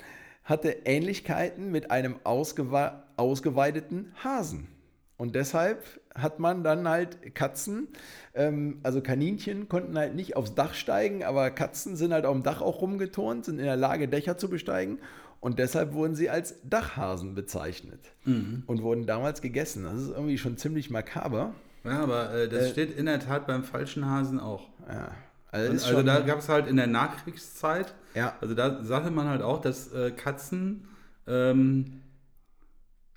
hatte 0.45 0.69
Ähnlichkeiten 0.85 1.69
mit 1.69 1.91
einem 1.91 2.15
ausgewa 2.23 3.03
ausgeweideten 3.17 4.13
Hasen. 4.23 4.69
Und 5.17 5.35
deshalb 5.35 5.83
hat 6.15 6.39
man 6.39 6.63
dann 6.63 6.87
halt 6.87 7.35
Katzen, 7.35 7.89
ähm, 8.35 8.79
also 8.83 9.01
Kaninchen 9.01 9.67
konnten 9.67 9.97
halt 9.97 10.15
nicht 10.15 10.37
aufs 10.37 10.55
Dach 10.55 10.75
steigen, 10.75 11.25
aber 11.25 11.51
Katzen 11.51 11.97
sind 11.97 12.13
halt 12.13 12.25
auf 12.25 12.33
dem 12.33 12.43
Dach 12.43 12.61
auch 12.61 12.81
rumgeturnt, 12.81 13.43
sind 13.43 13.59
in 13.59 13.65
der 13.65 13.75
Lage, 13.75 14.07
Dächer 14.07 14.37
zu 14.37 14.49
besteigen. 14.49 14.99
Und 15.39 15.59
deshalb 15.59 15.93
wurden 15.93 16.15
sie 16.15 16.29
als 16.29 16.55
Dachhasen 16.63 17.35
bezeichnet 17.35 17.99
und 18.25 18.81
wurden 18.81 19.05
damals 19.05 19.41
gegessen. 19.41 19.83
Das 19.83 19.93
ist 20.01 20.09
irgendwie 20.09 20.37
schon 20.37 20.57
ziemlich 20.57 20.89
makaber. 20.89 21.53
Ja, 21.83 21.99
aber 22.01 22.33
äh, 22.33 22.49
das 22.49 22.71
steht 22.71 22.97
in 22.97 23.05
der 23.05 23.19
Tat 23.19 23.47
beim 23.47 23.63
falschen 23.63 24.05
Hasen 24.09 24.39
auch. 24.39 24.67
Ja. 24.89 25.11
Also, 25.51 25.71
Und, 25.71 25.83
also 25.85 26.03
da 26.03 26.19
gab 26.21 26.39
es 26.39 26.49
halt 26.49 26.67
in 26.67 26.75
der 26.75 26.87
Nachkriegszeit, 26.87 27.93
Ja. 28.15 28.35
also 28.41 28.53
da 28.53 28.83
sagte 28.83 29.11
man 29.11 29.27
halt 29.29 29.41
auch, 29.41 29.61
dass 29.61 29.93
äh, 29.93 30.11
Katzen, 30.11 30.87
ähm, 31.25 32.01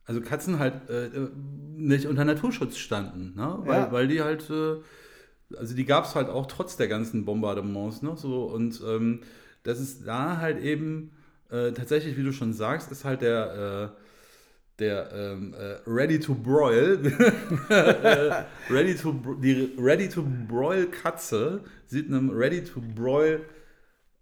also 0.05 0.21
Katzen 0.21 0.59
halt 0.59 0.89
äh, 0.89 1.07
äh, 1.07 1.29
nicht 1.77 2.07
unter 2.07 2.25
Naturschutz 2.25 2.77
standen, 2.77 3.35
ne? 3.35 3.59
weil, 3.64 3.81
Ja. 3.81 3.93
weil 3.93 4.09
die 4.09 4.21
halt, 4.23 4.49
äh, 4.51 4.77
also 5.57 5.75
die 5.75 5.85
gab 5.85 6.05
es 6.05 6.14
halt 6.14 6.29
auch 6.29 6.47
trotz 6.47 6.77
der 6.77 6.87
ganzen 6.87 7.25
Bombardements, 7.25 8.03
ne? 8.03 8.16
so 8.16 8.45
und 8.45 8.81
ähm, 8.87 9.23
das 9.64 9.81
ist 9.81 10.07
da 10.07 10.37
halt 10.39 10.61
eben 10.62 11.11
äh, 11.51 11.72
tatsächlich, 11.72 12.16
wie 12.16 12.22
du 12.22 12.32
schon 12.32 12.53
sagst, 12.53 12.90
ist 12.92 13.05
halt 13.05 13.22
der 13.22 13.92
äh, 13.92 14.01
der 14.80 15.12
ähm, 15.12 15.55
äh, 15.55 15.76
Ready 15.86 16.18
to 16.18 16.34
Broil, 16.34 16.98
äh, 17.68 18.44
ready 18.72 18.96
to, 18.96 19.12
die 19.42 19.74
Ready 19.78 20.09
to 20.09 20.24
Broil 20.48 20.86
Katze 20.86 21.61
sieht 21.86 22.09
einem 22.09 22.30
Ready 22.30 22.64
to 22.64 22.80
Broil 22.80 23.42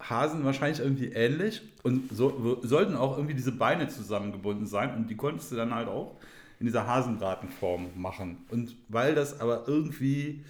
Hasen 0.00 0.44
wahrscheinlich 0.44 0.80
irgendwie 0.80 1.08
ähnlich 1.12 1.62
und 1.82 2.10
so, 2.14 2.60
sollten 2.62 2.96
auch 2.96 3.16
irgendwie 3.16 3.34
diese 3.34 3.52
Beine 3.52 3.88
zusammengebunden 3.88 4.66
sein 4.66 4.94
und 4.94 5.08
die 5.08 5.16
konntest 5.16 5.50
du 5.50 5.56
dann 5.56 5.74
halt 5.74 5.88
auch 5.88 6.16
in 6.60 6.66
dieser 6.66 6.86
Hasenbratenform 6.86 7.90
machen. 7.96 8.38
Und 8.50 8.76
weil 8.88 9.14
das 9.14 9.40
aber 9.40 9.64
irgendwie 9.66 10.44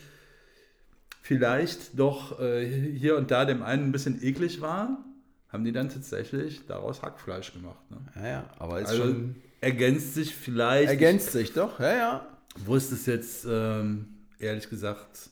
vielleicht 1.23 1.99
doch 1.99 2.41
äh, 2.41 2.67
hier 2.67 3.17
und 3.17 3.31
da 3.31 3.45
dem 3.45 3.63
einen 3.63 3.85
ein 3.85 3.93
bisschen 3.93 4.23
eklig 4.23 4.61
war, 4.61 5.05
haben 5.49 5.65
die 5.65 5.73
dann 5.73 5.89
tatsächlich 5.89 6.67
daraus 6.67 7.03
Hackfleisch 7.03 7.53
gemacht. 7.53 7.91
Ne? 7.91 7.97
ja, 8.17 8.29
ja, 8.29 8.45
aber 8.59 8.81
ist 8.81 8.89
Also 8.89 9.05
schon. 9.05 9.37
ergänzt 9.61 10.15
sich 10.15 10.35
vielleicht. 10.35 10.89
Ergänzt 10.89 11.33
sich 11.33 11.53
doch, 11.53 11.81
ja, 11.81 11.97
ja. 11.97 12.27
Ich 12.57 12.67
wusste 12.67 12.95
es 12.95 13.07
jetzt, 13.07 13.47
ähm, 13.49 14.07
ehrlich 14.39 14.69
gesagt. 14.69 15.31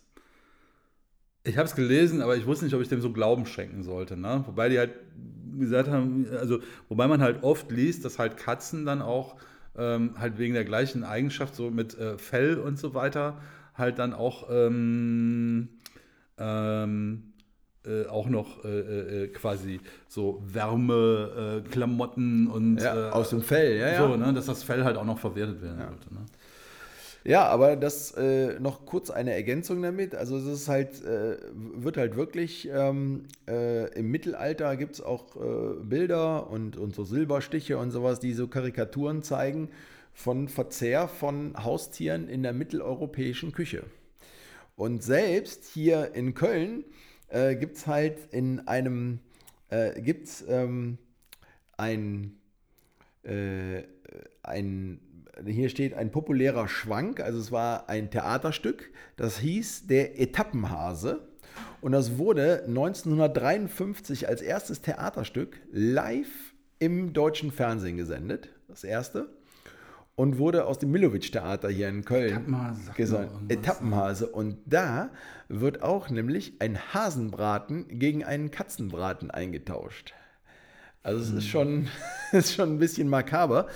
Ich 1.45 1.57
habe 1.59 1.67
es 1.69 1.75
gelesen, 1.77 2.23
aber 2.23 2.37
ich 2.37 2.47
wusste 2.47 2.65
nicht, 2.65 2.75
ob 2.75 2.81
ich 2.83 2.89
dem 2.89 3.01
so 3.01 3.13
Glauben 3.13 3.47
schenken 3.47 3.83
sollte. 3.83 4.17
Ne? 4.17 4.43
Wobei 4.47 4.69
die 4.69 4.79
halt 4.79 4.93
gesagt 5.59 5.89
haben, 5.89 6.27
also, 6.39 6.61
wobei 6.89 7.07
man 7.07 7.23
halt 7.23 7.43
oft 7.43 7.71
liest, 7.71 8.05
dass 8.05 8.19
halt 8.19 8.37
Katzen 8.37 8.85
dann 8.85 9.01
auch 9.03 9.37
ähm, 9.77 10.15
halt 10.19 10.39
wegen 10.39 10.55
der 10.55 10.65
gleichen 10.65 11.05
Eigenschaft, 11.05 11.55
so 11.55 11.71
mit 11.71 11.97
äh, 11.99 12.19
Fell 12.19 12.59
und 12.59 12.79
so 12.79 12.95
weiter, 12.95 13.41
halt 13.75 13.99
dann 13.99 14.13
auch, 14.13 14.49
ähm, 14.51 15.69
ähm, 16.39 17.33
äh, 17.87 18.07
auch 18.07 18.29
noch 18.29 18.65
äh, 18.65 19.25
äh, 19.25 19.29
quasi 19.29 19.81
so 20.09 20.43
Wärme, 20.47 21.63
äh, 21.67 21.69
Klamotten 21.69 22.49
und 22.49 22.79
ja 22.79 23.09
äh, 23.09 23.11
aus 23.11 23.31
dem 23.31 23.43
Fell, 23.43 23.77
ja, 23.79 23.93
ja. 23.93 24.07
so, 24.09 24.17
ne, 24.17 24.33
dass 24.33 24.47
das 24.47 24.63
Fell 24.63 24.85
halt 24.85 24.97
auch 24.97 25.05
noch 25.05 25.19
verwertet 25.19 25.63
werden 25.63 25.79
Ja. 25.79 25.89
sollte. 25.89 26.15
Ne? 26.15 26.21
Ja, 27.25 27.47
aber 27.49 27.75
das 27.75 28.13
äh, 28.13 28.59
noch 28.61 28.87
kurz 28.87 29.11
eine 29.11 29.33
Ergänzung 29.35 29.83
damit. 29.83 30.15
Also 30.15 30.37
es 30.37 30.45
ist 30.47 30.69
halt, 30.69 31.05
äh, 31.05 31.37
wird 31.75 31.97
halt 31.97 32.15
wirklich, 32.15 32.69
ähm, 32.73 33.25
äh, 33.49 33.93
im 33.99 34.13
Mittelalter 34.13 34.77
gibt 34.77 34.95
es 34.95 35.01
auch 35.01 35.35
äh, 35.35 35.83
Bilder 35.83 36.49
und, 36.49 36.77
und 36.77 36.95
so 36.95 37.03
Silberstiche 37.03 37.79
und 37.79 37.91
sowas, 37.91 38.21
die 38.21 38.33
so 38.33 38.47
Karikaturen 38.47 39.25
zeigen 39.25 39.71
von 40.15 40.47
Verzehr 40.49 41.09
von 41.09 41.55
Haustieren 41.63 42.29
in 42.29 42.45
der 42.45 42.53
mitteleuropäischen 42.53 43.51
Küche. 43.53 43.83
Und 44.77 45.03
selbst 45.03 45.65
hier 45.75 46.15
in 46.15 46.35
Köln 46.35 46.85
äh, 47.37 47.55
gibt 47.57 47.77
es 47.77 47.87
halt 47.87 48.33
in 48.33 48.67
einem, 48.67 49.21
äh, 49.69 50.01
gibt's, 50.01 50.45
ähm, 50.49 50.99
ein, 51.77 52.37
äh, 53.23 53.83
ein, 54.43 55.01
hier 55.45 55.69
steht 55.69 55.93
ein 55.93 56.11
populärer 56.11 56.67
Schwank, 56.67 57.21
also 57.21 57.39
es 57.39 57.53
war 57.53 57.91
ein 57.91 58.11
Theaterstück, 58.11 58.91
das 59.17 59.39
hieß 59.39 59.87
Der 59.87 60.19
Etappenhase. 60.19 61.29
Und 61.81 61.93
das 61.93 62.19
wurde 62.19 62.65
1953 62.67 64.29
als 64.29 64.41
erstes 64.41 64.81
Theaterstück 64.81 65.61
live 65.71 66.55
im 66.79 67.13
deutschen 67.13 67.53
Fernsehen 67.53 67.97
gesendet, 67.97 68.49
das 68.69 68.83
erste. 68.83 69.29
Und 70.17 70.39
wurde 70.39 70.65
aus 70.65 70.79
dem 70.79 70.91
Millowitsch-Theater 70.93 71.69
hier 71.69 71.89
in 71.91 72.05
Köln 72.05 72.47
gesandt. 72.97 73.31
irgendwas. 73.33 73.57
Etappenhase. 73.59 74.27
Und 74.29 74.57
da 74.65 75.11
wird 75.49 75.83
auch 75.83 76.09
nämlich 76.09 76.55
ein 76.59 76.79
Hasenbraten 76.95 77.99
gegen 77.99 78.25
einen 78.25 78.51
Katzenbraten 78.51 79.31
eingetauscht. 79.31 80.15
Also 81.03 81.21
es 81.23 81.31
Hm. 81.31 81.39
ist 81.39 81.47
schon, 81.49 81.89
ist 82.33 82.55
schon 82.55 82.75
ein 82.77 82.79
bisschen 82.79 83.09
makaber. 83.09 83.67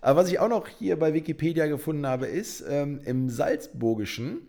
Aber 0.00 0.20
was 0.20 0.28
ich 0.30 0.40
auch 0.40 0.48
noch 0.48 0.66
hier 0.68 0.98
bei 0.98 1.14
Wikipedia 1.14 1.66
gefunden 1.68 2.06
habe, 2.06 2.26
ist, 2.26 2.64
ähm, 2.68 3.00
im 3.04 3.30
Salzburgischen 3.30 4.48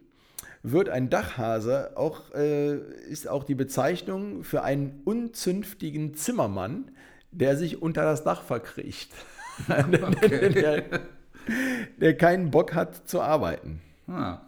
wird 0.63 0.89
ein 0.89 1.11
Dachhase 1.11 1.91
auch, 1.95 2.33
äh, 2.33 2.77
ist 3.07 3.29
auch 3.29 3.43
die 3.43 3.53
Bezeichnung 3.55 4.43
für 4.43 4.63
einen 4.63 5.01
unzünftigen 5.05 6.15
Zimmermann, 6.15 6.89
der 7.31 7.55
sich 7.55 7.83
unter 7.83 8.03
das 8.03 8.23
Dach 8.23 8.41
verkriecht. 8.41 9.11
der, 9.67 10.83
der 11.97 12.17
keinen 12.17 12.51
Bock 12.51 12.73
hat 12.73 13.07
zu 13.07 13.21
arbeiten. 13.21 13.81
Ah. 14.07 14.39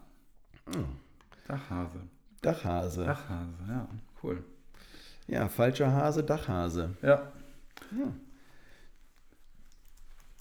Dachhase. 1.47 1.99
Dachhase. 2.41 3.05
Dachhase, 3.05 3.53
ja, 3.67 3.87
cool. 4.23 4.43
Ja, 5.27 5.47
falscher 5.47 5.91
Hase, 5.91 6.23
Dachhase. 6.23 6.95
Ja. 7.01 7.31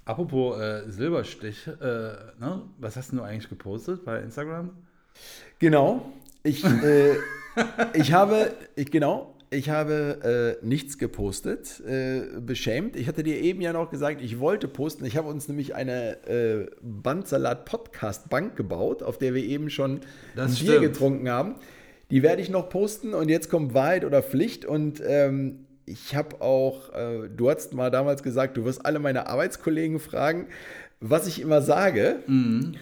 Apropos 0.05 0.61
äh, 0.61 0.89
Silberstich, 0.91 1.67
äh, 1.67 1.73
ne? 1.81 2.63
was 2.79 2.97
hast 2.97 3.13
du 3.13 3.23
eigentlich 3.23 3.49
gepostet 3.49 4.05
bei 4.05 4.21
Instagram? 4.21 4.71
Genau. 5.59 6.13
Ich, 6.45 6.65
äh, 6.65 7.17
ich 7.95 8.13
habe, 8.13 8.53
ich, 8.77 8.91
genau, 8.93 9.36
ich 9.57 9.71
habe 9.71 10.57
äh, 10.63 10.65
nichts 10.67 10.99
gepostet, 10.99 11.81
äh, 11.87 12.23
beschämt. 12.41 12.95
Ich 12.97 13.09
hatte 13.09 13.23
dir 13.23 13.41
eben 13.41 13.61
ja 13.61 13.73
noch 13.73 13.91
gesagt, 13.91 14.21
ich 14.23 14.39
wollte 14.39 14.69
posten. 14.69 15.05
Ich 15.05 15.17
habe 15.17 15.29
uns 15.29 15.49
nämlich 15.49 15.75
eine 15.75 16.25
äh, 16.27 16.67
Bandsalat-Podcast-Bank 16.83 18.57
gebaut, 18.57 19.03
auf 19.03 19.19
der 19.19 19.35
wir 19.35 19.43
eben 19.43 19.71
schon 19.71 20.01
Das 20.35 20.53
ein 20.53 20.65
Bier 20.67 20.77
stimmt. 20.79 20.93
getrunken 20.93 21.29
haben. 21.29 21.55
Die 22.11 22.23
werde 22.23 22.41
ich 22.43 22.51
noch 22.51 22.69
posten 22.69 23.15
und 23.15 23.29
jetzt 23.29 23.51
kommt 23.51 23.75
Wahrheit 23.75 24.05
oder 24.05 24.23
Pflicht 24.23 24.65
und 24.65 25.03
ähm, 25.05 25.67
ich 25.87 26.15
habe 26.15 26.41
auch, 26.41 26.93
äh, 26.95 27.29
du 27.35 27.51
hast 27.51 27.75
mal 27.75 27.91
damals 27.91 28.23
gesagt, 28.23 28.57
du 28.57 28.65
wirst 28.65 28.85
alle 28.87 28.99
meine 28.99 29.27
Arbeitskollegen 29.29 29.99
fragen, 29.99 30.47
was 31.01 31.27
ich 31.27 31.41
immer 31.41 31.63
sage. 31.63 32.21
Und 32.27 32.77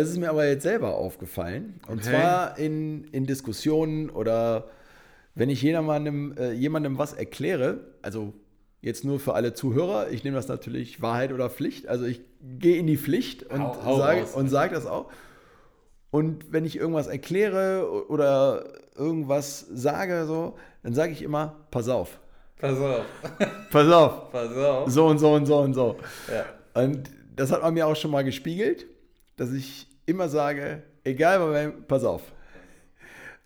es 0.00 0.10
ist 0.10 0.18
mir 0.18 0.28
aber 0.30 0.46
jetzt 0.46 0.62
selber 0.64 0.94
aufgefallen. 0.96 1.74
Und 1.88 2.00
Okay. 2.00 2.10
zwar 2.10 2.58
in, 2.58 3.04
in 3.12 3.26
Diskussionen 3.26 4.10
oder 4.10 4.68
wenn 5.34 5.50
ich 5.50 5.62
jemandem, 5.62 6.34
äh, 6.36 6.52
jemandem 6.52 6.98
was 6.98 7.12
erkläre, 7.12 7.80
also 8.02 8.32
jetzt 8.80 9.04
nur 9.04 9.18
für 9.18 9.34
alle 9.34 9.54
Zuhörer, 9.54 10.10
ich 10.10 10.24
nehme 10.24 10.36
das 10.36 10.48
natürlich 10.48 11.00
Wahrheit 11.00 11.32
oder 11.32 11.50
Pflicht. 11.50 11.88
Also 11.88 12.04
ich 12.04 12.20
gehe 12.58 12.76
in 12.76 12.86
die 12.86 12.98
Pflicht 12.98 13.44
und 13.44 13.74
sage 13.96 14.26
sage 14.48 14.74
das 14.74 14.86
auch. 14.86 15.10
Und 16.10 16.52
wenn 16.52 16.64
ich 16.64 16.76
irgendwas 16.76 17.08
erkläre 17.08 18.06
oder 18.08 18.64
irgendwas 18.94 19.66
sage, 19.72 20.26
so, 20.26 20.56
dann 20.82 20.94
sage 20.94 21.12
ich 21.12 21.22
immer, 21.22 21.66
pass 21.70 21.88
auf. 21.88 22.20
Pass 22.58 22.78
auf, 22.78 23.04
Pass 23.70 23.92
auf. 23.92 24.30
pass 24.30 24.56
auf. 24.56 24.90
So 24.90 25.06
und 25.06 25.18
so 25.18 25.32
und 25.32 25.46
so 25.46 25.58
und 25.58 25.74
so. 25.74 25.96
Ja. 26.32 26.44
Und 26.80 27.10
das 27.34 27.50
hat 27.50 27.62
man 27.62 27.74
mir 27.74 27.86
auch 27.86 27.96
schon 27.96 28.10
mal 28.10 28.22
gespiegelt, 28.22 28.86
dass 29.36 29.52
ich 29.52 29.88
immer 30.06 30.28
sage, 30.28 30.82
egal 31.02 31.40
bei 31.40 31.64
wem, 31.64 31.84
pass 31.88 32.04
auf. 32.04 32.22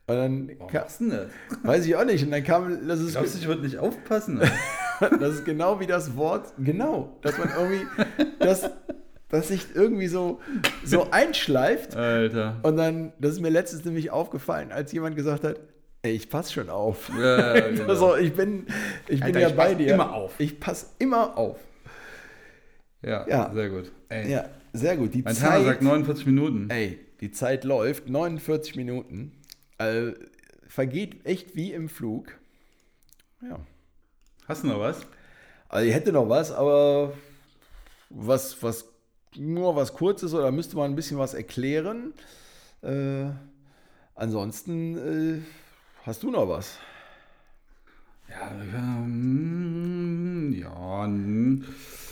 Und 0.09 0.16
dann 0.16 0.48
Warum 0.59 0.72
ka- 0.72 0.80
machst 0.80 1.00
du 1.00 1.11
das? 1.11 1.26
weiß 1.62 1.86
ich 1.86 1.94
auch 1.96 2.04
nicht. 2.04 2.24
Und 2.24 2.30
dann 2.30 2.42
kam, 2.42 2.88
das 2.88 3.00
ist, 3.00 3.12
Glaubst 3.12 3.34
du, 3.34 3.38
ich 3.38 3.46
würde 3.46 3.62
nicht 3.62 3.78
aufpassen? 3.78 4.40
das 5.00 5.34
ist 5.34 5.44
genau 5.44 5.78
wie 5.80 5.86
das 5.86 6.16
Wort, 6.16 6.52
genau, 6.59 7.16
dass 7.22 7.36
man 7.38 7.48
irgendwie, 7.56 7.86
dass, 8.40 8.70
dass 9.28 9.48
sich 9.48 9.66
irgendwie 9.74 10.09
so, 10.09 10.40
so 10.84 11.11
einschleift. 11.11 11.94
Alter. 11.94 12.56
Und 12.62 12.76
dann, 12.78 13.12
das 13.20 13.32
ist 13.34 13.40
mir 13.40 13.50
letztens 13.50 13.84
nämlich 13.84 14.11
aufgefallen, 14.11 14.72
als 14.72 14.90
jemand 14.92 15.14
gesagt 15.14 15.44
hat, 15.44 15.61
ey, 16.02 16.12
ich 16.12 16.30
passe 16.30 16.52
schon 16.54 16.70
auf. 16.70 17.11
Ja, 17.18 17.56
ja, 17.56 17.68
genau. 17.70 17.84
Also 17.86 18.16
ich 18.16 18.32
bin, 18.32 18.66
ich 19.09 19.16
bin 19.20 19.24
Alter, 19.24 19.40
ja 19.40 19.48
ich 19.48 19.54
bei 19.56 19.68
pass 19.68 19.76
dir. 19.76 19.94
immer 19.94 20.12
auf. 20.14 20.34
Ich 20.40 20.59
passe 20.59 20.86
immer 20.98 21.36
auf. 21.36 21.59
Ja, 23.02 23.26
Ja. 23.28 23.50
sehr 23.52 23.68
gut. 23.70 23.92
Ey, 24.09 24.30
Ja, 24.32 24.44
sehr 24.72 24.96
gut. 24.96 25.12
Die 25.14 25.22
mein 25.22 25.34
Zeit, 25.34 25.64
sagt 25.64 25.82
49 25.82 26.26
Minuten. 26.26 26.68
ey, 26.70 26.98
die 27.20 27.30
Zeit 27.30 27.64
läuft, 27.64 28.09
49 28.09 28.74
Minuten. 28.76 29.32
Äh, 29.79 30.12
vergeht 30.66 31.24
echt 31.24 31.57
wie 31.57 31.72
im 31.72 31.89
Flug. 31.89 32.39
Ja. 33.43 33.59
Hast 34.47 34.64
du 34.64 34.68
noch 34.68 34.81
was? 34.81 35.07
Also 35.68 35.87
ich 35.87 35.95
hätte 35.95 36.12
noch 36.12 36.29
was, 36.29 36.51
aber 36.53 37.12
was, 38.11 38.62
was 38.62 38.87
nur 39.37 39.76
was 39.76 39.93
Kurzes 39.95 40.35
oder 40.35 40.51
müsste 40.51 40.76
man 40.76 40.91
ein 40.93 40.97
bisschen 40.97 41.18
was 41.18 41.35
erklären. 41.35 42.14
Äh, 42.83 43.26
ansonsten 44.14 44.97
äh, 44.97 45.43
hast 46.05 46.22
du 46.22 46.31
noch 46.31 46.49
was? 46.49 46.79
Ja, 48.29 48.51
ähm, 48.74 50.55
ja. 50.59 51.09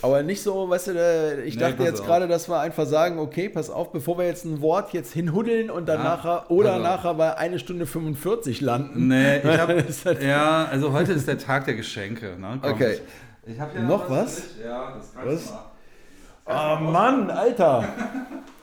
Aber 0.01 0.21
nicht 0.21 0.43
so, 0.43 0.69
weißt 0.69 0.87
du, 0.87 0.91
äh, 0.91 1.41
ich 1.41 1.55
Nee, 1.55 1.61
dachte 1.61 1.83
jetzt 1.83 2.05
gerade, 2.05 2.27
dass 2.27 2.47
wir 2.47 2.59
einfach 2.59 2.85
sagen, 2.85 3.17
okay, 3.19 3.49
pass 3.49 3.69
auf, 3.69 3.91
bevor 3.91 4.17
wir 4.19 4.25
jetzt 4.27 4.45
ein 4.45 4.61
Wort 4.61 4.93
jetzt 4.93 5.11
hinhuddeln 5.13 5.69
und 5.71 5.87
dann 5.87 5.99
Ja, 6.03 6.03
nachher 6.15 6.51
oder 6.51 6.75
auf. 6.75 6.81
nachher 6.83 7.13
bei 7.15 7.35
eine 7.37 7.57
Stunde 7.57 7.85
45 7.87 8.61
landen. 8.61 9.07
Nee, 9.07 9.37
ich 9.39 9.57
hab, 9.59 9.69
halt- 10.05 10.21
ja, 10.23 10.65
also 10.71 10.91
heute 10.93 11.13
ist 11.13 11.27
der 11.27 11.39
Tag 11.39 11.65
der 11.65 11.73
Geschenke. 11.73 12.37
Ne? 12.39 12.59
Komm, 12.61 12.71
Okay. 12.73 12.99
Ich, 13.45 13.53
ich 13.53 13.81
Noch 13.81 14.09
was? 14.09 14.35
mit. 14.57 14.65
Ja, 14.65 14.93
das 14.97 15.13
kannst 15.13 15.27
Was? 15.27 15.47
du 15.47 15.53
mal. 16.51 16.79
Oh 16.79 16.83
Mann, 16.91 17.29
Alter. 17.31 17.83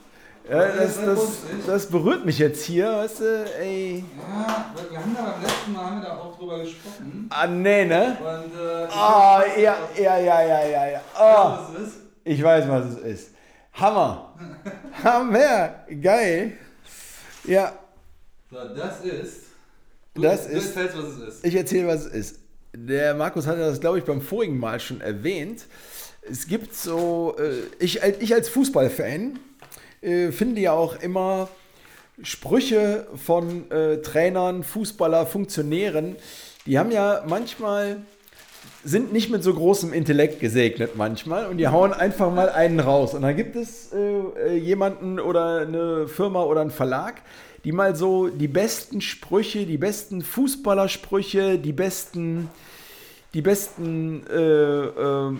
Ja, 0.49 0.67
Das 0.67 1.03
das, 1.03 1.19
das, 1.65 1.85
berührt 1.87 2.23
mich 2.25 2.37
jetzt 2.37 2.63
hier, 2.65 2.85
weißt 2.97 3.19
du, 3.21 3.45
ey. 3.59 4.03
Ja, 4.17 4.73
wir 4.89 4.99
haben 4.99 5.15
da 5.15 5.31
beim 5.31 5.41
letzten 5.41 5.73
Mal 5.73 5.85
haben 5.85 6.01
wir 6.01 6.07
da 6.07 6.17
auch 6.17 6.37
drüber 6.37 6.59
gesprochen. 6.59 7.27
Ah, 7.31 7.47
nee, 7.47 7.85
ne? 7.85 8.15
Und 8.19 8.53
äh, 8.59 8.87
Ah, 8.91 9.41
ja, 9.57 9.75
ja, 9.97 10.17
ja, 10.19 10.41
ja, 10.41 10.65
ja, 10.67 10.87
ja. 10.91 11.01
Ah, 11.15 11.67
was 11.73 11.81
es 11.81 11.87
ist? 11.87 11.95
ich 12.25 12.43
weiß, 12.43 12.67
was 12.69 12.85
es 12.85 12.97
ist. 12.99 13.29
Hammer. 13.73 14.35
Hammer. 15.03 15.75
Geil. 16.01 16.53
Ja, 17.45 17.73
So, 18.51 18.57
das 18.75 19.03
ist. 19.03 19.41
Du, 20.13 20.21
Das 20.21 20.47
du 20.47 20.53
ist- 20.53 20.75
erzählst, 20.77 20.97
was 20.97 21.05
es 21.05 21.17
ist. 21.37 21.45
ich 21.45 21.55
erzähle, 21.55 21.87
was 21.87 22.05
es 22.05 22.13
ist. 22.13 22.39
Der 22.75 23.15
Markus 23.15 23.47
hatte 23.47 23.59
das, 23.59 23.79
glaube 23.79 23.97
ich, 23.99 24.03
beim 24.05 24.21
vorigen 24.21 24.59
Mal 24.59 24.79
schon 24.79 25.01
erwähnt. 25.01 25.65
Es 26.29 26.45
gibt 26.47 26.73
so, 26.75 27.35
äh, 27.39 27.61
ich, 27.83 28.01
ich 28.03 28.33
als 28.33 28.49
Fußballfan 28.49 29.39
äh, 30.05 30.31
finde 30.31 30.61
ja 30.61 30.73
auch 30.73 31.01
immer 31.01 31.49
Sprüche 32.21 33.07
von 33.15 33.69
äh, 33.71 33.97
Trainern, 33.97 34.63
Fußballer, 34.63 35.25
Funktionären, 35.25 36.15
die 36.65 36.79
haben 36.79 36.91
ja 36.91 37.23
manchmal, 37.27 37.97
sind 38.83 39.11
nicht 39.11 39.29
mit 39.29 39.43
so 39.43 39.53
großem 39.53 39.93
Intellekt 39.93 40.39
gesegnet 40.39 40.95
manchmal 40.95 41.47
und 41.47 41.57
die 41.57 41.67
hauen 41.67 41.93
einfach 41.93 42.33
mal 42.33 42.49
einen 42.49 42.79
raus. 42.79 43.13
Und 43.13 43.23
dann 43.23 43.35
gibt 43.35 43.55
es 43.55 43.91
äh, 43.93 43.97
äh, 43.97 44.57
jemanden 44.57 45.19
oder 45.19 45.61
eine 45.61 46.07
Firma 46.07 46.43
oder 46.43 46.61
einen 46.61 46.71
Verlag, 46.71 47.21
die 47.65 47.71
mal 47.71 47.95
so 47.95 48.29
die 48.29 48.47
besten 48.47 49.01
Sprüche, 49.01 49.65
die 49.65 49.77
besten 49.77 50.21
Fußballersprüche, 50.21 51.59
die 51.59 51.73
besten, 51.73 52.49
die 53.33 53.41
besten, 53.41 54.25
äh, 54.27 54.85
äh, 54.85 55.33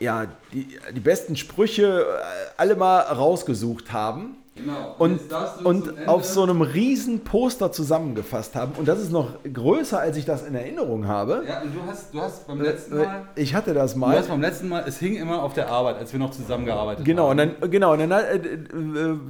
ja, 0.00 0.26
die, 0.52 0.66
die 0.94 1.00
besten 1.00 1.36
Sprüche 1.36 2.00
äh, 2.00 2.04
alle 2.56 2.74
mal 2.76 3.00
rausgesucht 3.00 3.92
haben 3.92 4.36
Genau. 4.56 4.94
und, 4.98 5.20
du 5.30 5.66
und 5.68 6.06
auf 6.08 6.24
so 6.26 6.42
einem 6.42 6.60
riesen 6.60 7.20
Poster 7.20 7.72
zusammengefasst 7.72 8.54
haben. 8.56 8.72
Und 8.76 8.86
das 8.88 8.98
ist 9.00 9.10
noch 9.10 9.28
größer, 9.50 9.98
als 9.98 10.18
ich 10.18 10.26
das 10.26 10.42
in 10.46 10.54
Erinnerung 10.54 11.06
habe. 11.06 11.44
Ja, 11.48 11.62
und 11.62 11.74
du 11.74 11.80
hast, 11.86 12.12
du 12.12 12.20
hast 12.20 12.46
beim 12.46 12.60
Äh, 12.60 12.64
letzten 12.64 12.98
äh, 13.00 13.04
Mal. 13.06 13.22
Ich 13.36 13.54
hatte 13.54 13.72
das 13.72 13.94
Du 13.94 14.00
mal. 14.00 14.18
hast 14.18 14.28
beim 14.28 14.40
letzten 14.42 14.68
Mal, 14.68 14.84
es 14.86 14.98
hing 14.98 15.16
immer 15.16 15.42
auf 15.42 15.54
der 15.54 15.70
Arbeit, 15.70 15.96
als 15.96 16.12
wir 16.12 16.18
noch 16.20 16.32
zusammengearbeitet 16.32 17.06
Genau, 17.06 17.30
haben. 17.30 17.38
und 17.40 17.56
dann, 17.62 17.70
genau, 17.70 17.92
und 17.94 18.00
dann, 18.00 18.10
äh, 18.12 18.40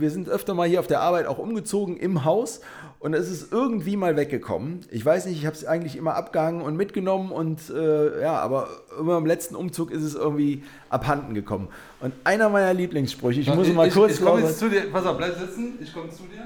wir 0.00 0.10
sind 0.10 0.28
öfter 0.28 0.54
mal 0.54 0.66
hier 0.66 0.80
auf 0.80 0.88
der 0.88 1.00
Arbeit 1.00 1.26
auch 1.26 1.38
umgezogen 1.38 1.96
im 1.96 2.24
Haus 2.24 2.60
und 3.00 3.14
es 3.14 3.28
ist 3.30 3.50
irgendwie 3.52 3.96
mal 3.96 4.16
weggekommen. 4.16 4.80
Ich 4.90 5.04
weiß 5.04 5.26
nicht, 5.26 5.38
ich 5.38 5.46
habe 5.46 5.56
es 5.56 5.64
eigentlich 5.64 5.96
immer 5.96 6.14
abgehangen 6.14 6.60
und 6.62 6.76
mitgenommen 6.76 7.32
und 7.32 7.68
äh, 7.70 8.20
ja, 8.22 8.34
aber 8.38 8.68
immer 8.98 9.16
im 9.18 9.26
letzten 9.26 9.56
Umzug 9.56 9.90
ist 9.90 10.02
es 10.02 10.14
irgendwie 10.14 10.62
abhanden 10.90 11.34
gekommen. 11.34 11.68
Und 12.00 12.12
einer 12.24 12.48
meiner 12.50 12.72
Lieblingssprüche, 12.74 13.40
ich 13.40 13.52
muss 13.54 13.66
ich, 13.68 13.74
mal 13.74 13.88
ich, 13.88 13.94
kurz 13.94 14.12
Ich 14.18 14.24
komme 14.24 14.42
jetzt 14.42 14.58
zu 14.58 14.68
dir. 14.68 14.82
Pass 14.92 15.04
auf, 15.06 15.16
bleib 15.16 15.34
sitzen. 15.36 15.78
Ich 15.82 15.92
komme 15.92 16.10
zu 16.10 16.22
dir. 16.24 16.44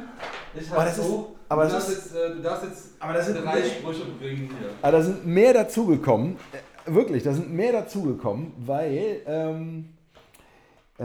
Ich 0.55 0.63
ist- 0.63 0.97
so. 0.97 1.35
aber 1.49 1.65
du, 1.67 1.71
das 1.73 1.87
darfst 1.87 1.89
ist- 1.91 2.13
jetzt, 2.13 2.17
äh, 2.17 2.35
du 2.37 2.43
darfst 2.43 2.65
jetzt 2.65 2.89
Aber 3.01 3.13
das 3.13 3.27
sind 3.27 3.45
drei 3.45 3.55
mehr- 3.57 3.65
Sprüche 3.65 4.03
bringen 4.21 4.49
hier. 4.59 4.69
Aber 4.81 4.93
da 4.99 5.03
sind 5.03 5.27
mehr 5.27 5.53
dazugekommen. 5.53 6.37
Äh, 6.53 6.59
Wirklich, 6.87 7.23
da 7.23 7.33
sind 7.33 7.51
mehr 7.51 7.73
dazugekommen, 7.73 8.53
weil, 8.59 9.23
ähm, 9.27 9.87
äh, 10.99 11.05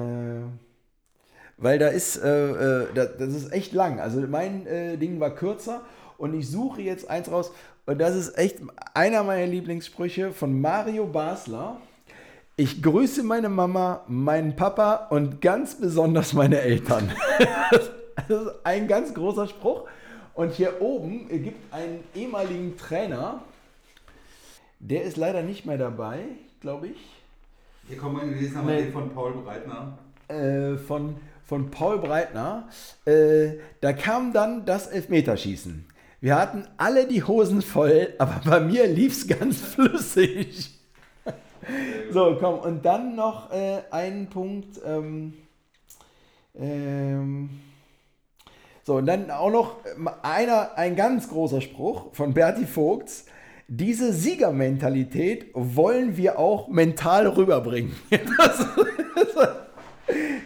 weil 1.59 1.77
da 1.79 1.87
ist, 1.87 2.17
äh, 2.17 2.83
äh, 2.83 2.87
da, 2.93 3.05
das 3.05 3.29
ist 3.35 3.51
echt 3.53 3.73
lang. 3.73 3.99
Also 3.99 4.19
mein 4.21 4.65
äh, 4.65 4.97
Ding 4.97 5.19
war 5.19 5.31
kürzer 5.35 5.81
und 6.17 6.33
ich 6.33 6.49
suche 6.49 6.81
jetzt 6.81 7.09
eins 7.09 7.31
raus. 7.31 7.51
Und 7.85 7.99
das 7.99 8.15
ist 8.15 8.37
echt 8.37 8.57
einer 8.93 9.23
meiner 9.23 9.47
Lieblingssprüche 9.47 10.31
von 10.31 10.59
Mario 10.61 11.05
Basler. 11.07 11.77
Ich 12.55 12.83
grüße 12.83 13.23
meine 13.23 13.49
Mama, 13.49 14.03
meinen 14.07 14.55
Papa 14.55 15.07
und 15.09 15.41
ganz 15.41 15.75
besonders 15.75 16.33
meine 16.33 16.59
Eltern. 16.59 17.11
Das 18.27 18.43
ist 18.43 18.51
ein 18.65 18.87
ganz 18.89 19.13
großer 19.13 19.47
Spruch. 19.47 19.87
Und 20.33 20.51
hier 20.53 20.81
oben 20.81 21.29
gibt 21.29 21.73
einen 21.73 22.03
ehemaligen 22.13 22.77
Trainer, 22.77 23.41
der 24.79 25.03
ist 25.03 25.15
leider 25.17 25.41
nicht 25.41 25.65
mehr 25.65 25.77
dabei, 25.77 26.19
glaube 26.61 26.87
ich, 26.87 26.97
Hier 27.87 27.97
kommen 27.97 28.17
wir 28.17 28.27
gelesen 28.33 28.57
haben 28.57 28.67
Nee. 28.67 28.83
den 28.83 28.91
von 28.93 29.09
Paul 29.13 29.33
Breitner. 29.43 29.97
äh, 30.27 30.77
von, 30.77 31.15
von 31.49 31.71
Paul 31.71 31.97
Breitner. 31.97 32.69
Äh, 33.05 33.57
da 33.81 33.91
kam 33.91 34.33
dann 34.33 34.65
das 34.65 34.85
Elfmeterschießen. 34.85 35.83
Wir 36.21 36.35
hatten 36.35 36.67
alle 36.77 37.07
die 37.07 37.23
Hosen 37.23 37.63
voll, 37.63 38.13
aber 38.19 38.41
bei 38.45 38.59
mir 38.59 38.85
lief 38.85 39.13
es 39.13 39.27
ganz 39.27 39.59
flüssig. 39.73 40.79
So, 42.11 42.37
komm, 42.39 42.59
und 42.59 42.85
dann 42.85 43.15
noch 43.15 43.51
äh, 43.51 43.79
einen 43.89 44.27
Punkt. 44.27 44.79
Ähm, 44.85 45.33
ähm, 46.55 47.49
so, 48.83 48.95
und 48.95 49.07
dann 49.07 49.31
auch 49.31 49.49
noch 49.49 49.77
ähm, 49.95 50.07
einer, 50.21 50.77
ein 50.77 50.95
ganz 50.95 51.29
großer 51.29 51.61
Spruch 51.61 52.13
von 52.13 52.35
Berti 52.35 52.67
Vogts. 52.67 53.25
Diese 53.67 54.13
Siegermentalität 54.13 55.47
wollen 55.53 56.15
wir 56.15 56.37
auch 56.37 56.67
mental 56.67 57.27
rüberbringen. 57.27 57.95
Das, 58.37 58.57
das, 59.15 59.49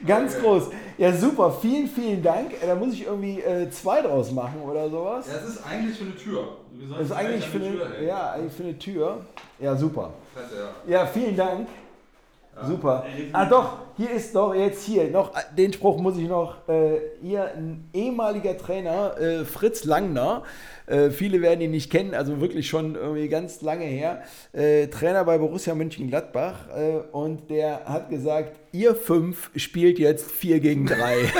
ganz 0.05 0.37
groß. 0.39 0.69
Ja, 0.97 1.11
super. 1.11 1.51
Vielen, 1.61 1.87
vielen 1.87 2.21
Dank. 2.21 2.53
Äh, 2.61 2.67
Da 2.67 2.75
muss 2.75 2.93
ich 2.93 3.05
irgendwie 3.05 3.39
äh, 3.41 3.69
zwei 3.69 4.01
draus 4.01 4.31
machen 4.31 4.61
oder 4.61 4.89
sowas. 4.89 5.25
Ja, 5.27 5.33
das 5.39 5.49
ist 5.49 5.61
eigentlich 5.65 5.97
für 5.97 6.05
eine 6.05 6.15
Tür. 6.15 6.47
Das 6.91 7.01
ist 7.01 7.11
eigentlich 7.11 7.45
für 7.47 7.59
Tür 7.59 7.85
eine, 7.85 7.95
hängen. 7.95 8.07
ja, 8.07 8.31
eigentlich 8.31 8.53
für 8.53 8.63
eine 8.63 8.77
Tür. 8.77 9.17
Ja, 9.59 9.75
super. 9.75 10.11
Fette, 10.35 10.61
ja. 10.87 10.99
Ja, 11.01 11.05
vielen 11.07 11.35
Dank. 11.35 11.67
Super. 12.67 13.03
Ah 13.31 13.45
doch, 13.45 13.77
hier 13.97 14.11
ist 14.11 14.35
doch 14.35 14.53
jetzt 14.53 14.83
hier 14.83 15.09
noch, 15.09 15.35
äh, 15.35 15.39
den 15.57 15.73
Spruch 15.73 15.97
muss 15.97 16.17
ich 16.17 16.27
noch, 16.29 16.67
äh, 16.69 16.99
hier 17.19 17.45
ein 17.45 17.89
ehemaliger 17.93 18.55
Trainer, 18.55 19.17
äh, 19.19 19.43
Fritz 19.43 19.85
Langner, 19.85 20.43
äh, 20.87 21.09
viele 21.09 21.41
werden 21.41 21.61
ihn 21.61 21.71
nicht 21.71 21.91
kennen, 21.91 22.13
also 22.13 22.41
wirklich 22.41 22.67
schon 22.67 22.95
irgendwie 22.95 23.27
ganz 23.27 23.61
lange 23.61 23.85
her, 23.85 24.23
äh, 24.53 24.87
Trainer 24.87 25.23
bei 25.25 25.37
Borussia 25.37 25.75
Mönchengladbach 25.75 26.69
äh, 26.75 26.97
und 27.11 27.49
der 27.49 27.85
hat 27.85 28.09
gesagt, 28.09 28.57
ihr 28.71 28.95
fünf 28.95 29.51
spielt 29.55 29.99
jetzt 29.99 30.31
4 30.31 30.59
gegen 30.59 30.85
3. 30.85 31.15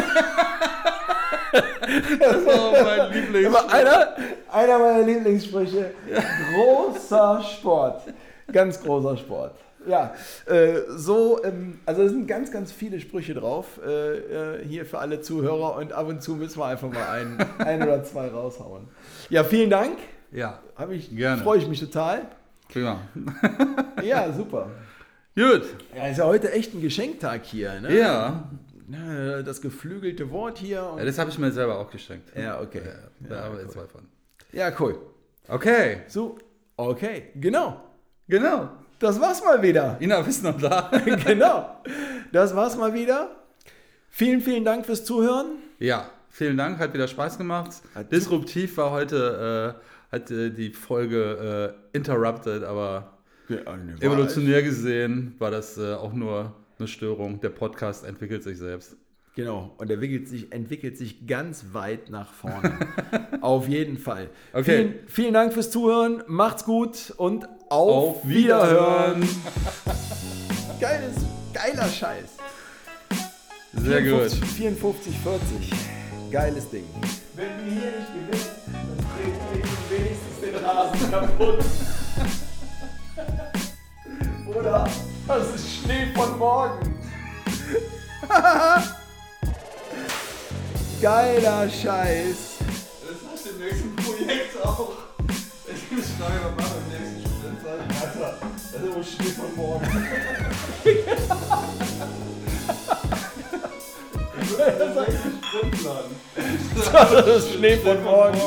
Das 2.20 2.48
auch 2.48 2.72
mein 2.72 3.14
Lieblings. 3.14 3.48
Immer 3.48 3.72
einer, 3.72 4.16
einer 4.52 4.80
meiner 4.80 5.06
Lieblingssprüche. 5.06 5.92
Großer 6.54 7.44
Sport. 7.44 8.04
Ganz 8.52 8.82
großer 8.82 9.18
Sport. 9.18 9.56
Ja, 9.86 10.14
äh, 10.46 10.82
so, 10.96 11.44
ähm, 11.44 11.80
also 11.86 12.04
es 12.04 12.12
sind 12.12 12.28
ganz, 12.28 12.52
ganz 12.52 12.72
viele 12.72 13.02
Sprüche 13.02 13.34
drauf 13.34 13.82
äh, 13.86 14.60
äh, 14.60 14.66
hier 14.66 14.86
für 14.86 15.00
alle 15.00 15.20
Zuhörer 15.20 15.76
und 15.76 15.92
ab 15.92 16.08
und 16.08 16.24
zu 16.24 16.36
müssen 16.36 16.60
wir 16.60 16.68
einfach 16.68 16.90
mal 16.90 17.10
ein, 17.10 17.46
ein 17.60 17.84
oder 17.84 18.04
zwei 18.04 18.28
raushauen. 18.28 18.88
Ja, 19.30 19.44
vielen 19.44 19.70
Dank. 19.70 19.98
Ja, 20.32 20.60
Hab 20.76 20.92
ich, 20.92 21.16
Gerne. 21.16 21.42
Freue 21.44 21.60
ich 21.60 21.68
mich 21.68 21.80
total. 21.80 22.28
prima. 22.72 23.00
Ja, 24.04 24.32
super. 24.34 24.70
Gut. 25.36 25.64
Ja, 25.96 26.08
ist 26.08 26.18
ja 26.18 26.26
heute 26.26 26.52
echt 26.52 26.74
ein 26.74 26.82
Geschenktag 26.82 27.46
hier. 27.46 27.80
Ne? 27.82 27.98
Ja. 27.98 28.50
Ja, 28.90 29.42
Das 29.42 29.62
geflügelte 29.62 30.30
Wort 30.32 30.58
hier. 30.58 30.94
Ja 30.98 31.06
das 31.06 31.18
habe 31.18 31.30
ich 31.30 31.40
mir 31.40 31.52
selber 31.52 31.80
auch 31.80 31.90
geschenkt. 31.90 32.30
ja, 32.36 32.60
okay. 32.60 32.82
Da 33.22 33.44
haben 33.44 33.56
wir 33.56 33.62
jetzt 33.64 33.74
zwei 33.74 33.86
von. 33.88 34.02
Ja, 34.52 34.72
cool. 34.80 34.98
Okay, 35.48 36.02
So, 36.08 36.38
okay, 36.78 37.30
genau. 37.36 37.82
genau. 38.28 38.70
Das 39.00 39.20
war's 39.20 39.44
mal 39.44 39.62
wieder. 39.62 39.98
Ina, 40.00 40.22
bist 40.22 40.44
noch 40.44 40.60
da? 40.60 40.90
genau. 41.26 41.78
Das 42.32 42.56
war's 42.56 42.78
mal 42.78 42.94
wieder. 42.94 43.36
Vielen, 44.10 44.42
vielen 44.42 44.64
Dank 44.64 44.86
fürs 44.86 45.04
Zuhören. 45.04 45.58
Ja, 45.80 46.10
vielen 46.34 46.58
Dank, 46.58 46.80
hat 46.80 46.94
wieder 46.94 47.08
Spaß 47.08 47.38
gemacht. 47.38 47.72
Hat- 47.96 48.12
Disruptiv 48.12 48.76
war 48.78 48.92
heute, 48.92 49.78
äh, 50.12 50.14
hat 50.14 50.30
äh, 50.32 50.50
die 50.50 50.72
Folge 50.74 51.76
äh, 51.94 51.98
interrupted, 51.98 52.64
aber 52.64 53.18
evolutionär 54.02 54.64
gesehen 54.64 55.36
war 55.40 55.52
das 55.52 55.78
äh, 55.78 55.94
auch 55.94 56.12
nur 56.14 56.54
eine 56.80 56.88
Störung. 56.88 57.40
Der 57.40 57.50
Podcast 57.50 58.04
entwickelt 58.06 58.44
sich 58.44 58.58
selbst. 58.58 58.98
Genau. 59.36 59.74
Und 59.78 59.90
er 59.90 59.96
entwickelt 59.96 60.28
sich, 60.28 60.52
entwickelt 60.52 60.98
sich 60.98 61.26
ganz 61.26 61.66
weit 61.72 62.10
nach 62.10 62.32
vorne. 62.34 62.78
Auf 63.42 63.68
jeden 63.68 63.98
Fall. 63.98 64.30
Okay. 64.54 64.64
Vielen, 64.64 64.94
vielen 65.08 65.34
Dank 65.34 65.54
fürs 65.54 65.72
Zuhören. 65.72 66.24
Macht's 66.28 66.66
gut 66.66 67.14
und 67.18 67.48
auf, 67.70 68.28
Wiederhören. 68.28 69.28
Geiles, 70.80 71.16
geiler 71.52 71.88
Scheiß. 71.90 72.38
Sehr 73.74 74.04
gut. 74.04 74.32
54, 74.32 75.18
40. 75.18 75.93
Geiles 76.34 76.68
Ding. 76.72 76.84
Wenn 77.36 77.64
wir 77.64 77.72
hier 77.72 77.92
nicht 77.92 78.08
gewinnen, 78.12 78.50
dann 78.66 78.98
treten 79.14 79.38
wir 79.54 79.62
wenigstens 80.00 80.38
den 80.42 80.56
Rasen 80.66 81.12
kaputt. 81.12 81.60
Oder 84.58 84.90
das 85.28 85.54
ist 85.54 85.76
Schnee 85.76 86.08
von 86.16 86.40
morgen. 86.40 87.00
Geiler 91.04 91.70
Scheiß. 91.70 92.38
Das 92.58 93.22
macht 93.22 93.46
im 93.46 93.60
nächsten 93.60 93.96
Projekt 93.96 94.58
auch. 94.66 94.94
Ich 95.68 95.92
muss 95.92 96.06
Steuer 96.16 96.52
machen 96.58 96.82
im 96.88 96.94
nächsten 97.00 97.30
Sprint 97.30 97.62
sein. 97.64 97.82
Alter, 98.02 98.40
das 98.42 98.82
ist 98.82 98.96
wohl 98.96 99.04
Schnee 99.04 99.34
von 99.34 99.56
morgen. 99.56 100.08
Das 104.56 105.08
ist 105.08 105.33
das, 105.54 106.92
das 107.12 107.46
ist 107.46 107.54
Schnee 107.54 107.78
von 107.78 108.04
morgen. 108.04 108.40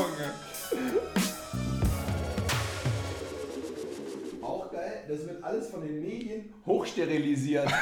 Auch 4.43 4.73
geil, 4.73 5.05
das 5.09 5.29
wird 5.29 5.45
alles 5.45 5.71
von 5.71 5.83
den 5.83 6.03
Medien 6.03 6.53
hochsterilisiert. 6.67 7.67
das 7.67 7.73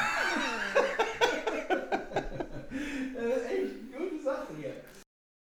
ist 2.69 3.49
äh, 3.49 3.63
echt 3.63 3.97
gute 3.97 4.23
Sache 4.23 4.47
hier. 4.59 4.73